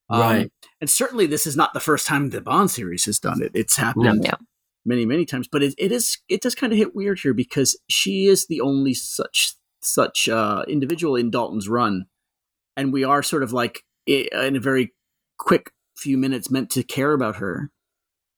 [0.09, 0.51] Um, right.
[0.81, 3.51] And certainly, this is not the first time the Bond series has done it.
[3.53, 4.35] It's happened yeah.
[4.85, 5.47] many, many times.
[5.49, 8.61] But it, it is it does kind of hit weird here because she is the
[8.61, 12.05] only such such uh, individual in Dalton's run,
[12.75, 14.93] and we are sort of like in a very
[15.37, 17.71] quick few minutes meant to care about her.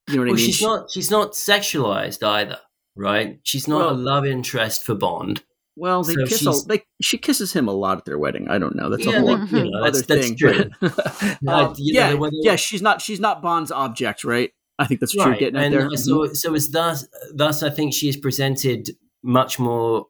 [0.07, 0.45] You know what well, I mean?
[0.45, 2.59] She's not she's not sexualized either,
[2.95, 3.39] right?
[3.43, 5.43] She's not well, a love interest for Bond.
[5.77, 6.45] Well, they so kiss.
[6.45, 8.47] A, they, she kisses him a lot at their wedding.
[8.47, 8.89] I don't know.
[8.89, 10.37] That's yeah, a whole you know, other that's, thing.
[10.81, 10.99] That's
[11.47, 12.55] uh, um, yeah, yeah.
[12.55, 13.01] She's not.
[13.01, 14.51] She's not Bond's object, right?
[14.77, 15.89] I think that's what you're getting at and there.
[15.89, 15.95] Mm-hmm.
[15.95, 18.91] so so it's thus thus I think she is presented
[19.23, 20.07] much more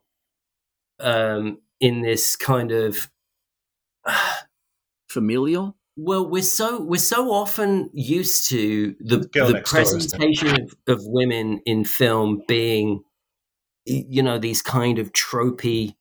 [1.00, 3.10] um, in this kind of
[5.08, 5.76] familial.
[5.96, 10.18] well we're so we're so often used to the, the next door, isn't it?
[10.18, 13.04] presentation of, of women in film being y-
[13.86, 15.94] you know these kind of tropey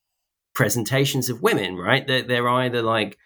[0.53, 3.17] presentations of women right they're, they're either like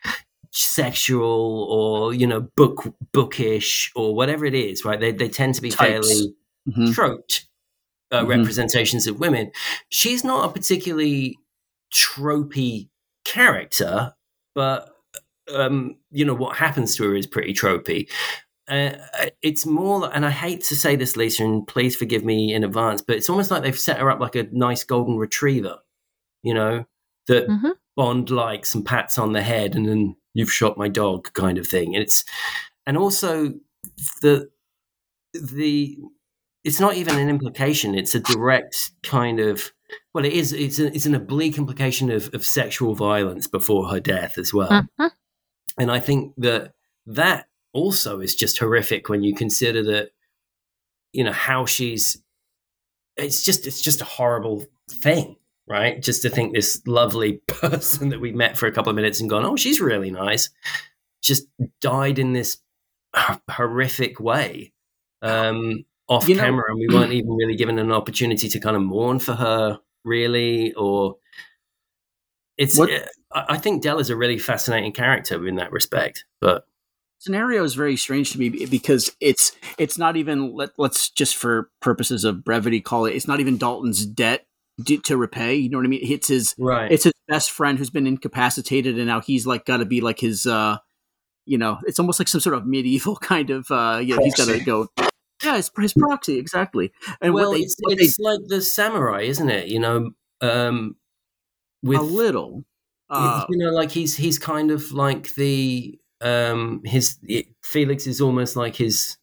[0.51, 5.61] sexual or you know book bookish or whatever it is right they, they tend to
[5.61, 6.07] be Types.
[6.07, 6.33] fairly
[6.67, 6.93] Mhm.
[6.93, 7.47] troped
[8.11, 8.27] uh, Mhm.
[8.27, 9.51] representations of women.
[9.89, 11.37] She's not a particularly
[11.93, 12.89] tropey
[13.25, 14.13] character,
[14.55, 14.95] but
[15.53, 18.07] um, you know what happens to her is pretty tropey.
[18.69, 22.63] Uh, it's more, and I hate to say this, Lisa, and please forgive me in
[22.63, 25.79] advance, but it's almost like they've set her up like a nice golden retriever,
[26.43, 26.85] you know,
[27.27, 27.73] that Mhm.
[27.95, 31.67] Bond likes and pats on the head, and then you've shot my dog, kind of
[31.67, 31.95] thing.
[31.95, 32.23] And it's,
[32.85, 33.53] and also
[34.21, 34.49] the
[35.33, 35.97] the
[36.63, 39.71] it's not even an implication it's a direct kind of
[40.13, 43.99] well it is it's, a, it's an oblique implication of, of sexual violence before her
[43.99, 45.11] death as well Mhm.
[45.77, 46.73] and i think that
[47.05, 50.09] that also is just horrific when you consider that
[51.13, 52.21] you know how she's
[53.17, 55.35] it's just it's just a horrible thing
[55.67, 56.01] right?
[56.01, 59.29] Just to think this lovely person that we met for a couple of minutes and
[59.29, 60.49] gone oh she's really nice
[61.21, 61.45] just
[61.81, 62.57] died in this
[63.49, 64.71] horrific way
[65.21, 68.75] um off You know- camera and we weren't even really given an opportunity to kind
[68.75, 71.17] of mourn for her really or
[72.57, 72.89] it's What-
[73.31, 76.65] I think dell is a really fascinating character in that respect but
[77.19, 81.69] scenario is very strange to me because it's it's not even let, let's just for
[81.81, 84.45] purposes of brevity call it it's not even Dalton's debt
[85.03, 85.99] to repay you know what I mean?
[86.01, 86.91] It's his right.
[86.91, 90.19] it's his best friend who's been incapacitated and now he's like got to be like
[90.19, 90.77] his uh
[91.45, 94.35] you know it's almost like some sort of medieval kind of uh you know he's
[94.35, 94.87] got to go.
[95.43, 96.91] Yeah it's his proxy exactly.
[97.21, 99.67] And well they, it's, what they like the samurai isn't it?
[99.67, 100.11] You know
[100.41, 100.95] um
[101.83, 102.65] with a little
[103.09, 107.17] uh, you know like he's he's kind of like the um his
[107.63, 109.17] felix is almost like his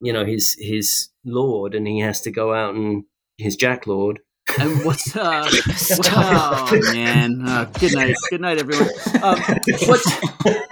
[0.00, 3.04] you know his his lord and he has to go out and
[3.38, 4.20] his jack lord.
[4.58, 5.48] And what's uh
[6.04, 7.42] oh man?
[7.46, 8.14] Uh, good night.
[8.30, 8.88] Good night everyone.
[9.22, 9.40] Um,
[9.86, 10.10] what's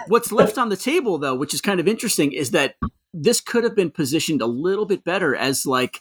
[0.08, 2.76] what's left on the table though which is kind of interesting is that
[3.12, 6.00] this could have been positioned a little bit better as like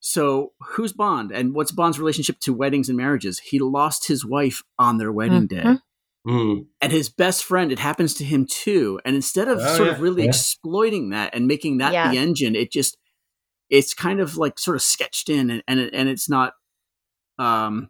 [0.00, 1.30] so who's bond?
[1.30, 3.38] And what's bond's relationship to weddings and marriages?
[3.38, 5.62] He lost his wife on their wedding day.
[5.62, 5.80] Mhm.
[6.26, 6.66] Mm.
[6.80, 9.94] and his best friend it happens to him too and instead of Oh, sort yeah,
[9.94, 10.28] of really yeah.
[10.28, 12.12] exploiting that and making that Yeah.
[12.12, 12.96] the engine it just
[13.70, 16.52] it's kind of like sort of sketched in and and, it, and it's not
[17.40, 17.88] um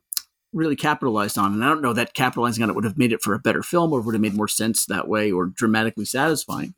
[0.55, 3.21] really capitalized on and i don't know that capitalizing on it would have made it
[3.21, 6.75] for a better film or would have made more sense that way or dramatically satisfying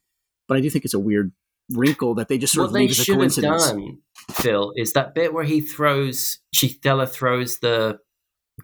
[0.49, 1.31] but i do think it's a weird
[1.71, 3.99] wrinkle that they just sort what of they leave as a should have coincidence done
[4.33, 8.01] phil is that bit where he throws she Della throws the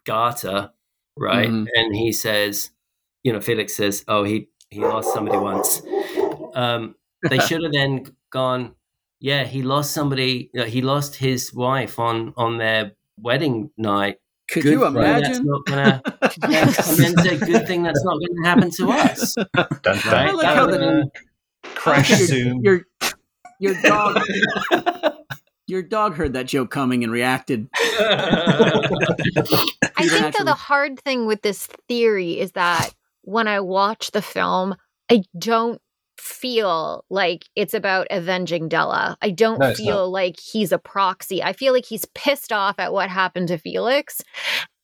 [0.05, 0.71] garter
[1.17, 1.67] right Mhm.
[1.75, 2.71] and he says
[3.23, 5.83] you know felix says oh he he lost somebody once
[6.55, 6.95] um
[7.29, 8.75] they should have then gone
[9.21, 14.17] yeah he lost somebody uh, he lost his wife on on their wedding night
[14.51, 16.03] could Good you thing that's imagine not gonna
[16.49, 19.99] yeah, and then say good thing that's not going to happen to us Dun, dun,
[20.07, 20.35] Right?
[20.35, 21.11] like how the- dun.
[21.63, 22.61] crash your, zoom.
[22.65, 22.83] your
[23.61, 24.21] your dog
[25.67, 27.69] your dog heard that joke coming and reacted
[28.73, 32.91] I think though the hard thing with this theory is that
[33.23, 34.75] when I watch the film,
[35.11, 35.81] I don't
[36.19, 39.17] feel like it's about avenging Della.
[39.23, 41.43] I don't No, feel like he's a proxy.
[41.43, 44.21] I feel like he's pissed off at what happened to Felix.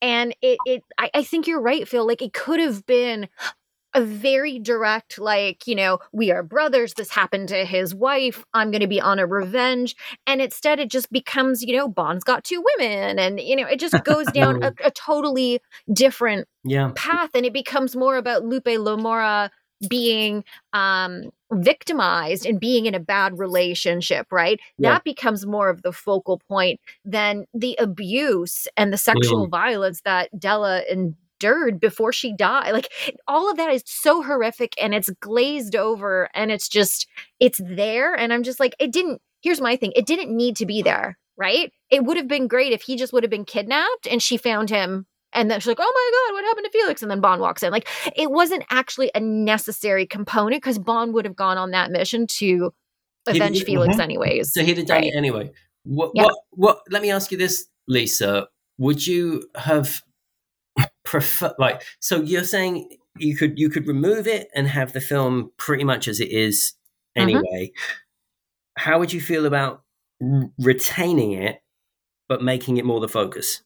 [0.01, 2.07] And it it I, I think you're right, Phil.
[2.07, 3.28] Like it could have been
[3.97, 6.94] a very direct, like, you know, we are brothers.
[6.94, 8.44] This happened to his wife.
[8.55, 9.97] I'm going to be on a revenge.
[10.26, 13.18] And instead, it just becomes, you know, Bond's got two women.
[13.18, 15.61] And, you know, it just goes down a, a totally
[15.92, 17.30] different yeah path.
[17.34, 19.51] And it becomes more about Lupe Lamora
[19.88, 20.42] being
[20.72, 24.92] um victimized and being in a bad relationship right Yeah.
[24.94, 30.30] that becomes more of the focal point than the abuse and the sexual violence that
[30.38, 30.82] della
[31.41, 32.89] endured before she died like
[33.26, 37.07] all of that is so horrific and it's glazed over and it's just
[37.41, 40.66] it's there and i'm just like it didn't here's my thing it didn't need to
[40.66, 44.07] be there right it would have been great if he just would have been kidnapped
[44.11, 47.03] and she found him and then she's like, "Oh my god, what happened to Felix?"
[47.03, 47.70] And then Bond walks in.
[47.70, 52.26] Like it wasn't actually a necessary component because Bond would have gone on that mission
[52.39, 52.72] to
[53.26, 54.01] avenge he- Felix Mhm.
[54.01, 54.55] anyways.
[54.55, 55.12] So he'd have done Right.
[55.12, 55.51] it anyway.
[55.82, 56.22] What, Yeah.
[56.22, 56.34] what?
[56.53, 56.80] What?
[56.91, 58.49] Let me ask you this, Lisa.
[58.78, 60.01] Would you have
[61.07, 61.82] prefer like?
[62.00, 66.07] So you're saying you could you could remove it and have the film pretty much
[66.09, 66.74] as it is
[67.16, 67.22] Mhm.
[67.22, 67.72] anyway.
[68.76, 69.82] How would you feel about
[70.22, 71.61] r- retaining it
[72.28, 73.62] but making it more the focus.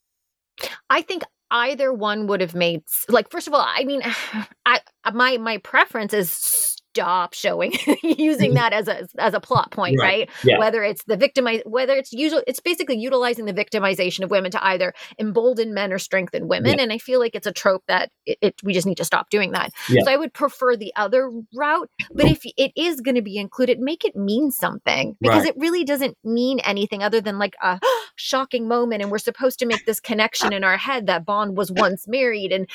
[0.91, 4.03] I think either one would have made like first of all, I mean,
[4.67, 4.81] I
[5.13, 7.73] my my preference is stop showing
[8.03, 8.55] using mm-hmm.
[8.55, 10.29] that as a as a plot point, Right.
[10.29, 10.31] right?
[10.45, 10.59] Yeah.
[10.59, 14.65] Whether it's the victimize, whether it's usually it's basically utilizing the victimization of women to
[14.65, 18.39] either embolden men or strengthen women, and I feel like it's a trope that it,
[18.41, 19.71] it we just need to stop doing that.
[19.89, 20.03] Yeah.
[20.05, 23.79] So I would prefer the other route, but if it is going to be included,
[23.81, 25.49] make it mean something because Right.
[25.49, 27.81] it really doesn't mean anything other than like a
[28.17, 31.71] shocking moment, and we're supposed to make this connection in our head that Bond was
[31.71, 32.67] once married and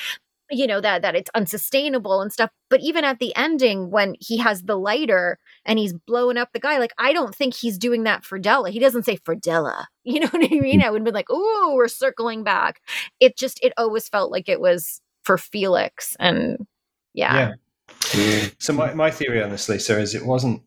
[0.50, 4.36] you know that that it's unsustainable and stuff but even at the ending when he
[4.36, 8.04] has the lighter and he's blowing up the guy like i don't think he's doing
[8.04, 11.00] that for della he doesn't say for della you know what i mean i would
[11.00, 12.80] have been like oh we're circling back
[13.18, 16.66] it just it always felt like it was for felix and
[17.14, 17.54] yeah,
[18.14, 18.48] Yeah.
[18.58, 20.62] So my, my theory on this, Lisa, is it wasn't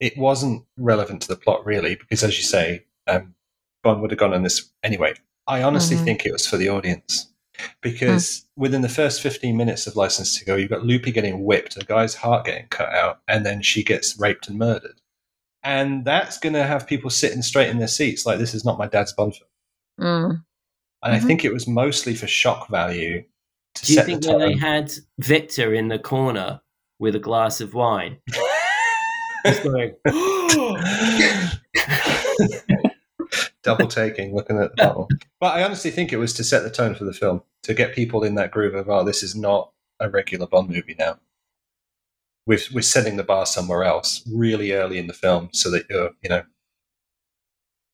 [0.00, 3.34] it wasn't relevant to the plot really, because as you say, um,
[3.82, 5.14] Bond would have gone on this anyway.
[5.46, 6.04] I honestly Mhm.
[6.04, 7.28] think it was for the audience.
[7.80, 11.76] Because within the first 15 minutes of License to Go, you've got Lupe getting whipped,
[11.76, 15.00] a guy's heart getting cut out, and then she gets raped and murdered.
[15.62, 18.78] And that's going to have people sitting straight in their seats like, this is not
[18.78, 19.48] my dad's Bond film.
[20.00, 20.44] Mm.
[21.02, 21.26] And I Mhm.
[21.26, 23.22] think it was mostly for shock value
[23.74, 26.60] to Do you set think the when they had Victor in the corner
[26.98, 28.18] with a glass of wine,
[29.46, 29.94] just going,
[33.64, 35.08] double taking, looking at the bottle.
[35.40, 37.94] But I honestly think it was to set the tone for the film, to get
[37.94, 41.18] people in that groove of, oh, this is not a regular Bond movie now.
[42.46, 46.10] We're, we're setting the bar somewhere else really early in the film so that you're,
[46.22, 46.42] you know,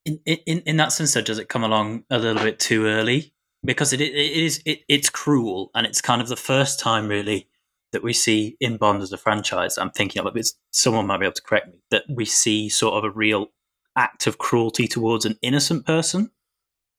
[0.05, 3.33] in, in in that sense, though, does it come along a little bit too early?
[3.62, 7.49] Because it, it is it, it's cruel, and it's kind of the first time really
[7.93, 9.77] that we see in Bond as a franchise.
[9.77, 10.39] I'm thinking of it.
[10.39, 13.49] It's, someone might be able to correct me that we see sort of a real
[13.97, 16.30] act of cruelty towards an innocent person.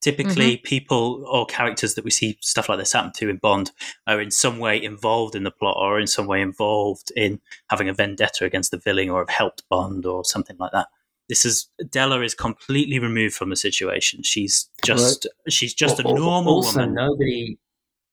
[0.00, 3.70] Typically, people or characters that we see stuff like this happen to in Bond
[4.08, 7.40] are in some way involved in the plot or in some way involved in
[7.70, 10.88] having a vendetta against the villain or have helped Bond or something like that.
[11.28, 14.24] This is Della is completely removed from the situation.
[14.24, 16.94] She's just she's just a Al- al- normal also, woman.
[16.94, 17.58] nobody,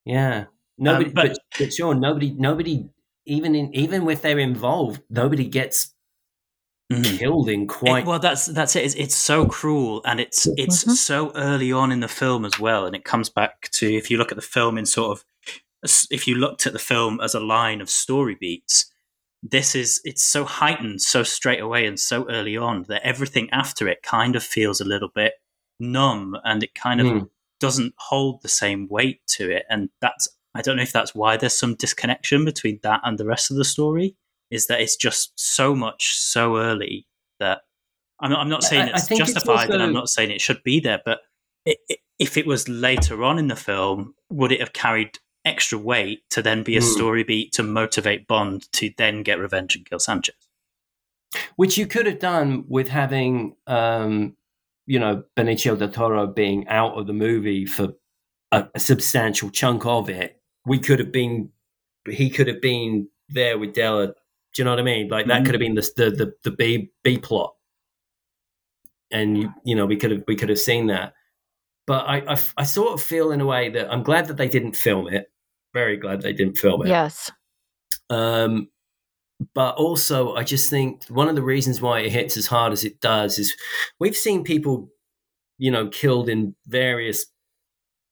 [0.05, 0.45] yeah,
[0.77, 2.88] nobody, Um, but- but, but sure, nobody, nobody,
[3.25, 5.95] even in even if they're involved, nobody gets
[6.92, 7.20] Mhm.
[7.20, 8.06] killed in It- quite.
[8.06, 8.84] well, that's that's it.
[8.86, 10.92] It's, it's so cruel, and it's it's Mhm.
[10.96, 12.86] so early on in the film as well.
[12.86, 15.26] And it comes back to if you look at the film in sort of
[16.12, 18.92] if you looked at the film as a line of story beats,
[19.44, 23.88] this is it's so heightened so straight away and so early on that everything after
[23.88, 25.34] it kind of feels a little bit
[25.80, 27.30] numb, and it kind of Mm.
[27.60, 29.66] doesn't hold the same weight to it.
[29.70, 33.26] And that's I don't know if that's why there's some disconnection between that and the
[33.26, 34.16] rest of the story.
[34.52, 37.08] Is that it's just so much so early
[37.39, 37.62] that
[38.20, 40.32] I'm not, I'm not saying I- I it's think it's justified, and I'm not saying
[40.32, 41.02] it should be there.
[41.04, 41.20] But
[41.68, 45.78] i i if it was later on in the film, would it have carried extra
[45.78, 46.86] weight to then be a Hmm.
[46.88, 50.36] story beat to motivate Bond to then get revenge and kill Sanchez?
[51.58, 54.36] which you could have done with having, um,
[54.88, 57.93] you know, Benicio del Toro being out of the movie for
[58.52, 60.41] a, a substantial chunk of it.
[60.66, 61.52] We could have been,
[62.10, 64.16] he could have been there with Della.
[64.54, 65.08] Do you know what I mean?
[65.10, 65.45] Like that Mhm.
[65.45, 67.56] could have been the the the, the B B plot,
[69.12, 71.14] and you you know we could have we could have seen that.
[71.88, 74.76] But I I sort of feel in a way that I'm glad that they didn't
[74.76, 75.32] film it.
[75.74, 76.89] Very glad they didn't film it.
[76.89, 77.32] yes
[78.10, 78.70] Um,
[79.54, 82.84] but also, I just think one of the reasons why it hits as hard as
[82.84, 83.56] it does is
[84.00, 84.89] we've seen people,
[85.58, 87.26] you know, killed in various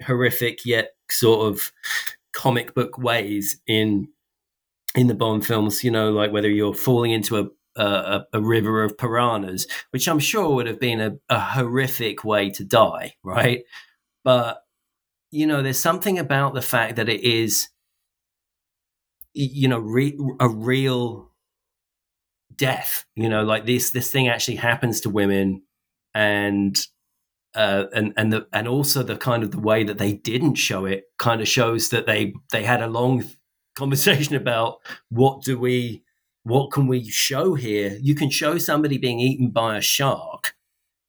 [0.06, 1.72] horrific yet sort of
[2.34, 4.08] comic book ways in
[4.98, 5.84] in the Bond films.
[5.86, 7.48] You know, like whether you're falling into a
[7.82, 12.50] a, a river of piranhas, which I'm sure would have been a, a horrific way
[12.52, 13.64] to die, right?
[14.24, 14.64] But
[15.32, 17.70] you know, there's something about the fact that it is
[19.38, 21.32] you know re- a real
[22.56, 25.62] death you know like this this thing actually happens to women
[26.16, 26.88] and
[27.54, 30.86] uh and and the and also the kind of the way that they didn't show
[30.86, 33.24] it kind of shows that they they had a long
[33.78, 36.04] conversation about what do we
[36.44, 37.98] what can we show here?
[38.02, 40.56] You can show somebody being eaten by a shark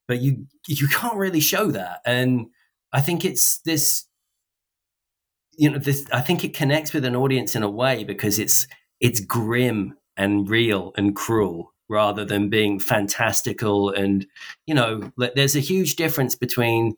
[0.08, 2.00] but you you can't really show that.
[2.04, 2.46] And
[2.92, 4.06] i think it's this
[5.56, 8.66] you know this i think it connects with an audience in a way because it's
[9.00, 14.26] it's grim and real and cruel rather than being fantastical and
[14.66, 16.94] you know there's a huge difference between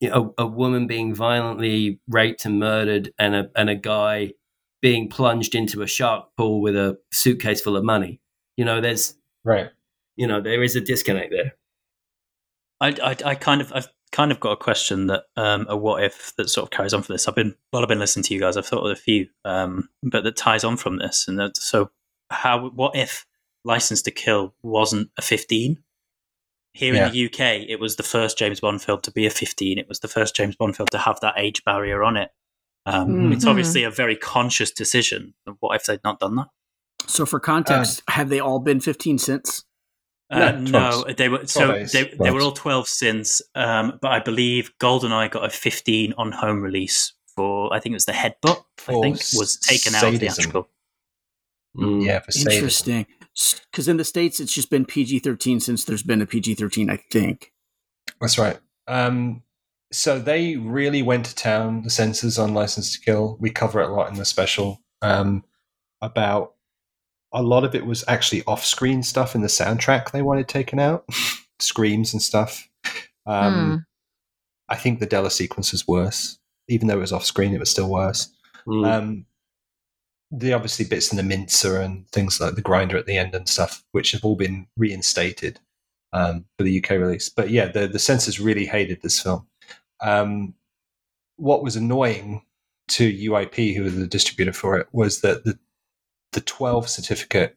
[0.00, 4.32] you know, a, a woman being violently raped and murdered and a and a guy
[4.80, 8.20] being plunged into a shark pool with a suitcase full of money
[8.56, 9.14] you know there's
[9.44, 9.70] right.
[10.16, 11.54] you know there is a disconnect there
[12.80, 16.02] I, I, I kind of, I've kind of got a question that um, a what
[16.02, 17.28] if that sort of carries on from this.
[17.28, 19.88] I've been while I've been listening to you guys, I've thought of a few, um,
[20.02, 21.26] but that ties on from this.
[21.28, 21.90] And that, so,
[22.30, 22.68] how?
[22.70, 23.26] What if
[23.64, 25.82] License to Kill wasn't a fifteen?
[26.74, 27.06] Here Yeah.
[27.06, 29.78] in the UK, it was the first James Bond film to be a fifteen.
[29.78, 32.30] It was the first James Bond film to have that age barrier on it.
[32.88, 33.32] Um, Mm.
[33.34, 35.34] It's obviously a very conscious decision.
[35.60, 36.46] What if they'd not done that?
[37.06, 39.64] So, for context, have they all been 15 cents?
[40.30, 44.10] Uh, No, no, they were so 12 they, they were all twelve since, um, but
[44.10, 48.12] I believe GoldenEye got a fifteen on home release for I think it was the
[48.12, 48.62] headbutt.
[48.88, 50.34] I think was taken out of sadism.
[50.34, 50.68] theatrical.
[51.76, 52.04] Mm.
[52.04, 52.50] Yeah, for.
[52.50, 53.06] Interesting.
[53.70, 56.90] Because in the States, it's just been PG 13 since there's been a PG 13,
[56.90, 57.52] I think.
[58.20, 58.58] That's right.
[58.88, 59.42] Um,
[59.90, 63.36] so they really went to town, the censors on License to Kill.
[63.40, 64.82] We cover it a lot in the special.
[65.00, 65.44] Um,
[66.00, 66.54] about
[67.32, 70.78] a lot of it was actually off screen stuff in the soundtrack they wanted taken
[70.78, 71.04] out,
[71.58, 72.68] screams and stuff.
[73.26, 73.86] Um,
[74.68, 76.38] I think the Della sequence was worse.
[76.68, 78.30] Even though it was off screen, it was still worse.
[78.66, 78.86] Mm.
[78.86, 79.26] Um,
[80.30, 83.48] the obviously bits in the mincer and things like the grinder at the end and
[83.48, 85.60] stuff, which have all been reinstated
[86.12, 87.30] um, for the UK release.
[87.30, 89.46] But yeah, the the censors really hated this film.
[90.00, 90.54] Um,
[91.36, 92.42] what was annoying
[92.88, 95.58] to UIP, who was the distributor for it, was that the
[96.32, 97.56] the 12 certificate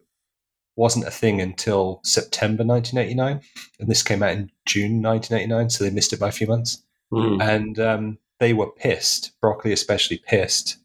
[0.77, 3.41] wasn't a thing until September 1989,
[3.79, 6.83] and this came out in June 1989, so they missed it by a few months
[7.11, 7.41] Mm.
[7.43, 9.33] and um, they were pissed.
[9.41, 10.77] Broccoli especially pissed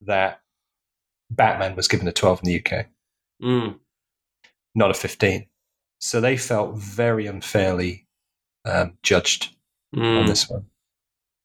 [0.00, 0.40] that
[1.30, 2.86] Batman was given a 12 in the UK,
[3.40, 3.78] Mm.
[4.74, 5.46] not a 15.
[6.00, 8.06] So they felt very unfairly
[8.64, 9.54] um, judged
[9.94, 10.26] on Mm.
[10.26, 10.66] this one.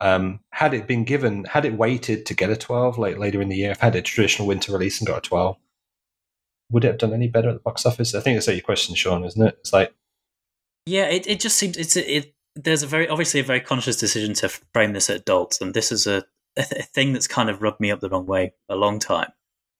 [0.04, 3.48] Um, had it been given, had it waited to get a 12 like later in
[3.48, 5.56] the year, if had a traditional winter release and got a 12,
[6.72, 8.14] would it have done any better at the box office?
[8.14, 9.56] I think that's your question, Sean, isn't it?
[9.62, 9.96] It's like,
[10.86, 12.34] Yeah, it, it just seems it's a, it.
[12.54, 15.90] There's a very obviously a very conscious decision to frame this at adults, and this
[15.90, 16.26] is a,
[16.58, 19.32] a, a thing that's kind of rubbed me up the wrong way a long time.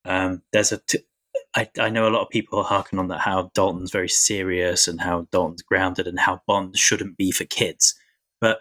[0.06, 1.06] Um, there's a t-
[1.54, 5.02] I, I know a lot of people harken on that how Dalton's very serious and
[5.02, 7.94] how Dalton's grounded and how Bond shouldn't be for kids,
[8.40, 8.60] but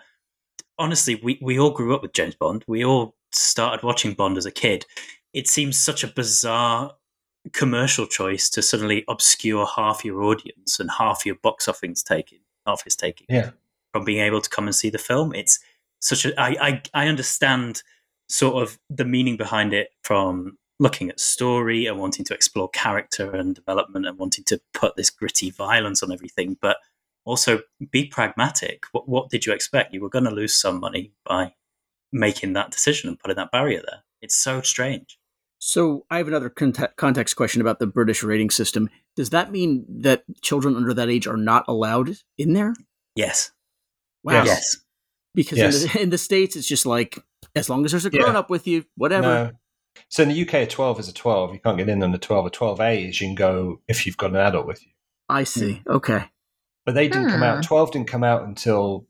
[0.83, 2.65] honestly, we, we all grew up with James Bond.
[2.67, 4.85] We all started watching Bond as a kid.
[5.33, 6.93] It seems such a bizarre
[7.53, 12.81] commercial choice to suddenly obscure half your audience and half your box office taking half
[12.81, 13.51] office taking yeah,
[13.93, 15.35] from being able to come and see the film.
[15.35, 15.59] It's
[16.01, 17.83] such a I, I I understand
[18.29, 23.35] sort of the meaning behind it from looking at story and wanting to explore character
[23.35, 26.77] and development and wanting to put this gritty violence on everything, but
[27.25, 27.61] also
[27.91, 28.85] be pragmatic.
[28.93, 29.95] What what did you expect?
[29.95, 31.55] You were going to lose some money by
[32.13, 34.03] making that decision and putting that barrier there.
[34.21, 35.19] It's so strange.
[35.65, 38.91] So, I have another conte- context question about the British rating system.
[39.15, 42.75] Does that mean that children under that age are not allowed in there?
[43.15, 43.53] Yes.
[44.25, 44.43] Wow.
[44.45, 44.79] Yes.
[45.37, 45.83] Because Yes.
[45.85, 47.17] in, the, in the States, it's just like,
[47.55, 48.23] as long as there's a Yeah.
[48.23, 49.23] grown up with you, whatever.
[49.23, 49.51] No.
[50.09, 51.55] So in the UK, a 12 is a 12.
[51.55, 52.47] You can't get in on a 12.
[52.47, 54.91] A 12A is you can go if you've got an adult with you.
[55.29, 55.75] I see.
[55.87, 55.93] Hmm.
[55.93, 56.25] Okay.
[56.85, 57.45] But they didn't come Hmm.
[57.45, 57.63] out.
[57.65, 59.07] 12 didn't come out until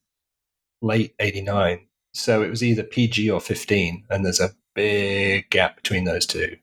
[0.83, 1.87] late 89.
[2.15, 4.05] So it was either PG or 15.
[4.11, 6.57] And there's a big gap between those two.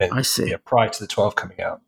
[0.00, 0.50] And, I see.
[0.50, 1.82] Yeah, prior to the 12 coming out.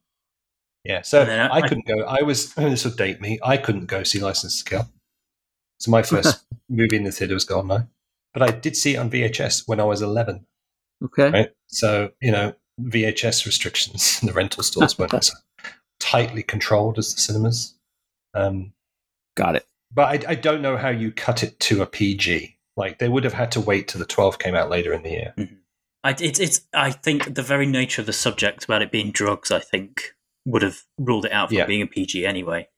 [0.85, 1.03] Yeah.
[1.03, 2.01] So I- I, couldn't go.
[2.05, 3.39] I was, this will date me.
[3.43, 4.89] I couldn't go see License to Kill.
[5.81, 7.67] So my first movie in the theater was gone.
[7.69, 7.89] Goldeneye.
[8.35, 10.47] But I did see it on VHS when I was 11.
[11.05, 11.31] Okay.
[11.31, 11.51] right?
[11.69, 15.31] So you know, VHS restrictions in the rental stores weren't as
[16.01, 17.75] tightly controlled as the cinemas.
[18.39, 18.73] Um,
[19.37, 19.67] Got it.
[19.93, 22.57] but I, I don't know how you cut it to a PG.
[22.77, 25.11] Like they would have had to wait till the 12 came out later in the
[25.11, 25.35] year.
[26.05, 29.51] I, it's, it's, I think the very nature of the subject about it being drugs,
[29.51, 30.15] I think,
[30.47, 31.67] would have ruled it out from Yeah.
[31.67, 32.69] being a PG anyway.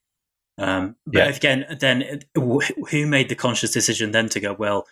[0.58, 1.36] Um, but Yeah.
[1.36, 4.86] again, then wh- who made the conscious decision then to go, well,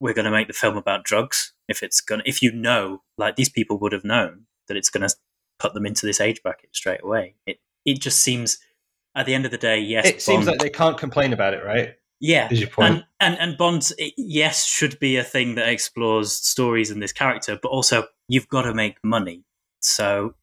[0.00, 1.52] we're going to make the film about drugs?
[1.68, 4.90] If it's going to, if you know, like these people would have known that it's
[4.90, 5.14] going to
[5.58, 7.34] put them into this age bracket straight away.
[7.46, 8.58] It, it just seems,
[9.14, 11.64] at the end of the day, yes, it seems like they can't complain about it,
[11.64, 11.94] right?
[12.20, 12.90] yeah, Is your point?
[12.94, 17.58] and and and Bond, yes, should be a thing that explores stories and this character,
[17.60, 19.44] but also you've got to make money,
[19.80, 20.34] so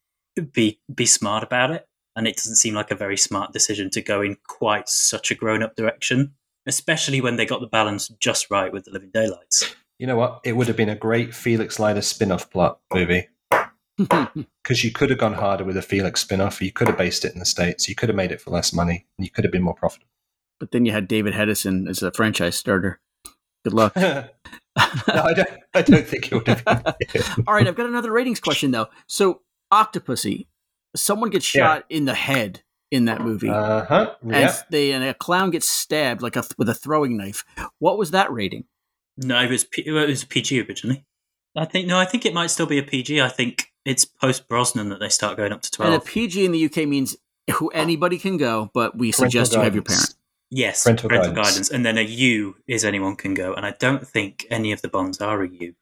[0.52, 1.86] be be smart about it.
[2.16, 5.34] And it doesn't seem like a very smart decision to go in quite such a
[5.34, 6.34] grown up direction,
[6.66, 9.74] especially when they got the balance just right with the Living Daylights.
[9.98, 10.40] you know what?
[10.44, 13.28] It would have been a great Felix Leiter spin-off plot movie
[14.62, 16.60] because you could have gone harder with a Felix spin-off.
[16.62, 17.88] You could have based it in the states.
[17.88, 20.08] You could have made it for less money, and you could have been more profitable.
[20.58, 23.00] but then you had David Hedison as a franchise starter.
[23.64, 23.94] Good luck.
[23.96, 24.24] no,
[24.76, 25.48] I don't.
[25.74, 26.64] I don't think it would have.
[26.64, 27.22] Been.
[27.46, 28.88] All right, I've got another ratings question though.
[29.06, 29.42] So,
[29.72, 30.46] Octopussy,
[30.96, 31.74] someone gets Yeah.
[31.74, 32.62] shot in the head.
[32.92, 33.48] in that movie.
[33.48, 34.14] Uh huh.
[34.22, 34.56] and Yeah.
[34.70, 37.44] they and a clown gets stabbed like a with a throwing knife.
[37.78, 38.64] What was that rating?
[39.16, 41.04] No, it was P- it was PG originally.
[41.56, 43.20] I think no, I think it might still be a PG.
[43.20, 45.92] I think it's post Brosnan that they start going up to twelve.
[45.94, 46.04] And a.
[46.04, 47.16] PG in the UK means
[47.54, 50.06] who anybody can go, but we suggest you have your guidance.
[50.06, 50.14] parent.
[50.50, 51.48] yes, Parental parental, guidance.
[51.50, 51.70] guidance.
[51.70, 53.54] and then a U is anyone can go.
[53.54, 55.74] And I don't think any of the bonds are a U.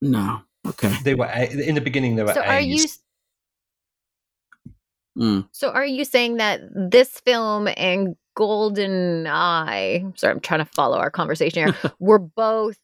[0.00, 0.40] No.
[0.66, 0.92] Okay.
[1.04, 2.16] They were A- in the beginning.
[2.16, 2.84] They were So are you
[5.18, 5.46] Mm.
[5.52, 10.96] so are you saying that this film and Golden Eye, sorry, I'm trying to follow
[10.96, 12.78] our conversation here, were both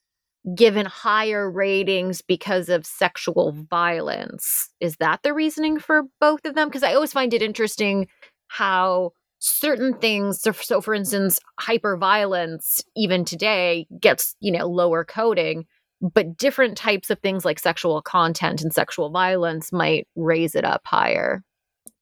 [0.54, 4.70] given higher ratings because of sexual violence.
[4.80, 6.68] Is that the reasoning for both of them?
[6.68, 8.08] Because I always find it interesting
[8.48, 15.04] how certain things so, so for instance hyper violence even today gets you know lower
[15.04, 15.64] coding
[16.00, 20.82] but different types of things like sexual content and sexual violence might raise it up
[20.84, 21.44] higher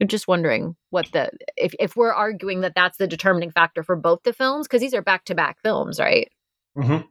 [0.00, 3.96] I'm just wondering what the if if we're arguing that that's the determining factor for
[3.96, 6.28] both the films because these are back to back films, right?
[6.76, 7.06] Mhm.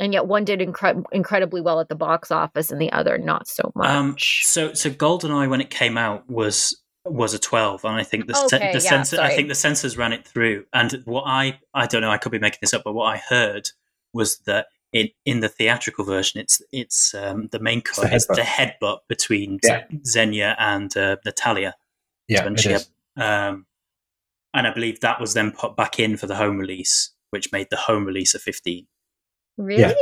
[0.00, 3.46] And yet one did incre- incredibly well at the box office and the other not
[3.46, 3.88] so much.
[3.88, 8.26] Um, so so Goldeneye when it came out was was a twelve, and I think
[8.26, 10.64] the Okay, cen- the yeah, censor I think the censors ran it through.
[10.72, 13.18] And what I I don't know, I could be making this up, but what I
[13.18, 13.68] heard
[14.14, 18.26] was that in in the theatrical version, it's it's um, the main cut the is
[18.26, 18.78] the headbutt.
[18.82, 19.84] headbutt between Yeah.
[20.06, 21.74] Xenia and uh, Natalia.
[22.28, 22.88] Yeah, when it she is.
[23.16, 23.66] Um,
[24.54, 27.68] and I believe that was then put back in for the home release, which made
[27.70, 28.86] the home release a fifteen.
[29.64, 29.94] Really?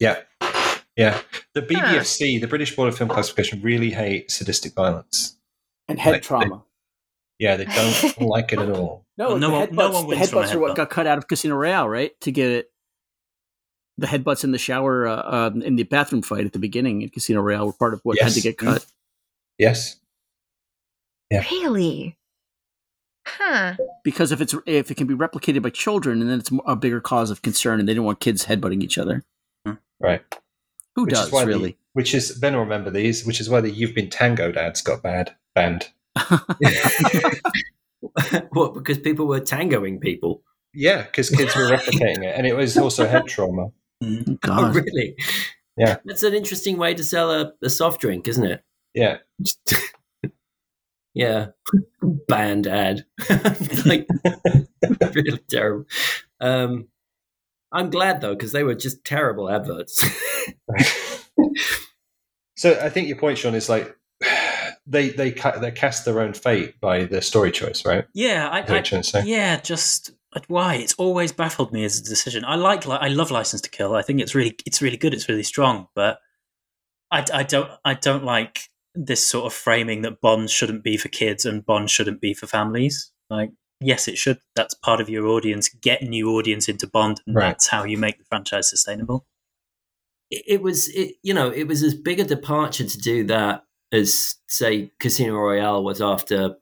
[0.00, 0.20] Yeah.
[0.96, 1.20] Yeah.
[1.54, 5.36] The BBFC, the British Board of Film Classification, really hate sadistic violence.
[5.88, 6.62] And head Like, trauma.
[7.38, 9.04] Yeah, they don't like it at all.
[9.18, 10.76] No, Well, no the one- headbutts, no one the wins from headbutts are what headbutt.
[10.76, 12.12] got cut out of Casino Royale, right?
[12.20, 12.70] To get it.
[13.98, 17.08] The headbutts in the shower, uh, um, in the bathroom fight at the beginning in
[17.10, 18.84] Casino Royale were part of what had to get cut.
[19.58, 19.96] Yes.
[21.30, 21.44] Yeah.
[21.50, 22.16] Really?
[23.26, 23.74] Huh.
[24.02, 27.00] Because if it's if it can be replicated by children, and then it's a bigger
[27.00, 29.24] cause of concern, and they don't want kids headbutting each other.
[30.00, 30.22] Right.
[30.96, 31.72] Who Which does why really?
[31.72, 34.82] The, which is Ben will remember these, which is why the You've Been Tangoed ads
[34.82, 35.88] got bad banned.
[38.50, 38.74] what?
[38.74, 40.42] Because people were tangoing people.
[40.72, 43.68] Yeah, because kids were replicating it, and it was also head trauma.
[44.02, 44.34] Mm-hmm.
[44.44, 45.16] Oh, Oh, really?
[45.76, 45.96] Yeah.
[46.04, 48.62] That's an interesting way to sell a, a soft drink, isn't it?
[48.92, 49.18] Yeah,
[51.14, 51.46] yeah.
[52.02, 53.06] Band ad.
[53.86, 54.06] like,
[55.14, 55.86] really terrible.
[56.40, 56.88] Um,
[57.72, 60.04] I'm glad, though, because they were just terrible adverts.
[62.56, 63.94] So I think your point, Sean, is like
[64.86, 68.06] they they they cast their own fate by their story choice, right?
[68.14, 69.24] Yeah, I, Is that what I you're trying to say?
[69.26, 70.12] yeah, just
[70.48, 72.44] why it's always baffled me as a decision.
[72.44, 73.94] I like, I love License to Kill.
[73.94, 75.14] I think it's really, it's really good.
[75.14, 76.18] It's really strong, but
[77.10, 81.08] I, I don't, I don't like this sort of framing that Bond shouldn't be for
[81.08, 83.10] kids and Bond shouldn't be for families.
[83.30, 84.38] Like, yes, it should.
[84.54, 85.68] That's part of your audience.
[85.68, 87.48] Get new audience into Bond, and Right.
[87.48, 89.26] that's how you make the franchise sustainable.
[90.30, 93.64] it, it was, it, you know, it was as big a departure to do that
[93.92, 96.56] as, say, Casino Royale was after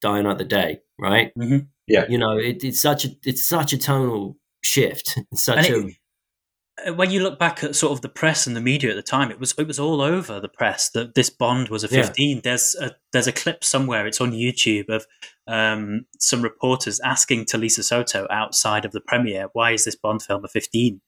[0.00, 1.32] Die Another Day, right?
[1.36, 1.66] Mhm.
[1.86, 2.06] Yeah.
[2.08, 5.18] You know, it, it's such a, it's such a tonal shift.
[5.32, 5.94] It's such And a, it-
[6.94, 9.30] When you look back at sort of the press and the media at the time,
[9.30, 12.02] it was it was all over the press that this Bond was a Yeah.
[12.02, 12.40] fifteen.
[12.42, 14.06] There's a there's a clip somewhere.
[14.06, 15.06] It's on YouTube of
[15.46, 20.44] um, some reporters asking Talisa Soto outside of the premiere, "Why is this Bond film
[20.44, 21.00] a 15?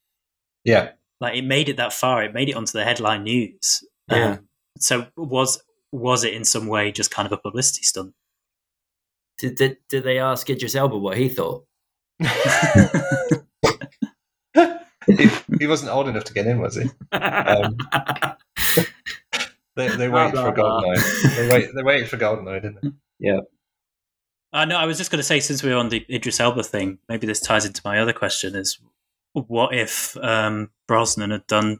[0.65, 0.91] Yeah,
[1.21, 2.23] Like it made it that far.
[2.23, 3.83] It made it onto the headline news.
[4.11, 4.33] Yeah.
[4.33, 4.49] Um,
[4.79, 8.15] so was was it in some way just kind of a publicity stunt?
[9.39, 11.65] did, did, did they ask Idris Elba what he thought?
[15.07, 16.89] he, he wasn't old enough to get in, was he?
[17.13, 17.77] Um,
[19.77, 20.81] They they waited for blah, blah.
[20.83, 21.37] Goldeneye.
[21.37, 22.91] They wait they waited for Goldeneye, didn't they?
[23.19, 23.41] Yeah.
[24.53, 26.63] Uh, no, I was just going to say, since we were on the Idris Elba
[26.63, 28.79] thing, maybe this ties into my other question: is
[29.33, 31.79] what if um, Brosnan had done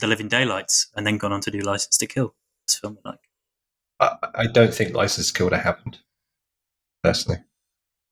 [0.00, 2.34] The Living Daylights and then gone on to do License to Kill?
[2.66, 3.20] This film, like,
[4.00, 5.98] I, I don't think License to Kill would have happened.
[7.02, 7.40] Personally,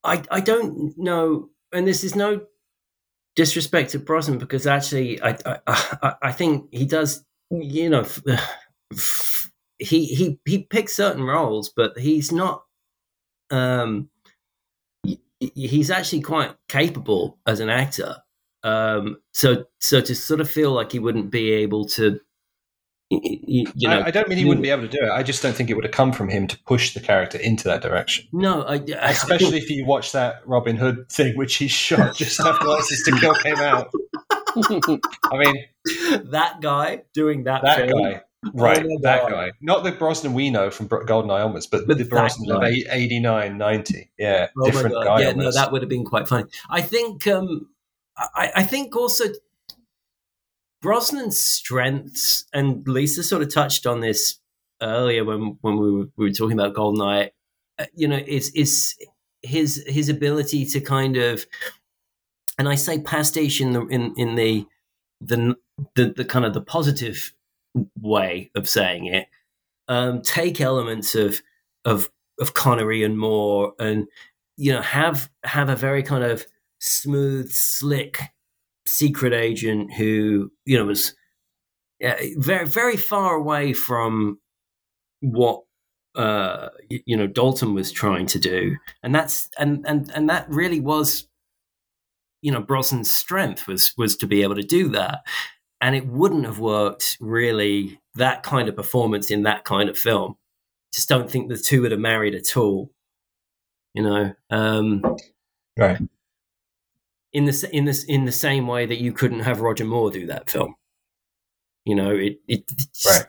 [0.05, 2.47] I, I don't know, and this is no
[3.35, 8.07] disrespect to Brosnan because actually, I, I, I, I think he does, you know,
[9.79, 12.65] he, he, he picks certain roles, but he's not,
[13.51, 14.09] um,
[15.39, 18.17] he's actually quite capable as an actor.
[18.63, 22.21] Um, so, so to sort of feel like he wouldn't be able to,
[23.23, 25.11] you know, I, I don't mean he wouldn't be able to do it.
[25.11, 27.65] I just don't think it would have come from him to push the character into
[27.65, 28.27] that direction.
[28.33, 32.41] no, I, I Especially if you watch that Robin Hood thing, which he shot just
[32.41, 33.91] after License to Kill came out.
[34.57, 35.65] I mean,
[36.31, 38.21] that guy doing that, that film, guy.
[38.55, 39.31] Right, my that God.
[39.31, 39.53] guy.
[39.61, 42.69] Not the Brosnan we know from GoldenEye onwards, but, But the Brosnan of guy.
[42.69, 44.11] eight- 89, 90.
[44.19, 45.21] Yeah, Oh different guy.
[45.21, 46.45] Yeah, no, that would have been quite funny.
[46.69, 47.27] I think.
[47.27, 47.69] Um,
[48.17, 49.25] I, I think also
[50.83, 54.39] Brosnan's strengths, and Lisa sort of touched on this
[54.83, 57.31] earlier when when we were, we were talking about Goldeneye.
[57.79, 58.97] uh, You know, is is
[59.43, 61.47] his his ability to kind of,
[62.59, 64.67] and I say pastiche in the in in the
[65.21, 65.57] the
[65.95, 67.33] the, the kind of the positive
[68.01, 69.29] way of saying it.
[69.89, 71.43] Um, take elements of
[71.85, 72.11] of
[72.41, 74.09] of Connery and Moore, and
[74.57, 76.47] you know have have a very kind of
[76.81, 78.19] smooth, slick
[78.87, 81.15] secret agent who you know was
[82.01, 84.39] yeah, very very far away from
[85.21, 85.63] what
[86.17, 88.77] uh y- you know Dalton was trying to do.
[89.03, 91.29] And that's and and and that really was
[92.43, 95.21] you know Brosnan's strength was was to be able to do that.
[95.81, 100.37] And it wouldn't have worked really that kind of performance in that kind of film.
[100.95, 102.91] Just don't think the two would have married at all
[103.95, 105.03] you know um
[105.79, 105.99] Right.
[107.33, 110.27] In the in this in the same way that you couldn't have Roger Moore do
[110.27, 110.75] that film.
[111.85, 112.65] You know, it, it
[113.07, 113.27] Right.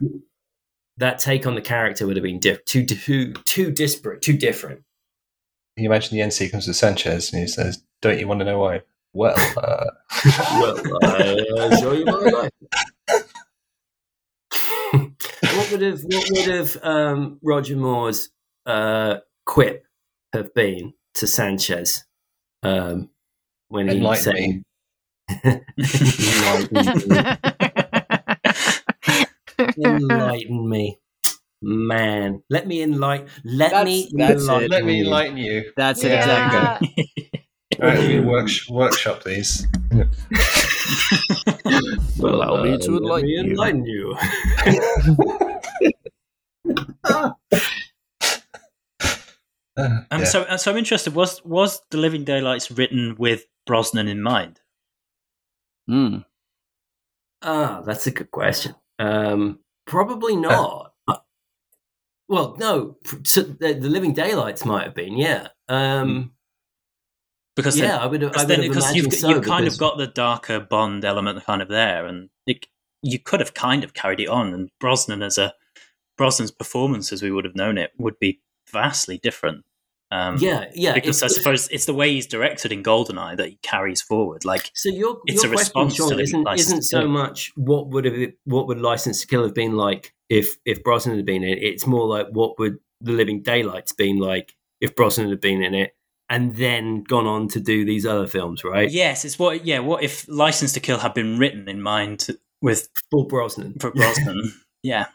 [0.98, 4.84] that take on the character would have been diff- too too too disparate, too different.
[5.76, 8.60] You imagine the end sequence with Sanchez, and he says, "Don't you want to know
[8.60, 8.82] why?"
[9.14, 9.86] Well, uh,
[10.60, 12.52] well, I'll show you my life.
[14.92, 18.30] what would have what would have um, Roger Moore's
[18.66, 19.86] uh, quip
[20.34, 22.06] have been to Sanchez
[22.62, 23.10] um,
[23.74, 24.64] when he Enlighten said, me.
[25.44, 27.18] Enlighten me.
[29.84, 31.00] enlighten me,
[31.62, 32.42] man.
[32.50, 33.28] Let me enlighten.
[33.44, 34.48] Let That's- me that's it.
[34.50, 35.04] enlighten let me you.
[35.06, 35.72] enlighten you.
[35.76, 36.78] That's it Yeah.
[36.78, 37.32] exactly.
[37.82, 39.66] All right, we work, workshop these.
[42.22, 43.40] Allow me to let enlighten me you.
[43.42, 44.16] enlighten you.
[49.78, 50.24] Uh, Um, yeah.
[50.26, 51.16] So, uh, so I'm interested.
[51.16, 54.60] Was was the Living Daylights written with Brosnan in mind?
[55.90, 56.26] Mm.
[57.42, 58.76] Ah, that's a good question.
[59.00, 60.94] Um, probably not.
[61.08, 61.18] Uh,
[62.30, 62.98] well, no.
[63.26, 65.50] So the, the Living Daylights might have been, yeah.
[65.68, 66.32] Um,
[67.56, 68.34] Because yeah, then, I would have.
[68.36, 71.04] I would then, have because you've so, you've kind because- of got the darker Bond
[71.04, 72.66] element kind of there, and it,
[73.02, 74.54] you could have kind of carried it on.
[74.54, 75.54] And Brosnan as a
[76.18, 78.40] Brosnan's performance, as we would have known it, would be
[78.74, 79.64] vastly different.
[80.12, 80.94] Um, Yeah, yeah.
[80.94, 84.46] because I suppose it's the way he's directed in Goldeneye that he carries forward.
[84.46, 87.88] Like So your It's your a question, response to Sean, isn't isn't so much what
[87.90, 91.26] would have it- what would License to Kill have been like if if Brosnan had
[91.26, 91.64] been in it.
[91.64, 95.74] It's more like what would the Living Daylights been like if Brosnan had been in
[95.74, 95.96] it,
[96.30, 98.90] and then gone on to do these other films, right?
[98.92, 99.80] yes, it's what yeah.
[99.80, 102.28] What if License to Kill had been written in mind
[102.62, 103.80] with for Brosnan.
[103.80, 104.54] for Brosnan?
[104.84, 105.06] yeah,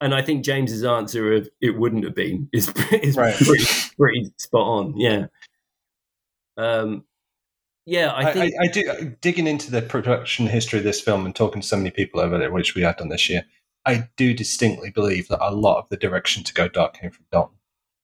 [0.00, 3.34] And I think James's answer of it wouldn't have been is is Right.
[3.34, 3.64] pretty,
[3.98, 4.98] pretty spot on.
[4.98, 5.26] Yeah.
[6.56, 7.04] Um.
[7.88, 11.24] Yeah, I I, think I, I do digging into the production history of this film
[11.24, 13.44] and talking to so many people over it, which we have done this year.
[13.84, 17.26] I do distinctly believe that a lot of the direction to go dark came from
[17.30, 17.50] Don,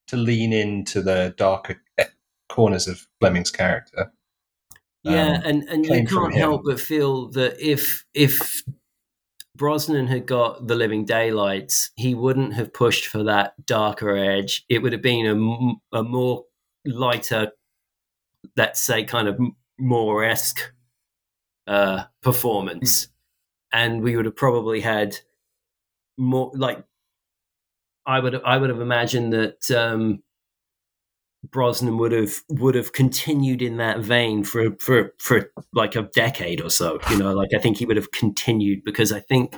[0.07, 1.81] to lean into the darker
[2.47, 4.13] corners of Fleming's character.
[5.03, 8.63] Yeah, um, and and you can't help but feel that if if
[9.55, 14.65] Brosnan had got the Living Daylights, he wouldn't have pushed for that darker edge.
[14.67, 15.27] It would have been
[15.93, 16.45] a, a more
[16.85, 17.51] lighter,
[18.57, 19.39] let's say, kind of
[19.77, 20.73] Moore esque
[21.67, 23.07] uh, performance,
[23.71, 25.17] and we would have probably had
[26.17, 26.83] more like.
[28.05, 30.23] I would I would have imagined that um,
[31.51, 36.61] Brosnan would have would have continued in that vein for for for like a decade
[36.61, 36.99] or so.
[37.09, 39.55] You know, like I think he would have continued because I think,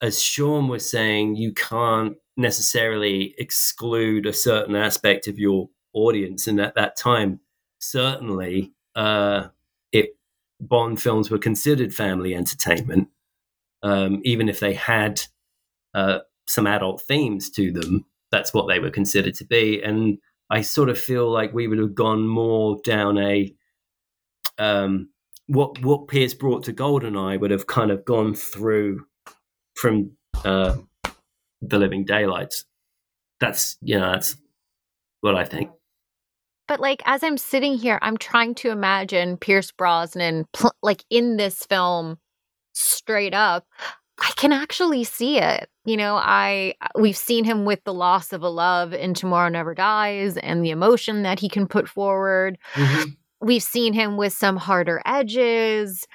[0.00, 6.60] as Sean was saying, you can't necessarily exclude a certain aspect of your audience, and
[6.60, 7.40] at that time,
[7.80, 9.48] certainly, uh,
[9.90, 10.10] it
[10.60, 13.08] Bond films were considered family entertainment,
[13.82, 15.20] um, even if they had
[15.94, 18.04] uh, some adult themes to them.
[18.30, 20.18] That's what they were considered to be, and
[20.50, 23.54] I sort of feel like we would have gone more down a
[24.58, 25.10] um,
[25.46, 29.06] what what Pierce brought to Goldeneye would have kind of gone through
[29.74, 30.12] from
[30.44, 30.76] uh,
[31.60, 32.64] the Living Daylights.
[33.40, 34.36] That's you know that's
[35.20, 35.70] what I think.
[36.66, 41.36] But like as I'm sitting here, I'm trying to imagine Pierce Brosnan pl- like in
[41.36, 42.18] this film
[42.72, 43.66] straight up.
[44.20, 45.68] I can actually see it.
[45.88, 49.48] You know, I uh, we've seen him with the loss of a love in Tomorrow
[49.48, 52.58] Never Dies and the emotion that he can put forward.
[52.74, 53.08] Mm-hmm.
[53.40, 56.06] We've seen him with some harder edges.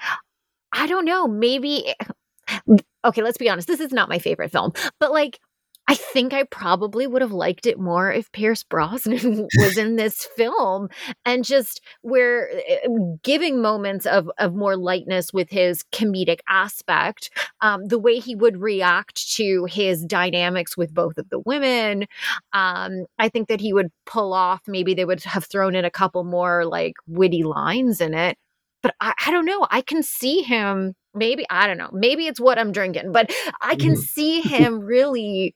[0.74, 4.74] I don't know, maybe eh, okay, let's be honest, this is not my favorite film,
[5.00, 5.40] but like
[5.88, 10.23] I think I probably would have liked it more if Pierce Brosnan was in this
[10.38, 10.88] film
[11.26, 12.88] and just where eh,
[13.22, 17.30] giving moments of of more lightness with his comedic aspect,
[17.61, 22.05] um, the way he would react to his dynamics with both of the women.
[22.53, 24.61] Um, I think that he would pull off.
[24.68, 28.38] Maybe they would have thrown in a couple more like witty lines in it.
[28.81, 29.68] But I, I don't know.
[29.69, 30.93] I can see him.
[31.14, 31.89] Maybe I don't know.
[31.93, 33.31] Maybe it's what I'm drinking, but
[33.61, 33.97] I can Mhm.
[33.97, 35.55] see him really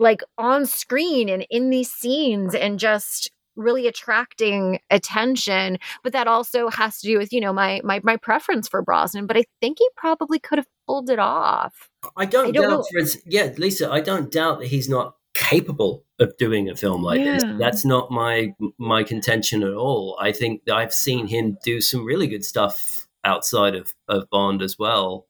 [0.00, 6.70] like on screen and in these scenes and just really attracting attention but that also
[6.70, 9.78] has to do with you know my my my preference for Brosnan but I think
[9.78, 13.90] he probably could have pulled it off I don't, I don't doubt, for yeah, Lisa,
[13.90, 17.44] I don't doubt that he's not capable of doing a film like this.
[17.58, 20.18] That's not my my contention at all.
[20.20, 24.78] I think I've seen him do some really good stuff outside of, of Bond as
[24.78, 25.26] well.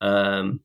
[0.00, 0.60] Um,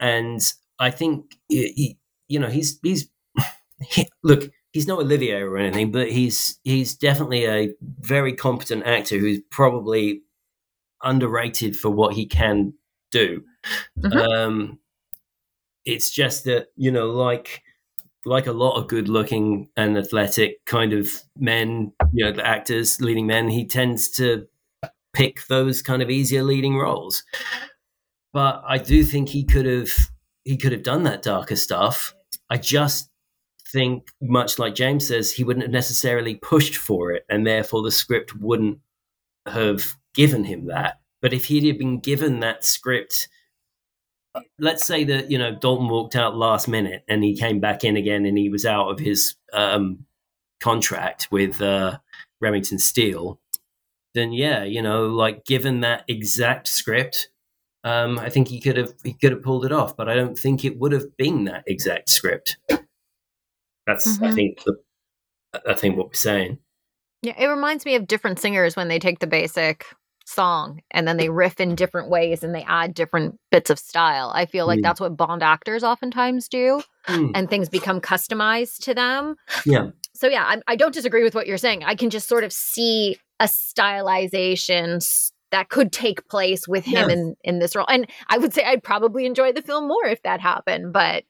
[0.00, 0.40] and
[0.78, 1.98] I think he-
[2.32, 3.08] you know he's he's
[3.82, 9.18] he, look he's not Olivier or anything, but he's he's definitely a very competent actor
[9.18, 10.22] who's probably
[11.02, 12.74] underrated for what he can
[13.12, 13.44] do.
[13.98, 14.16] Mhm.
[14.16, 14.80] Um,
[15.84, 17.62] it's just that you know, like
[18.26, 23.26] like a lot of good-looking and athletic kind of men, you know, the actors, leading
[23.26, 24.46] men, he tends to
[25.14, 27.24] pick those kind of easier leading roles.
[28.32, 29.90] But I do think he could have
[30.44, 32.14] he could have done that darker stuff.
[32.52, 33.08] I just
[33.72, 37.90] think, much like James says, he wouldn't have necessarily pushed for it, and therefore the
[37.90, 38.78] script wouldn't
[39.46, 39.82] have
[40.14, 41.00] given him that.
[41.22, 43.30] But if he'd have been given that script,
[44.58, 47.96] let's say that you know Dalton walked out last minute and he came back in
[47.96, 50.04] again and he was out of his um,
[50.60, 51.96] contract with uh,
[52.38, 53.40] Remington Steele,
[54.12, 57.28] then yeah, you know, like given that exact script,
[57.84, 59.96] um, I think he could have he could have pulled it off.
[59.96, 62.56] But I don't think it would have been that exact script.
[63.86, 64.34] That's I Mhm.
[64.34, 64.76] think the
[65.66, 66.58] I think what we're saying.
[67.22, 69.86] yeah it reminds me of different singers when they take the basic
[70.24, 74.30] song and then they riff in different ways and they add different bits of style
[74.34, 74.82] I feel like Mm.
[74.82, 79.34] that's what Bond actors oftentimes do Hmm, and things become customized to them
[79.66, 82.44] yeah, so yeah I, I don't disagree with what you're saying i can just sort
[82.44, 85.04] of see a stylization
[85.52, 87.14] that could take place with him Yeah.
[87.14, 90.22] in in this role and i would say i'd probably enjoy the film more if
[90.22, 91.24] that happened but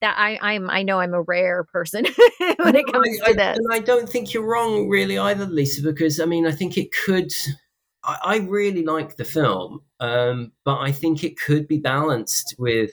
[0.00, 2.04] that i i'm i know i'm a rare person
[2.58, 5.46] when it comes I, to I- this and I don't think you're wrong, really, either,
[5.46, 7.32] Lisa, because I mean, I think it could.
[8.04, 12.92] I, I really like the film, um, but I think it could be balanced with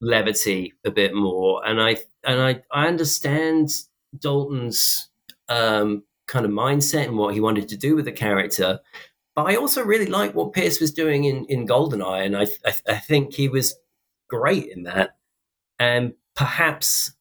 [0.00, 1.64] levity a bit more.
[1.66, 3.70] And I and I, I understand
[4.18, 5.08] Dalton's
[5.48, 8.80] um, kind of mindset and what he wanted to do with the character.
[9.34, 12.74] But I also really like what Pierce was doing in, in Goldeneye, and I, I
[12.94, 13.74] I think he was
[14.28, 15.16] great in that.
[15.78, 17.12] And perhaps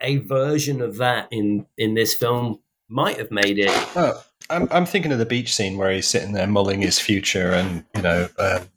[0.00, 3.70] a version of that in in this film might have made it.
[3.96, 7.52] Oh, I'm, I'm thinking of the beach scene where he's sitting there mulling his future
[7.52, 8.68] and, you know, um,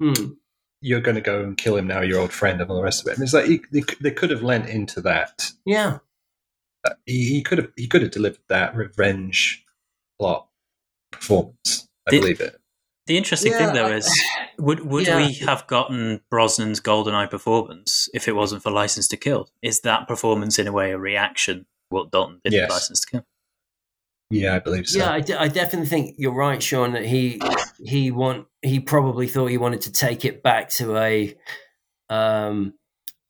[0.00, 0.32] Hmm.
[0.82, 3.00] you're going to go and kill him now, your old friend, and all the rest
[3.00, 3.14] of it.
[3.14, 5.50] And it's like he, they, they could have lent into that.
[5.64, 5.98] Yeah,
[6.84, 9.64] Uh, He, he could have he could have delivered that revenge
[10.20, 10.47] plot
[11.10, 11.88] performance.
[12.06, 12.56] I Did- believe it.
[13.06, 14.22] The interesting Yeah, thing, though, I- is
[14.58, 15.16] would would Yeah.
[15.26, 19.48] we have gotten Brosnan's GoldenEye performance if it wasn't for License to Kill?
[19.62, 22.64] Is that performance in a way a reaction what Dalton did Yes.
[22.64, 23.26] in License to Kill?
[24.30, 24.98] Yeah, I believe so.
[24.98, 25.12] yeah.
[25.40, 26.92] I, definitely think you're right, Sean.
[26.92, 27.40] That he
[27.82, 31.34] he want he probably thought he wanted to take it back to a.
[32.10, 32.74] Um,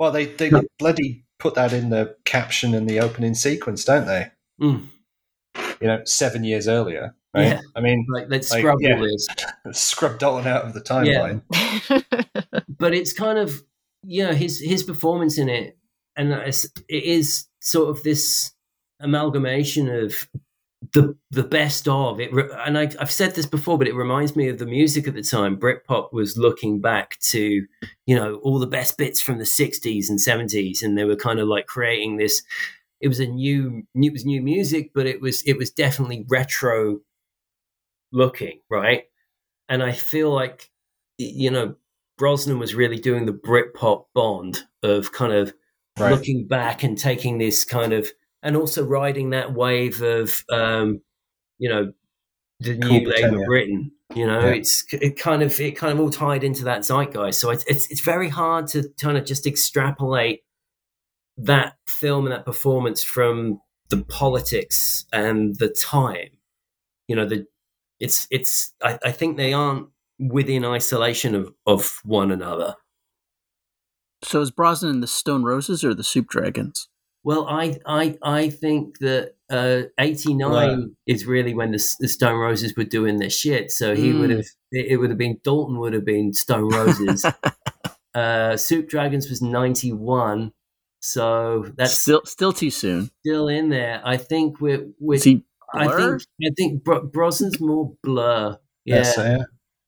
[0.01, 0.51] Well, they they
[0.81, 4.33] bloody put that in the caption in the opening sequence, don't they?
[4.61, 4.87] mm,
[5.81, 7.15] You know, seven years earlier.
[7.35, 7.47] Right?
[7.47, 7.61] Yeah.
[7.77, 8.97] I mean, like let's Like, scrub yeah.
[8.97, 9.27] all this.
[9.73, 11.43] scrub Dalton out of the timeline.
[12.69, 13.63] but it's kind of
[14.03, 15.77] you know his his performance in it,
[16.17, 16.33] and
[16.89, 18.53] it's, sort of this
[19.01, 20.29] amalgamation of
[20.95, 22.31] the the best of it.
[22.33, 25.23] And I, I've said this before, but it reminds me of the music at the
[25.23, 25.59] time.
[25.59, 27.67] Britpop was looking back to
[28.07, 31.41] you know all the best bits from the '60s and '70s, and they were kind
[31.41, 32.43] of like creating this.
[33.01, 37.01] It was a new, it was new music, but it was it was definitely retro
[38.13, 39.05] looking, right?
[39.69, 40.71] And I feel like
[41.19, 41.75] you know
[42.17, 45.53] Brosnan was really doing the Britpop Bond of kind of
[45.99, 46.13] Right.
[46.13, 48.09] looking back and taking this kind of,
[48.45, 51.01] and also riding that wave of, um,
[51.59, 51.93] you know,
[52.61, 53.45] the new Labour.
[53.47, 53.91] Britain.
[54.15, 54.55] You know, Yeah.
[54.55, 57.41] it's it kind of it kind of all tied into that zeitgeist.
[57.41, 60.45] So it's it's it's very hard to kind of just extrapolate
[61.37, 63.61] that film and that performance from
[63.91, 66.29] the politics and the time.
[67.09, 67.45] You know, the
[68.01, 69.89] it's it's I, I think they aren't
[70.19, 72.75] within isolation of, of one another.
[74.23, 76.89] So is Brosnan the Stone Roses or the Soup Dragons?
[77.25, 80.89] Well, I I I think that uh, eighty nine Right.
[81.07, 83.71] is really when the, the Stone Roses were doing their shit.
[83.71, 84.37] So he would Mm.
[84.37, 87.25] have it, it would have been Dalton would have been Stone Roses.
[88.15, 90.53] uh, Soup Dragons was ninety one,
[91.01, 93.11] so that's still still too soon.
[93.25, 94.01] still in there.
[94.05, 95.17] I think we're we're.
[95.17, 95.27] Is
[95.75, 98.57] he I think I think Bro- Brosnan's more blur.
[98.85, 99.45] Yeah, Yes, uh,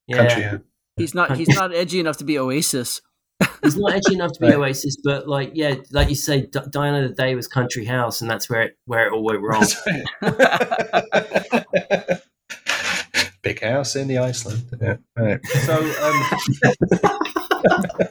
[0.06, 0.16] yeah.
[0.16, 0.42] country.
[0.42, 0.58] yeah.
[0.96, 1.36] He's not.
[1.36, 3.00] He's not edgy enough to be Oasis.
[3.62, 4.56] He's not edgy enough to be Right.
[4.56, 8.30] Oasis, but like yeah, like you say, D- Diana the Day was Country House, and
[8.30, 9.60] that's where it where it all went wrong.
[9.60, 9.86] That's
[10.22, 12.20] right.
[13.42, 14.62] Big house in the Iceland.
[14.82, 14.96] Yeah.
[15.16, 15.40] Right.
[15.46, 15.74] So,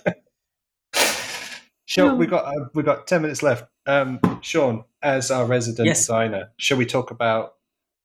[0.02, 0.14] um,
[1.86, 3.66] Sean, we got uh, we got ten minutes left.
[3.86, 6.00] Um, Sean, as our resident Yes.
[6.00, 7.54] designer, shall we talk about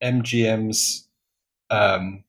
[0.03, 1.09] MGM's?
[1.71, 2.25] Um,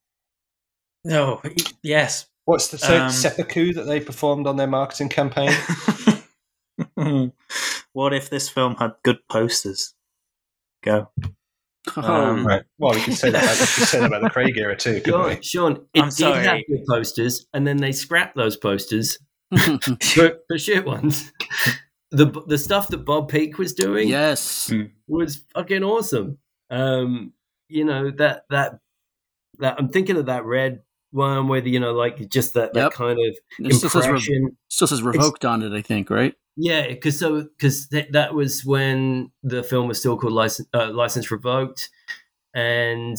[1.04, 1.42] No,
[1.84, 2.28] yes.
[2.46, 5.52] what's the so Um, seppuku that they performed on their marketing campaign?
[7.94, 9.94] what if this film had good posters?
[10.84, 11.10] Go.
[11.98, 12.64] Oh, Um, right.
[12.80, 13.44] Well, we could say that.
[13.44, 15.42] About, we could say that about the Craig era too, couldn't Sean, we?
[15.44, 16.66] Sean, it I'm did have sorry.
[16.68, 19.20] good posters, and then they scrapped those posters
[19.58, 21.32] for, for shit ones.
[22.12, 24.72] The the stuff that Bob Peak was doing yes.
[25.08, 26.38] was fucking awesome.
[26.72, 27.34] Um,
[27.68, 28.80] you know that that
[29.60, 30.82] that I'm thinking of that red
[31.12, 32.92] one where the, you know like just that, that Yep.
[32.94, 34.58] kind of It still says, re- impression.
[34.68, 35.72] still says revoked on it.
[35.74, 36.10] I think.
[36.10, 36.34] Right.
[36.58, 40.92] Yeah, because so because th- that was when the film was still called license uh,
[40.92, 41.90] license revoked,
[42.54, 43.18] and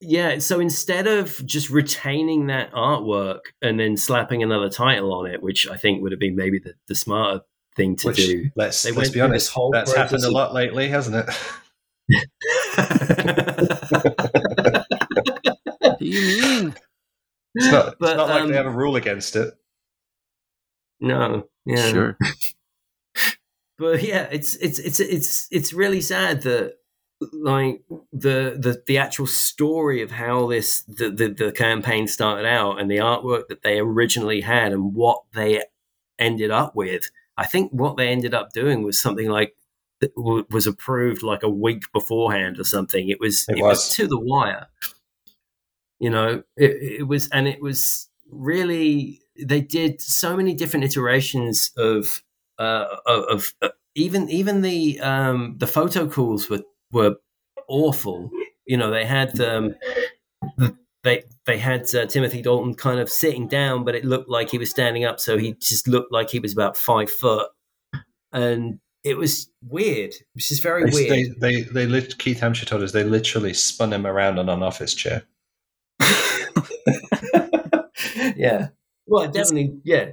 [0.00, 5.42] yeah, so instead of just retaining that artwork and then slapping another title on it,
[5.42, 7.40] which I think would have been maybe the, the smarter
[7.76, 8.50] thing to Which, do.
[8.56, 11.34] let's let's be honest, whole that's happened a lot lately, hasn't it?
[15.80, 16.74] What do you mean?
[17.54, 19.54] It's not, it's But, not like um, they have a rule against it.
[21.00, 22.18] no, yeah, Sure.
[23.78, 26.74] but yeah, it's it's it's it's it's really sad that
[27.32, 32.78] like the the the actual story of how this the, the the campaign started out
[32.80, 35.62] and the artwork that they originally had and what they
[36.18, 37.10] ended up with.
[37.38, 39.55] I think what they ended up doing was something like that
[40.16, 43.08] w- was approved like a week beforehand or something.
[43.08, 43.78] It was It it, was.
[43.78, 43.88] was.
[43.96, 44.66] to the wire.
[45.98, 49.22] You know, it, it was, and it was really.
[49.38, 52.22] They did so many different iterations of
[52.58, 56.62] uh, of, of uh, even even the um, the photo calls were
[56.92, 57.16] were
[57.68, 58.30] awful.
[58.66, 59.74] You know, they had um,
[61.02, 64.58] they they had uh, Timothy Dalton kind of sitting down, but it looked like he
[64.58, 67.48] was standing up, so he just looked like he was about five foot,
[68.32, 70.12] and it was weird.
[70.34, 71.40] which is very They, weird.
[71.40, 74.62] they, they, they lit, Keith Hamshere told us they literally spun him around on an
[74.62, 75.22] office chair.
[78.36, 78.68] yeah.
[79.06, 80.12] Well, definitely, yeah.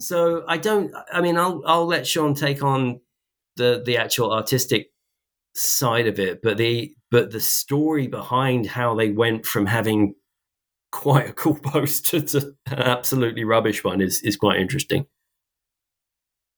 [0.00, 0.92] So I don't.
[1.12, 3.00] I mean, I'll I'll let Sean take on
[3.56, 4.90] the the actual artistic
[5.54, 10.14] side of it, but the but the story behind how they went from having
[10.90, 15.06] quite a cool poster to an absolutely rubbish one is is quite interesting.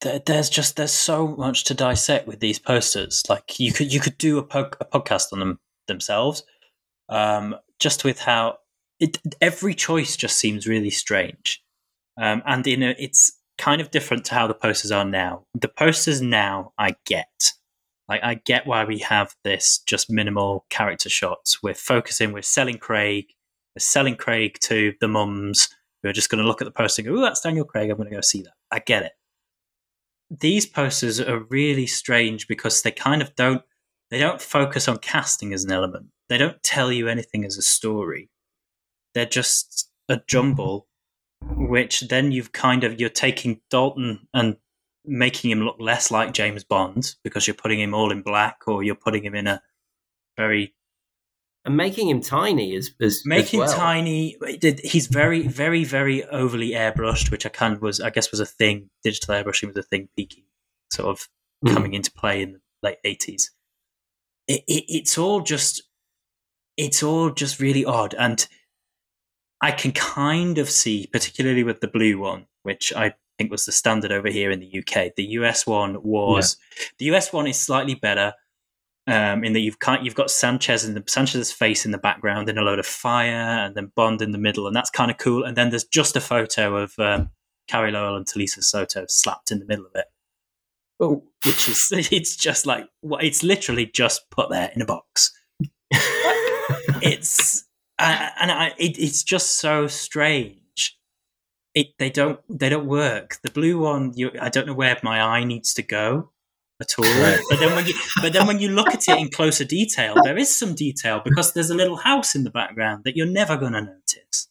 [0.04, 3.22] There, there's just there's so much to dissect with these posters.
[3.28, 5.58] Like you could you could do a, po- a podcast on them
[5.88, 6.44] themselves,
[7.08, 8.58] um, just with how
[9.00, 11.62] it every choice just seems really strange,
[12.20, 15.44] um, and in a, it's kind of different to how the posters are now.
[15.54, 17.52] The posters now I get.
[18.06, 21.62] Like I get why we have this just minimal character shots.
[21.62, 23.24] We're focusing, we're selling Craig,
[23.74, 25.70] we're selling Craig to the mums
[26.02, 27.90] who are just going to look at the poster and go, "Oh, that's Daniel Craig.
[27.90, 29.12] I'm going to go see that." I get it
[30.40, 33.62] these posters are really strange because they kind of don't
[34.10, 36.06] they don't focus on casting as an element.
[36.28, 38.30] They don't tell you anything as a story.
[39.14, 40.86] They're just a jumble
[41.56, 44.56] which then you've kind of you're taking dalton and
[45.04, 48.82] making him look less like james bond because you're putting him all in black or
[48.82, 49.60] you're putting him in a
[50.36, 50.74] very
[51.66, 53.78] And making him tiny is is making as well.
[53.78, 54.36] tiny
[54.82, 58.46] he's very very very overly airbrushed which i kind of was i guess was a
[58.46, 58.90] thing.
[59.02, 60.44] Digital airbrushing was a thing peaking
[60.92, 61.28] sort of
[61.64, 61.72] Mhm.
[61.72, 63.50] coming into play in the late 80s
[64.46, 65.82] it, it, it's all just
[66.76, 68.14] it's all just really odd.
[68.18, 68.46] And
[69.62, 73.72] i can kind of see particularly with the blue one which i think was the
[73.72, 76.58] standard over here in the uk the us one was
[76.98, 78.34] the us one is slightly better
[79.06, 82.58] um, in that you've kind you've got Sanchez the Sanchez's face in the background in
[82.58, 85.44] a load of fire, and then Bond in the middle, and that's kind of cool.
[85.44, 87.30] And then there's just a photo of um,
[87.68, 90.06] Carey Lowell and Talisa Soto slapped in the middle of it,
[91.00, 95.32] Oh, which is it's just like it's literally just put there in a box.
[97.02, 97.64] It's
[97.98, 100.96] I, and I, it, it's just so strange.
[101.74, 103.36] It they don't they don't work.
[103.42, 106.30] The blue one, you, I don't know where my eye needs to go
[106.80, 107.04] at all.
[107.04, 107.40] Right.
[107.48, 110.36] But then when you but then when you look at it in closer detail, there
[110.36, 113.72] is some detail because there's a little house in the background that you're never going
[113.72, 114.48] to notice.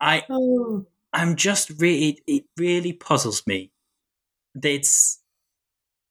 [0.00, 0.86] I oh.
[1.12, 3.72] I'm just really it really puzzles me.
[4.62, 5.20] It's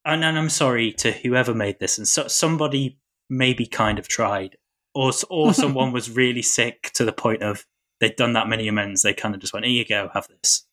[0.06, 2.98] and, and I'm sorry to whoever made this, and so, somebody
[3.30, 4.58] maybe kind of tried,
[4.94, 7.66] or or someone was really sick to the point of
[8.00, 9.02] they'd done that many amends.
[9.02, 10.66] They kind of just went, "Here you go, have this."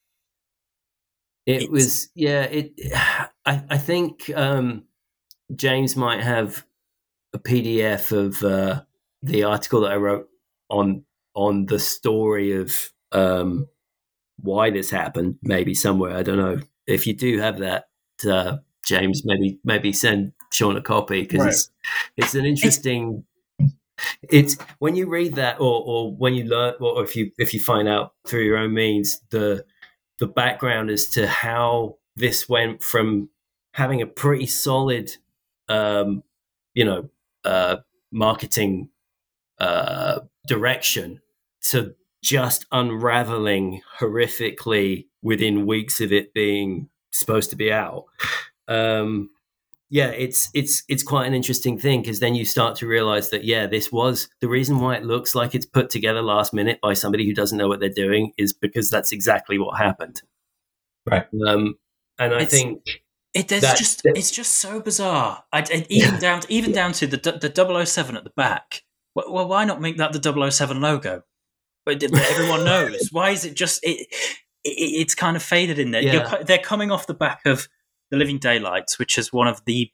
[1.46, 2.42] It It's- was yeah.
[2.42, 2.72] It
[3.46, 4.84] I I think um,
[5.54, 6.64] James might have
[7.32, 8.82] a PDF of uh,
[9.22, 10.28] the article that I wrote
[10.68, 11.04] on
[11.34, 13.68] on the story of um,
[14.40, 15.38] why this happened.
[15.42, 16.60] Maybe somewhere I don't know.
[16.86, 17.88] If you do have that,
[18.28, 21.48] uh, James, maybe maybe send Sean a copy because Right.
[21.48, 21.70] it's
[22.16, 23.24] it's an interesting.
[24.30, 27.60] It's when you read that, or or when you learn, or if you if you
[27.60, 29.64] find out through your own means the
[30.18, 33.28] the background as to how this went from
[33.72, 35.16] having a pretty solid,
[35.68, 36.22] um,
[36.74, 37.10] you know,
[37.44, 37.76] uh,
[38.10, 38.88] marketing
[39.58, 41.20] uh, direction
[41.60, 48.04] to just unraveling horrifically within weeks of it being supposed to be out.
[48.68, 49.30] Um,
[49.90, 53.44] yeah, it's it's it's quite an interesting thing because then you start to realize that
[53.44, 56.94] yeah, this was the reason why it looks like it's put together last minute by
[56.94, 60.22] somebody who doesn't know what they're doing is because that's exactly what happened.
[61.08, 61.26] Right.
[61.46, 61.76] Um,
[62.18, 62.82] and I It's- think
[63.34, 65.44] It is That- just that- it's just so bizarre.
[65.52, 67.50] I, I- even down to, even down to the the
[67.84, 68.82] 007 at the back.
[69.14, 70.18] Well, well, why not make that the
[70.50, 71.22] 007 logo?
[71.84, 73.08] But everyone knows.
[73.12, 74.30] Why is it just it, it?
[74.64, 76.02] It's kind of faded in there.
[76.02, 77.68] You're they're coming off the back of
[78.10, 79.90] the Living Daylights, which is one of the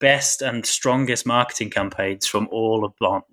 [0.00, 3.24] best and strongest marketing campaigns from all of Bond.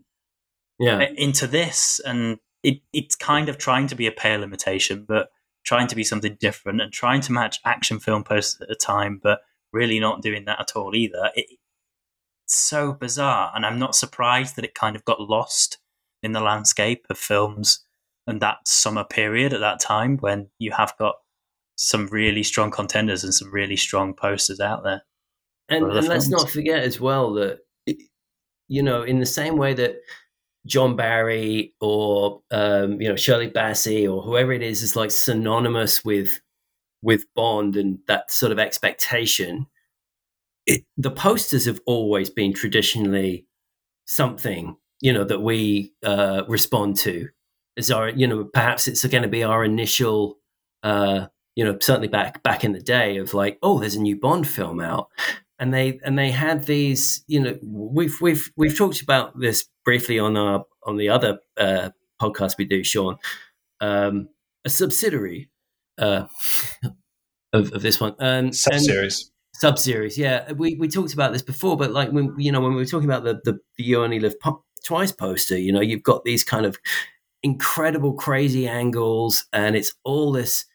[0.80, 5.30] yeah, into this, and it, it's kind of trying to be a pale imitation, but
[5.64, 9.20] trying to be something different and trying to match action film posters at a time,
[9.22, 9.42] but
[9.74, 11.32] really not doing that at all either.
[11.36, 11.48] It,
[12.44, 15.80] it's so bizarre, and I'm not surprised that it kind of got lost
[16.22, 17.86] in the landscape of films
[18.28, 21.16] and that summer period at that time when you have got
[21.76, 25.04] some really strong contenders and some really strong posters out there.
[25.70, 27.60] and, and let's not forget as well that
[28.68, 29.98] you know in the same way that
[30.66, 36.04] John Barry or um, you know Shirley Bassey or whoever it is is like synonymous
[36.04, 36.40] with
[37.02, 39.68] with Bond and that sort of expectation.
[40.66, 43.46] It, the posters have always been traditionally
[44.08, 47.30] something you know that we uh, respond to
[47.78, 50.38] as our you know perhaps it's going to be our initial
[50.84, 54.16] uh, you know certainly back back in the day of like oh there's a new
[54.16, 55.10] Bond film out
[55.60, 60.20] and they and they had these you know we've we've we've talked about this briefly
[60.20, 61.90] on our on the other uh,
[62.22, 63.18] podcast we do Sean
[63.82, 64.30] um,
[64.64, 65.50] a subsidiary
[65.98, 66.26] uh,
[67.54, 69.32] of, of this one um, Sub series.
[69.54, 70.18] sub series.
[70.18, 72.86] Yeah, we, we talked about this before, but like when you know when we were
[72.86, 76.24] talking about the the, the You Only Live po- Twice poster, you know, you've got
[76.26, 76.78] these kind of
[77.44, 80.66] incredible, crazy angles, and it's all this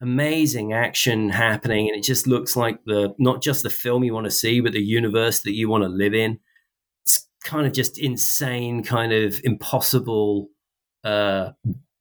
[0.00, 4.24] amazing action happening, and it just looks like the not just the film you want
[4.24, 6.40] to see, but the universe that you want to live in.
[7.04, 10.48] It's kind of just insane, kind of impossible,
[11.04, 11.50] uh,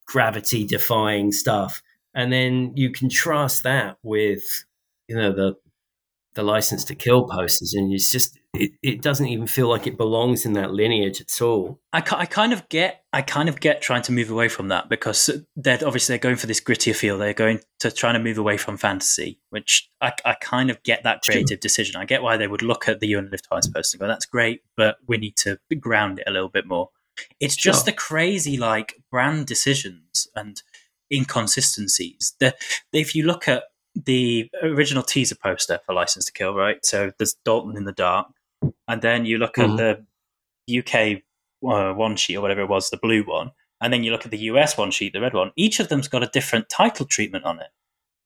[0.05, 1.81] gravity defying stuff,
[2.13, 4.65] and then you contrast that with
[5.07, 5.55] you know the
[6.35, 9.97] the license to kill posters and it's just it, it doesn't even feel like it
[9.97, 13.79] belongs in that lineage at all I, I kind of get I kind of get
[13.79, 17.19] trying to move away from that because they're obviously they're going for this grittier feel.
[17.19, 21.03] They're going to trying to move away from fantasy, which I, I kind of get
[21.03, 21.95] that creative decision.
[21.95, 24.25] I get why they would look at the You Live Twice poster and go, "That's
[24.25, 26.89] great, but we need to ground it a little bit more."
[27.39, 30.59] It's just the crazy like brand decisions and
[31.13, 32.33] inconsistencies.
[32.39, 32.55] The,
[32.91, 33.65] if you look at
[33.95, 36.83] the original teaser poster for License to Kill, right?
[36.83, 38.27] So there's Dalton in the dark,
[38.87, 39.79] and then you look Mhm.
[39.79, 40.05] at
[40.67, 41.23] the UK
[41.65, 44.31] uh, one sheet or whatever it was, the blue one, and then you look at
[44.31, 45.51] the US one sheet, the red one.
[45.55, 47.69] Each of them's got a different title treatment on it.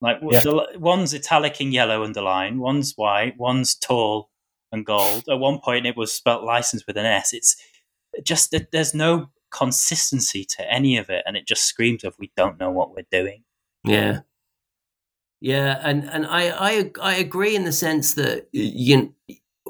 [0.02, 0.40] Like Yeah.
[0.42, 4.30] the, one's italic in yellow underline, one's white, one's tall
[4.72, 5.24] and gold.
[5.30, 7.32] At one point, it was spelt license with an S.
[7.34, 7.56] It's
[8.24, 12.32] just that there's no consistency to any of it, and it just screams of we
[12.36, 13.44] don't know what we're doing.
[13.84, 14.22] yeah
[15.40, 19.14] yeah and and i i, I agree in the sense that you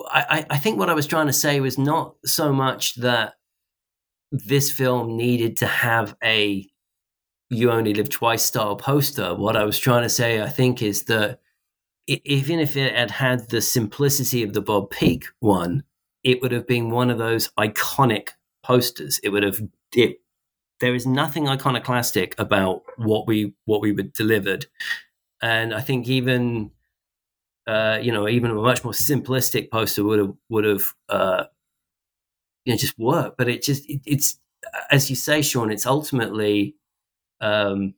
[0.09, 3.35] I, I think what I was trying to say was not so much that
[4.31, 6.67] this film needed to have a
[7.49, 9.33] you only live twice style poster.
[9.33, 11.39] What I was trying to say, I think, is that
[12.07, 15.83] even if it had had the simplicity of the Bob Peak one,
[16.23, 18.29] it would have been one of those iconic
[18.63, 19.19] posters.
[19.23, 19.61] It would have
[19.95, 20.19] it
[20.79, 24.65] there is nothing iconoclastic about what we what we were delivered,
[25.41, 26.71] and I think even
[27.67, 31.43] uh, you know even a much more simplistic poster would have would have uh,
[32.65, 33.37] you know just worked.
[33.37, 34.39] But it just it, it's
[34.91, 36.75] as you say, Sean, it's ultimately
[37.41, 37.93] um,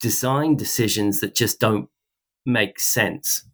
[0.00, 1.88] design decisions that just don't
[2.46, 3.44] make sense.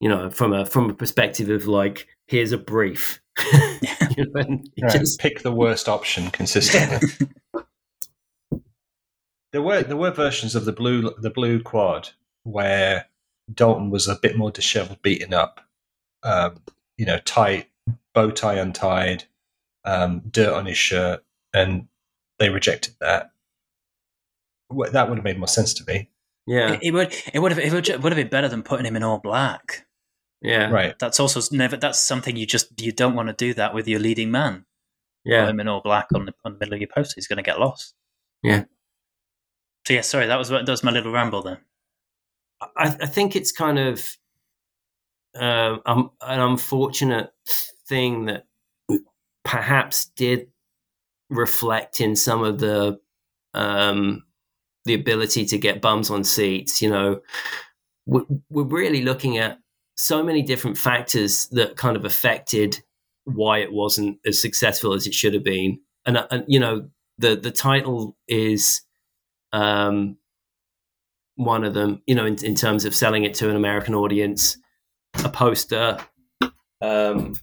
[0.00, 3.20] You know, from a from a perspective of like, here's a brief.
[4.16, 7.08] you know, Right, just- pick the worst option consistently.
[9.52, 12.10] there were there were versions of the blue the blue quad
[12.44, 13.06] where
[13.52, 15.60] Dalton was a bit more dishevelled, beaten up,
[16.22, 16.60] um,
[16.96, 17.68] you know, tight
[18.14, 19.24] bow tie untied,
[19.84, 21.24] um, dirt on his shirt,
[21.54, 21.88] and
[22.38, 23.30] they rejected that.
[24.68, 26.10] Well, That would have made more sense to me,
[26.46, 28.62] yeah, It, it would it would have it would, it would have been better than
[28.62, 29.86] putting him in all black.
[30.42, 30.98] yeah, right?
[30.98, 31.76] That's also never.
[31.76, 34.64] That's something you just you don't want to do that with your leading man.
[35.24, 35.48] Put yeah.
[35.48, 37.14] him in all black on the on the middle of your poster.
[37.16, 37.94] He's going to get lost.
[38.42, 38.64] Yeah.
[39.86, 40.26] So yeah, sorry.
[40.26, 41.58] That was what- that was my little ramble then.
[42.60, 44.04] I, I think it's kind of
[45.38, 47.32] um, um, an unfortunate
[47.88, 48.46] thing that
[49.44, 50.48] perhaps did
[51.28, 52.98] reflect in some of the
[53.54, 54.24] um,
[54.84, 56.82] the ability to get bums on seats.
[56.82, 57.20] You know,
[58.06, 59.58] we're, we're really looking at
[59.96, 62.82] so many different factors that kind of affected
[63.24, 65.78] why it wasn't as successful as it should have been.
[66.06, 66.88] And, uh, and you know,
[67.18, 68.82] the the title is
[69.52, 70.16] um,
[71.40, 72.02] one of them.
[72.06, 74.56] You know, in, in terms of selling it to an American audience,
[75.24, 75.98] a poster.
[76.82, 77.36] Um,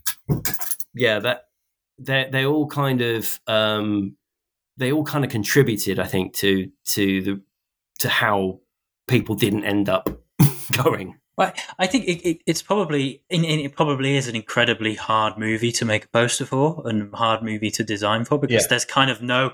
[0.96, 1.50] yeah, that
[2.00, 4.18] they they all kind of um,
[4.78, 7.42] they all kind of contributed, I think, to to the
[8.00, 8.60] to how
[9.08, 10.10] people didn't end up
[10.72, 11.20] going.
[11.38, 15.38] Well, I think it, it, it's probably in, in, it probably is an incredibly hard
[15.38, 18.68] movie to make a poster for and hard movie to design for because Yeah.
[18.70, 19.52] there's kind of no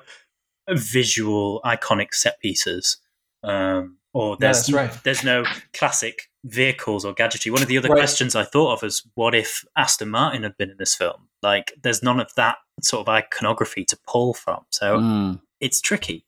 [0.69, 2.97] visual iconic set pieces,
[3.43, 5.03] um, or there's that's right.
[5.03, 7.51] there's no classic vehicles or gadgetry.
[7.51, 7.97] One of the other Right.
[7.97, 11.27] questions I thought of was, what if Aston Martin had been in this film?
[11.41, 15.41] Like, there's none of that sort of iconography to pull from, so Mm.
[15.59, 16.25] it's tricky.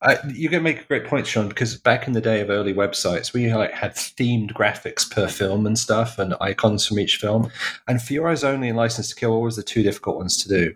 [0.00, 2.48] I, you're going to make a great point, Sean, because back in the day of
[2.48, 7.16] early websites, we like had themed graphics per film and stuff, and icons from each
[7.18, 7.50] film.
[7.86, 10.38] And For Your Eyes Only and License to Kill were always the two difficult ones
[10.38, 10.74] to do.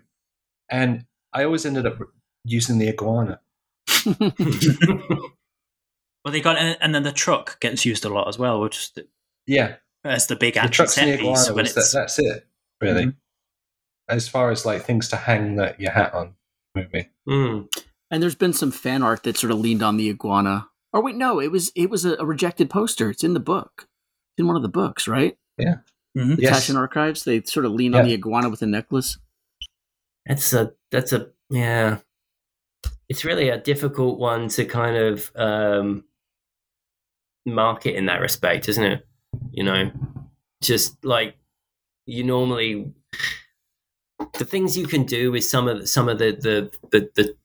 [0.69, 1.97] And I always ended up
[2.45, 3.39] using the iguana.
[6.23, 8.77] Well, they got and, and then the truck gets used a lot as well, which
[8.77, 9.07] is the,
[9.47, 11.89] Yeah, as the big the action trucks and the set piece iguana when was that,
[11.93, 12.47] that's it,
[12.79, 13.05] really.
[13.05, 13.15] Mhm.
[14.09, 16.35] As far as like things to hang that your hat on,
[16.75, 17.09] movie.
[17.27, 17.69] Mm.
[18.11, 20.67] And there's been some fan art that sort of leaned on the iguana.
[20.93, 23.09] Or wait, no, it was it was a, a rejected poster.
[23.09, 23.87] It's in the book.
[24.33, 25.37] It's in one of the books, right?
[25.59, 26.35] Mhm.
[26.35, 26.67] The Yes.
[26.67, 27.23] Taschen Archives.
[27.23, 29.17] They sort of lean on the iguana with a necklace.
[30.25, 31.99] That's a that's a yeah.
[33.07, 36.03] It's really a difficult one to kind of um,
[37.45, 39.05] market in that respect, isn't it?
[39.51, 39.91] You know,
[40.61, 41.35] just like
[42.05, 42.93] you normally
[44.37, 47.35] the things you can do with some of the, some of the the, the, the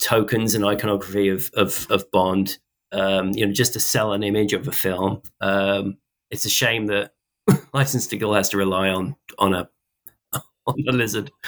[0.00, 2.58] tokens and iconography of of, of Bond,
[2.92, 5.22] um, you know, just to sell an image of a film.
[5.40, 5.98] Um,
[6.30, 7.12] it's a shame that
[7.72, 9.68] License to Kill has to rely on on a
[10.66, 11.30] on a lizard.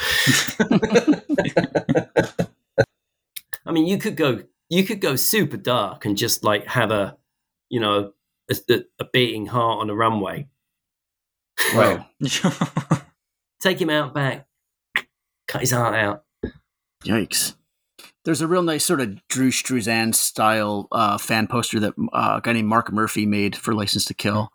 [3.67, 7.17] I mean, you could go you could go super dark and just like have a
[7.71, 8.13] you know
[8.51, 10.49] a, a beating heart on a runway.
[11.75, 12.05] Right.
[13.61, 14.47] Take him out back,
[15.47, 16.25] cut his heart out.
[17.05, 17.55] Yikes.
[18.25, 22.41] There's a real nice sort of Drew Struzan style uh, fan poster that uh, a
[22.43, 24.51] guy named Mark Murphy made for License to Kill.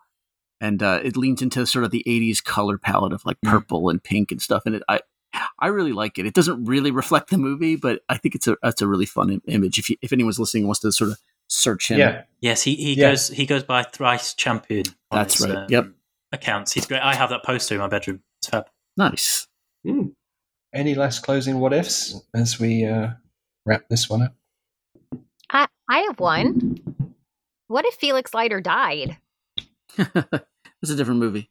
[0.60, 4.02] And uh, it leans into sort of the 80s color palette of like purple and
[4.02, 4.62] pink and stuff.
[4.66, 5.00] And it, I,
[5.58, 6.26] I really like it.
[6.26, 9.30] It doesn't really reflect the movie, but I think it's a it's a really fun
[9.30, 9.78] im- image.
[9.78, 11.18] If you, if anyone's listening and wants to sort of
[11.48, 12.22] search him, Yeah.
[12.40, 13.10] yes, he, he Yeah.
[13.10, 14.84] goes he goes by thrice champion.
[15.10, 15.56] That's his, right.
[15.56, 15.86] um, Yep.
[16.32, 16.72] Accounts.
[16.72, 17.00] He's great.
[17.00, 18.22] I have that poster in my bedroom.
[18.38, 18.66] It's fab.
[18.96, 19.46] nice.
[19.86, 20.12] Mm.
[20.74, 23.10] Any last closing what ifs as we uh,
[23.64, 24.34] wrap this one up?
[25.48, 26.78] I, I have one.
[27.68, 29.16] What if Felix Leiter died?
[29.96, 31.48] it's a different movie.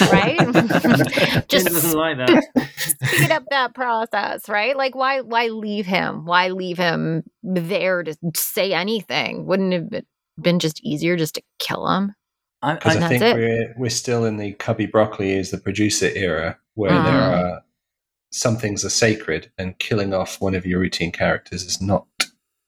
[0.00, 0.38] Right?
[1.48, 2.44] Just doesn't like that.
[2.78, 4.76] speed up that process, right?
[4.76, 6.24] Like why why leave him?
[6.24, 9.46] Why leave him there to say anything?
[9.46, 10.06] Wouldn't it have been-
[10.40, 12.14] been just easier just to kill him?
[12.62, 13.34] I, Because And I, think it.
[13.34, 17.04] we're we're still in the Cubby Broccoli is the producer era where Mhm.
[17.04, 17.62] there are
[18.32, 22.06] some things are sacred and killing off one of your routine characters is not.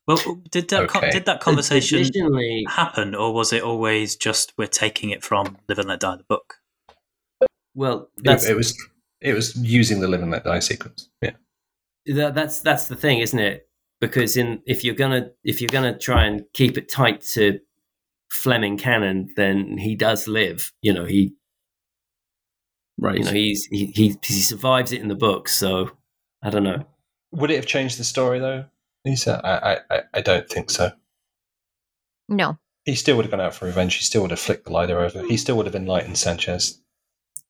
[0.06, 0.18] well,
[0.50, 1.10] did that con- Okay.
[1.12, 2.04] did that conversation
[2.68, 6.24] happen, or was it always just we're taking it from Live and Let Die the
[6.24, 6.56] book?
[7.74, 8.76] Well, It, that's it was
[9.20, 11.08] it was using the live and let die sequence.
[11.22, 11.32] Yeah.
[12.06, 13.68] that, that's that's the thing, isn't it?
[14.00, 17.60] Because in if you're gonna if you're gonna try and keep it tight to
[18.30, 20.72] Fleming canon, then he does live.
[20.82, 21.34] You know, he
[22.98, 23.18] Right.
[23.18, 25.48] you know he's he, he he survives it in the book.
[25.48, 25.90] So
[26.42, 26.84] I don't know.
[27.32, 28.64] Would it have changed the story though,
[29.04, 29.40] Lisa?
[29.44, 30.92] I, I, I- I don't think so.
[32.28, 32.58] No.
[32.84, 33.94] He still would have gone out for revenge.
[33.94, 35.24] He still would have flicked the lighter over.
[35.26, 36.80] He still would have enlightened Sanchez.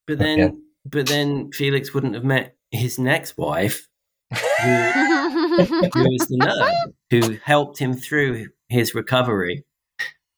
[0.06, 0.50] But then Yeah.
[0.84, 3.86] but then Felix wouldn't have met his next wife,
[4.30, 9.64] who, who was the nurse who helped him through his recovery.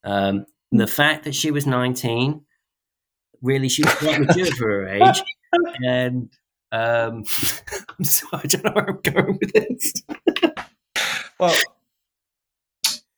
[0.04, 2.42] Um, the fact that she was 19,
[3.42, 5.22] really, she was quite mature for her age.
[5.86, 6.30] And
[6.72, 7.24] um,
[7.98, 9.92] I'm sorry, I don't know where I'm going with this.
[11.38, 11.54] Well,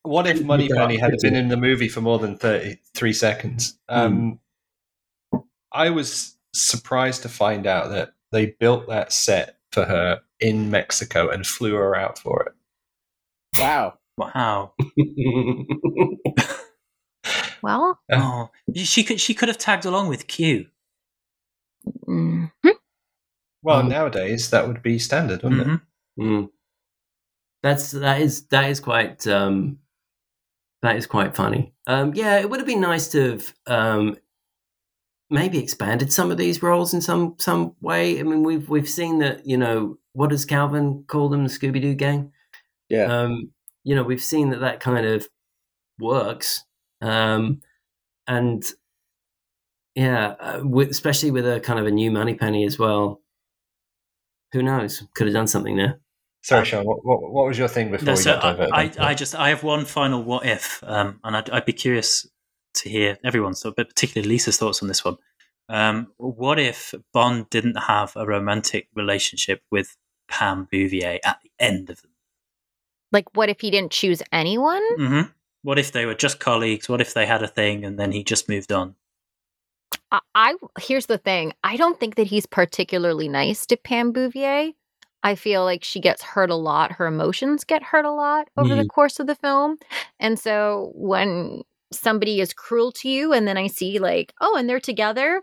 [0.02, 3.78] what if Yeah, Moneypenny had been in the movie for more than 33 seconds?
[3.88, 4.38] Um,
[5.72, 11.28] I was surprised to find out that they built that set for her in Mexico
[11.30, 12.52] and flew her out for it.
[13.58, 13.98] wow.
[14.18, 14.72] Wow.
[17.62, 20.66] well, Oh, she could she could have tagged along with Q.
[22.08, 22.50] mm,
[23.62, 25.66] Well, Um, nowadays that would be standard, wouldn't it?
[25.66, 25.80] Mhm.
[26.18, 26.50] Mm.
[27.62, 29.78] That's that is that is quite um,
[30.82, 31.74] that is quite funny.
[31.86, 34.16] Um, yeah, it would have been nice to have um,
[35.30, 38.18] maybe expanded some of these roles in some some way.
[38.20, 41.80] I mean, we've we've seen that you know what does Calvin call them, the Scooby
[41.80, 42.32] Doo gang?
[42.88, 43.04] Yeah.
[43.04, 43.50] Um,
[43.84, 45.28] you know, we've seen that that kind of
[45.98, 46.64] works,
[47.00, 47.60] um,
[48.26, 48.64] and
[49.94, 53.20] yeah, uh, with, especially with a kind of a new Moneypenny as well.
[54.52, 55.02] Who knows?
[55.14, 56.00] Could have done something there.
[56.42, 56.84] Sorry, Sean.
[56.84, 58.60] What, what, what was your thing before No, we so got?
[58.72, 61.72] I, I, I just I have one final what if, um, and I'd, I'd be
[61.72, 62.26] curious
[62.76, 65.16] to hear everyone's, thought, but particularly Lisa's thoughts on this one.
[65.68, 69.96] Um, what if Bond didn't have a romantic relationship with
[70.28, 72.12] Pam Bouvier at the end of them?
[73.12, 74.82] like, what if he didn't choose anyone?
[74.96, 75.22] hmm
[75.62, 76.88] What if they were just colleagues?
[76.88, 78.94] What if they had a thing and then he just moved on?
[80.10, 81.52] I, I here's the thing.
[81.64, 84.72] I don't think that he's particularly nice to Pam Bouvier.
[85.22, 86.92] I feel like she gets hurt a lot.
[86.92, 89.78] Her emotions get hurt a lot over the course of the film.
[90.20, 91.62] And so when
[91.98, 95.42] somebody is cruel to you and then I see like, oh, and they're together,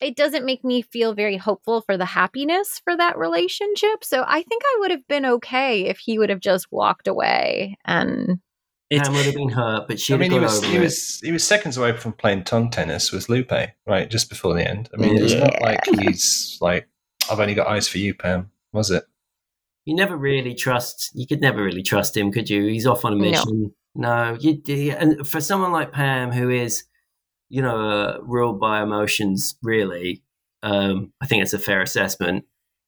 [0.00, 4.04] it doesn't make me feel very hopeful for the happiness for that relationship.
[4.04, 7.76] So I think I would have been okay if he would have just walked away
[7.84, 8.40] and
[8.90, 10.80] It's, Pam would have been hurt, but she I mean, he was he it.
[10.80, 13.52] was he was seconds away from playing tongue tennis with Lupe,
[13.86, 14.88] right, just before the end.
[14.94, 16.88] I mean, it's not like he's like,
[17.30, 19.04] "I've only got eyes for you, Pam." Was it?
[19.84, 21.10] You never really trust.
[21.14, 22.66] You could never really trust him, could you?
[22.66, 23.62] He's off on a mission.
[23.62, 23.74] No,
[24.40, 24.60] you.
[24.66, 26.84] you- And for someone like Pam, who is,
[27.48, 30.22] you know, uh, ruled by emotions, really,
[30.62, 32.44] um, I think it's a fair assessment.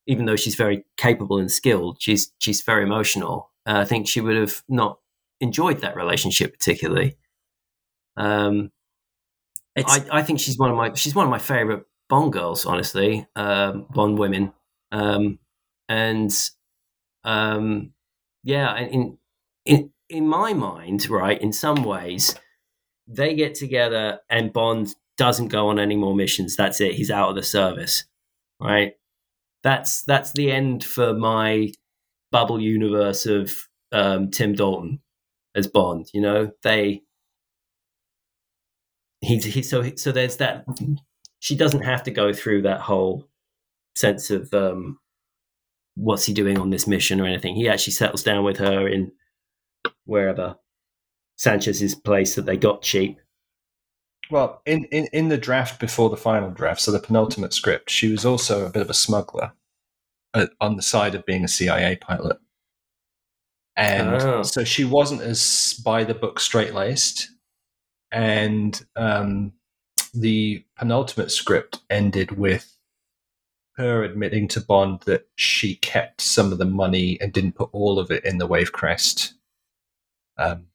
[0.07, 3.51] Even though she's very capable and skilled, she's she's very emotional.
[3.67, 4.99] Uh, I think she would have not
[5.41, 7.17] enjoyed that relationship particularly.
[8.17, 8.73] Um,
[10.13, 13.27] I, I think she's one of my she's one of my favorite Bond girls, honestly,
[13.37, 14.53] um, Bond women,
[14.91, 15.39] um,
[15.89, 16.33] and
[17.25, 17.93] um,
[18.43, 19.19] yeah, in
[19.65, 22.35] in in my mind, right, in some ways,
[23.07, 26.57] they get together and Bond doesn't go on any more missions.
[26.57, 26.95] That's it.
[26.95, 28.05] He's out of the service,
[28.61, 28.95] right?
[29.63, 31.73] That's that's the end for my
[32.33, 33.53] bubble universe of
[33.93, 35.01] um, Tim Dalton
[35.55, 36.09] as Bond.
[36.13, 37.03] You know, they
[39.21, 40.65] he's he so so there's that
[41.39, 43.29] she doesn't have to go through that whole
[43.95, 44.99] sense of um
[45.95, 49.13] what's he doing on this mission or anything he actually settles down with her in
[50.05, 50.57] wherever
[51.37, 53.19] sanchez's place that they got cheap
[54.31, 58.11] Well, in, in, in the draft before the final draft, so the penultimate script, she
[58.11, 59.53] was also a bit of a smuggler
[60.35, 62.39] uh, on the side of being a CIA pilot.
[63.77, 64.43] And Oh.
[64.43, 67.31] so she wasn't as by the book straight laced.
[68.13, 69.53] And um,
[70.13, 72.77] the penultimate script ended with
[73.77, 77.99] her admitting to Bond that she kept some of the money and didn't put all
[77.99, 79.33] of it in the Wavekrest.
[80.41, 80.67] Um,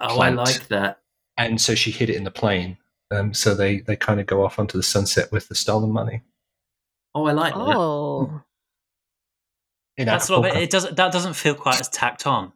[0.00, 0.38] oh Plant.
[0.38, 1.00] i like that
[1.36, 2.78] and so she hid it in the plane.
[3.10, 6.22] Um, so they, they kind of go off onto the sunset with the stolen money.
[7.14, 8.42] oh i like that oh,
[9.96, 10.56] In that's a little bit.
[10.60, 10.96] It doesn't.
[10.96, 12.52] That doesn't feel quite as tacked on.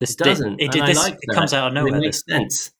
[0.00, 0.98] This it doesn't It, and did I this.
[0.98, 1.94] like it comes out of nowhere.
[1.96, 2.34] it makes This.
[2.36, 2.70] sense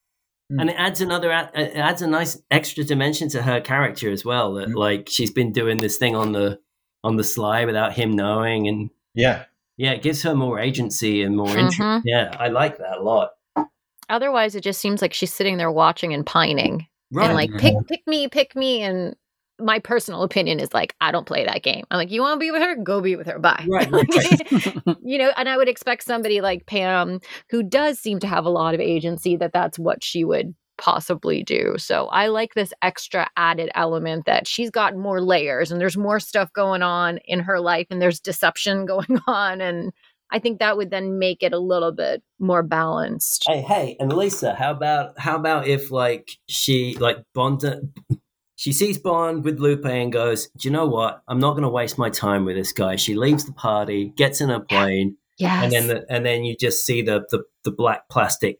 [0.51, 0.61] Hmm.
[0.61, 4.55] and it adds another it adds a nice extra dimension to her character as well
[4.55, 4.75] that Hmm.
[4.77, 6.59] like she's been doing this thing on the
[7.05, 9.45] on the sly without him knowing and yeah.
[9.79, 12.03] Yeah it gives her more agency and more interest Mhm.
[12.05, 13.31] yeah i like that a lot
[14.11, 17.75] otherwise it just seems like she's sitting there watching and pining right and like pick
[17.87, 19.17] pick me, pick me, and
[19.61, 21.85] my personal opinion is like I don't play that game.
[21.91, 23.39] I'm like, you want to be with her, go be with her.
[23.41, 23.65] Bye.
[23.69, 28.27] Right, right, you know, and I would expect somebody like Pam, who does seem to
[28.29, 31.75] have a lot of agency, that that's what she would possibly do.
[31.79, 36.21] So I like this extra added element that she's got more layers and there's more
[36.21, 39.93] stuff going on in her life and there's deception going on and
[40.31, 43.45] I think that would then make it a little bit more balanced.
[43.49, 47.65] Hey, hey, and Lisa, how about how about if like she like Bond
[48.57, 51.23] she sees Bond with Lupe and goes, Do you know what?
[51.29, 52.97] I'm not gonna waste my time with this guy.
[52.97, 55.65] She leaves the party, gets in a plane, Yes.
[55.65, 58.59] and then the, and then you just see the the, the black plastic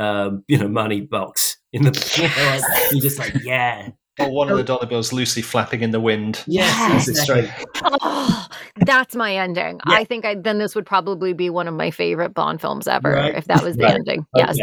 [0.00, 3.90] um, you know, money box in the you know, like, you're just like, yeah.
[4.18, 6.42] Or one of the dollar bills loosely flapping in the wind.
[6.46, 7.48] Yes, Is straight?
[7.84, 8.46] oh,
[8.76, 9.80] that's my ending.
[9.88, 9.94] Yeah.
[9.94, 13.12] I think I, then this would probably be one of my favorite Bond films ever
[13.12, 13.34] Right.
[13.34, 13.94] if that was the Right.
[13.94, 14.26] ending.
[14.34, 14.58] Yes.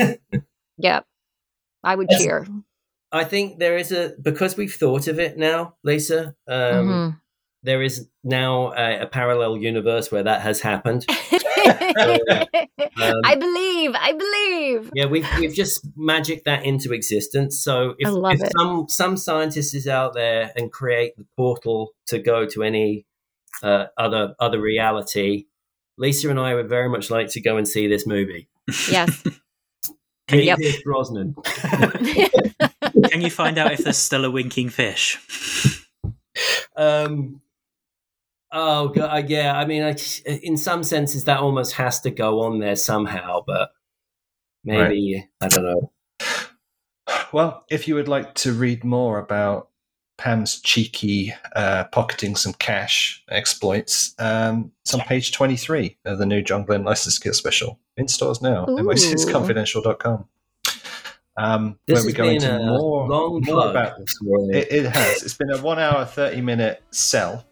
[0.00, 0.18] Okay.
[0.78, 1.04] Yep.
[1.84, 2.22] I would Yes.
[2.22, 2.46] cheer.
[3.12, 6.34] I think there is a because we've thought of it now, Lisa.
[6.48, 7.20] Um, Mhm.
[7.62, 11.06] There is now a, a parallel universe where that has happened.
[13.00, 13.94] Um, I believe.
[13.94, 14.90] I believe.
[14.94, 17.60] Yeah, we've we've just magicked that into existence.
[17.60, 22.46] So if, if some some scientist is out there and create the portal to go
[22.46, 23.06] to any
[23.62, 25.46] uh, other other reality,
[25.98, 28.48] Lisa and I would very much like to go and see this movie.
[28.90, 29.22] Yes.
[30.28, 30.58] Katie Yep.
[30.58, 31.34] Pierce Brosnan.
[33.10, 35.18] Can you find out if there's still a winking fish?
[36.74, 37.42] Um,
[38.52, 39.56] oh god, yeah.
[39.56, 39.96] I mean, I,
[40.26, 43.70] in some senses, that almost has to go on there somehow, but
[44.64, 45.92] maybe I don't know.
[47.32, 49.68] Well, if you would like to read more about
[50.18, 56.42] Pam's cheeky uh, pocketing some cash exploits, um, it's on page 23 of the new
[56.42, 57.78] John Glen License Kill special.
[57.96, 58.78] In stores now, Ooh.
[58.78, 60.26] mi6confidential.com.
[61.36, 63.70] Um, This where we has go been into a more, long more plug.
[63.70, 65.22] about it, it has.
[65.22, 67.44] It's been a one hour, 30 minute sell.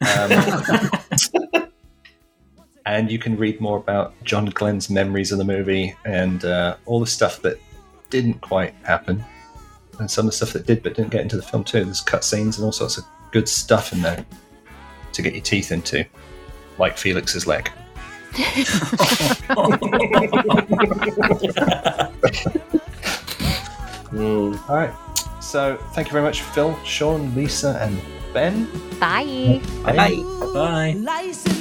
[0.00, 1.70] Um,
[2.86, 7.00] and you can read more about John Glen's memories of the movie and uh, all
[7.00, 7.60] the stuff that
[8.08, 9.24] didn't quite happen,
[9.98, 11.84] and some of the stuff that did but didn't get into the film too.
[11.84, 14.24] There's cutscenes and all sorts of good stuff in there
[15.12, 16.04] to get your teeth into,
[16.78, 17.70] like Felix's leg.
[24.10, 24.60] Mm.
[24.68, 24.94] All right.
[25.40, 28.00] So thank you very much, Phil, Sean, Lisa, and
[28.32, 28.66] Ben.
[29.00, 29.60] Bye.
[29.84, 30.22] Bye.
[30.54, 30.94] Bye.
[30.98, 31.59] License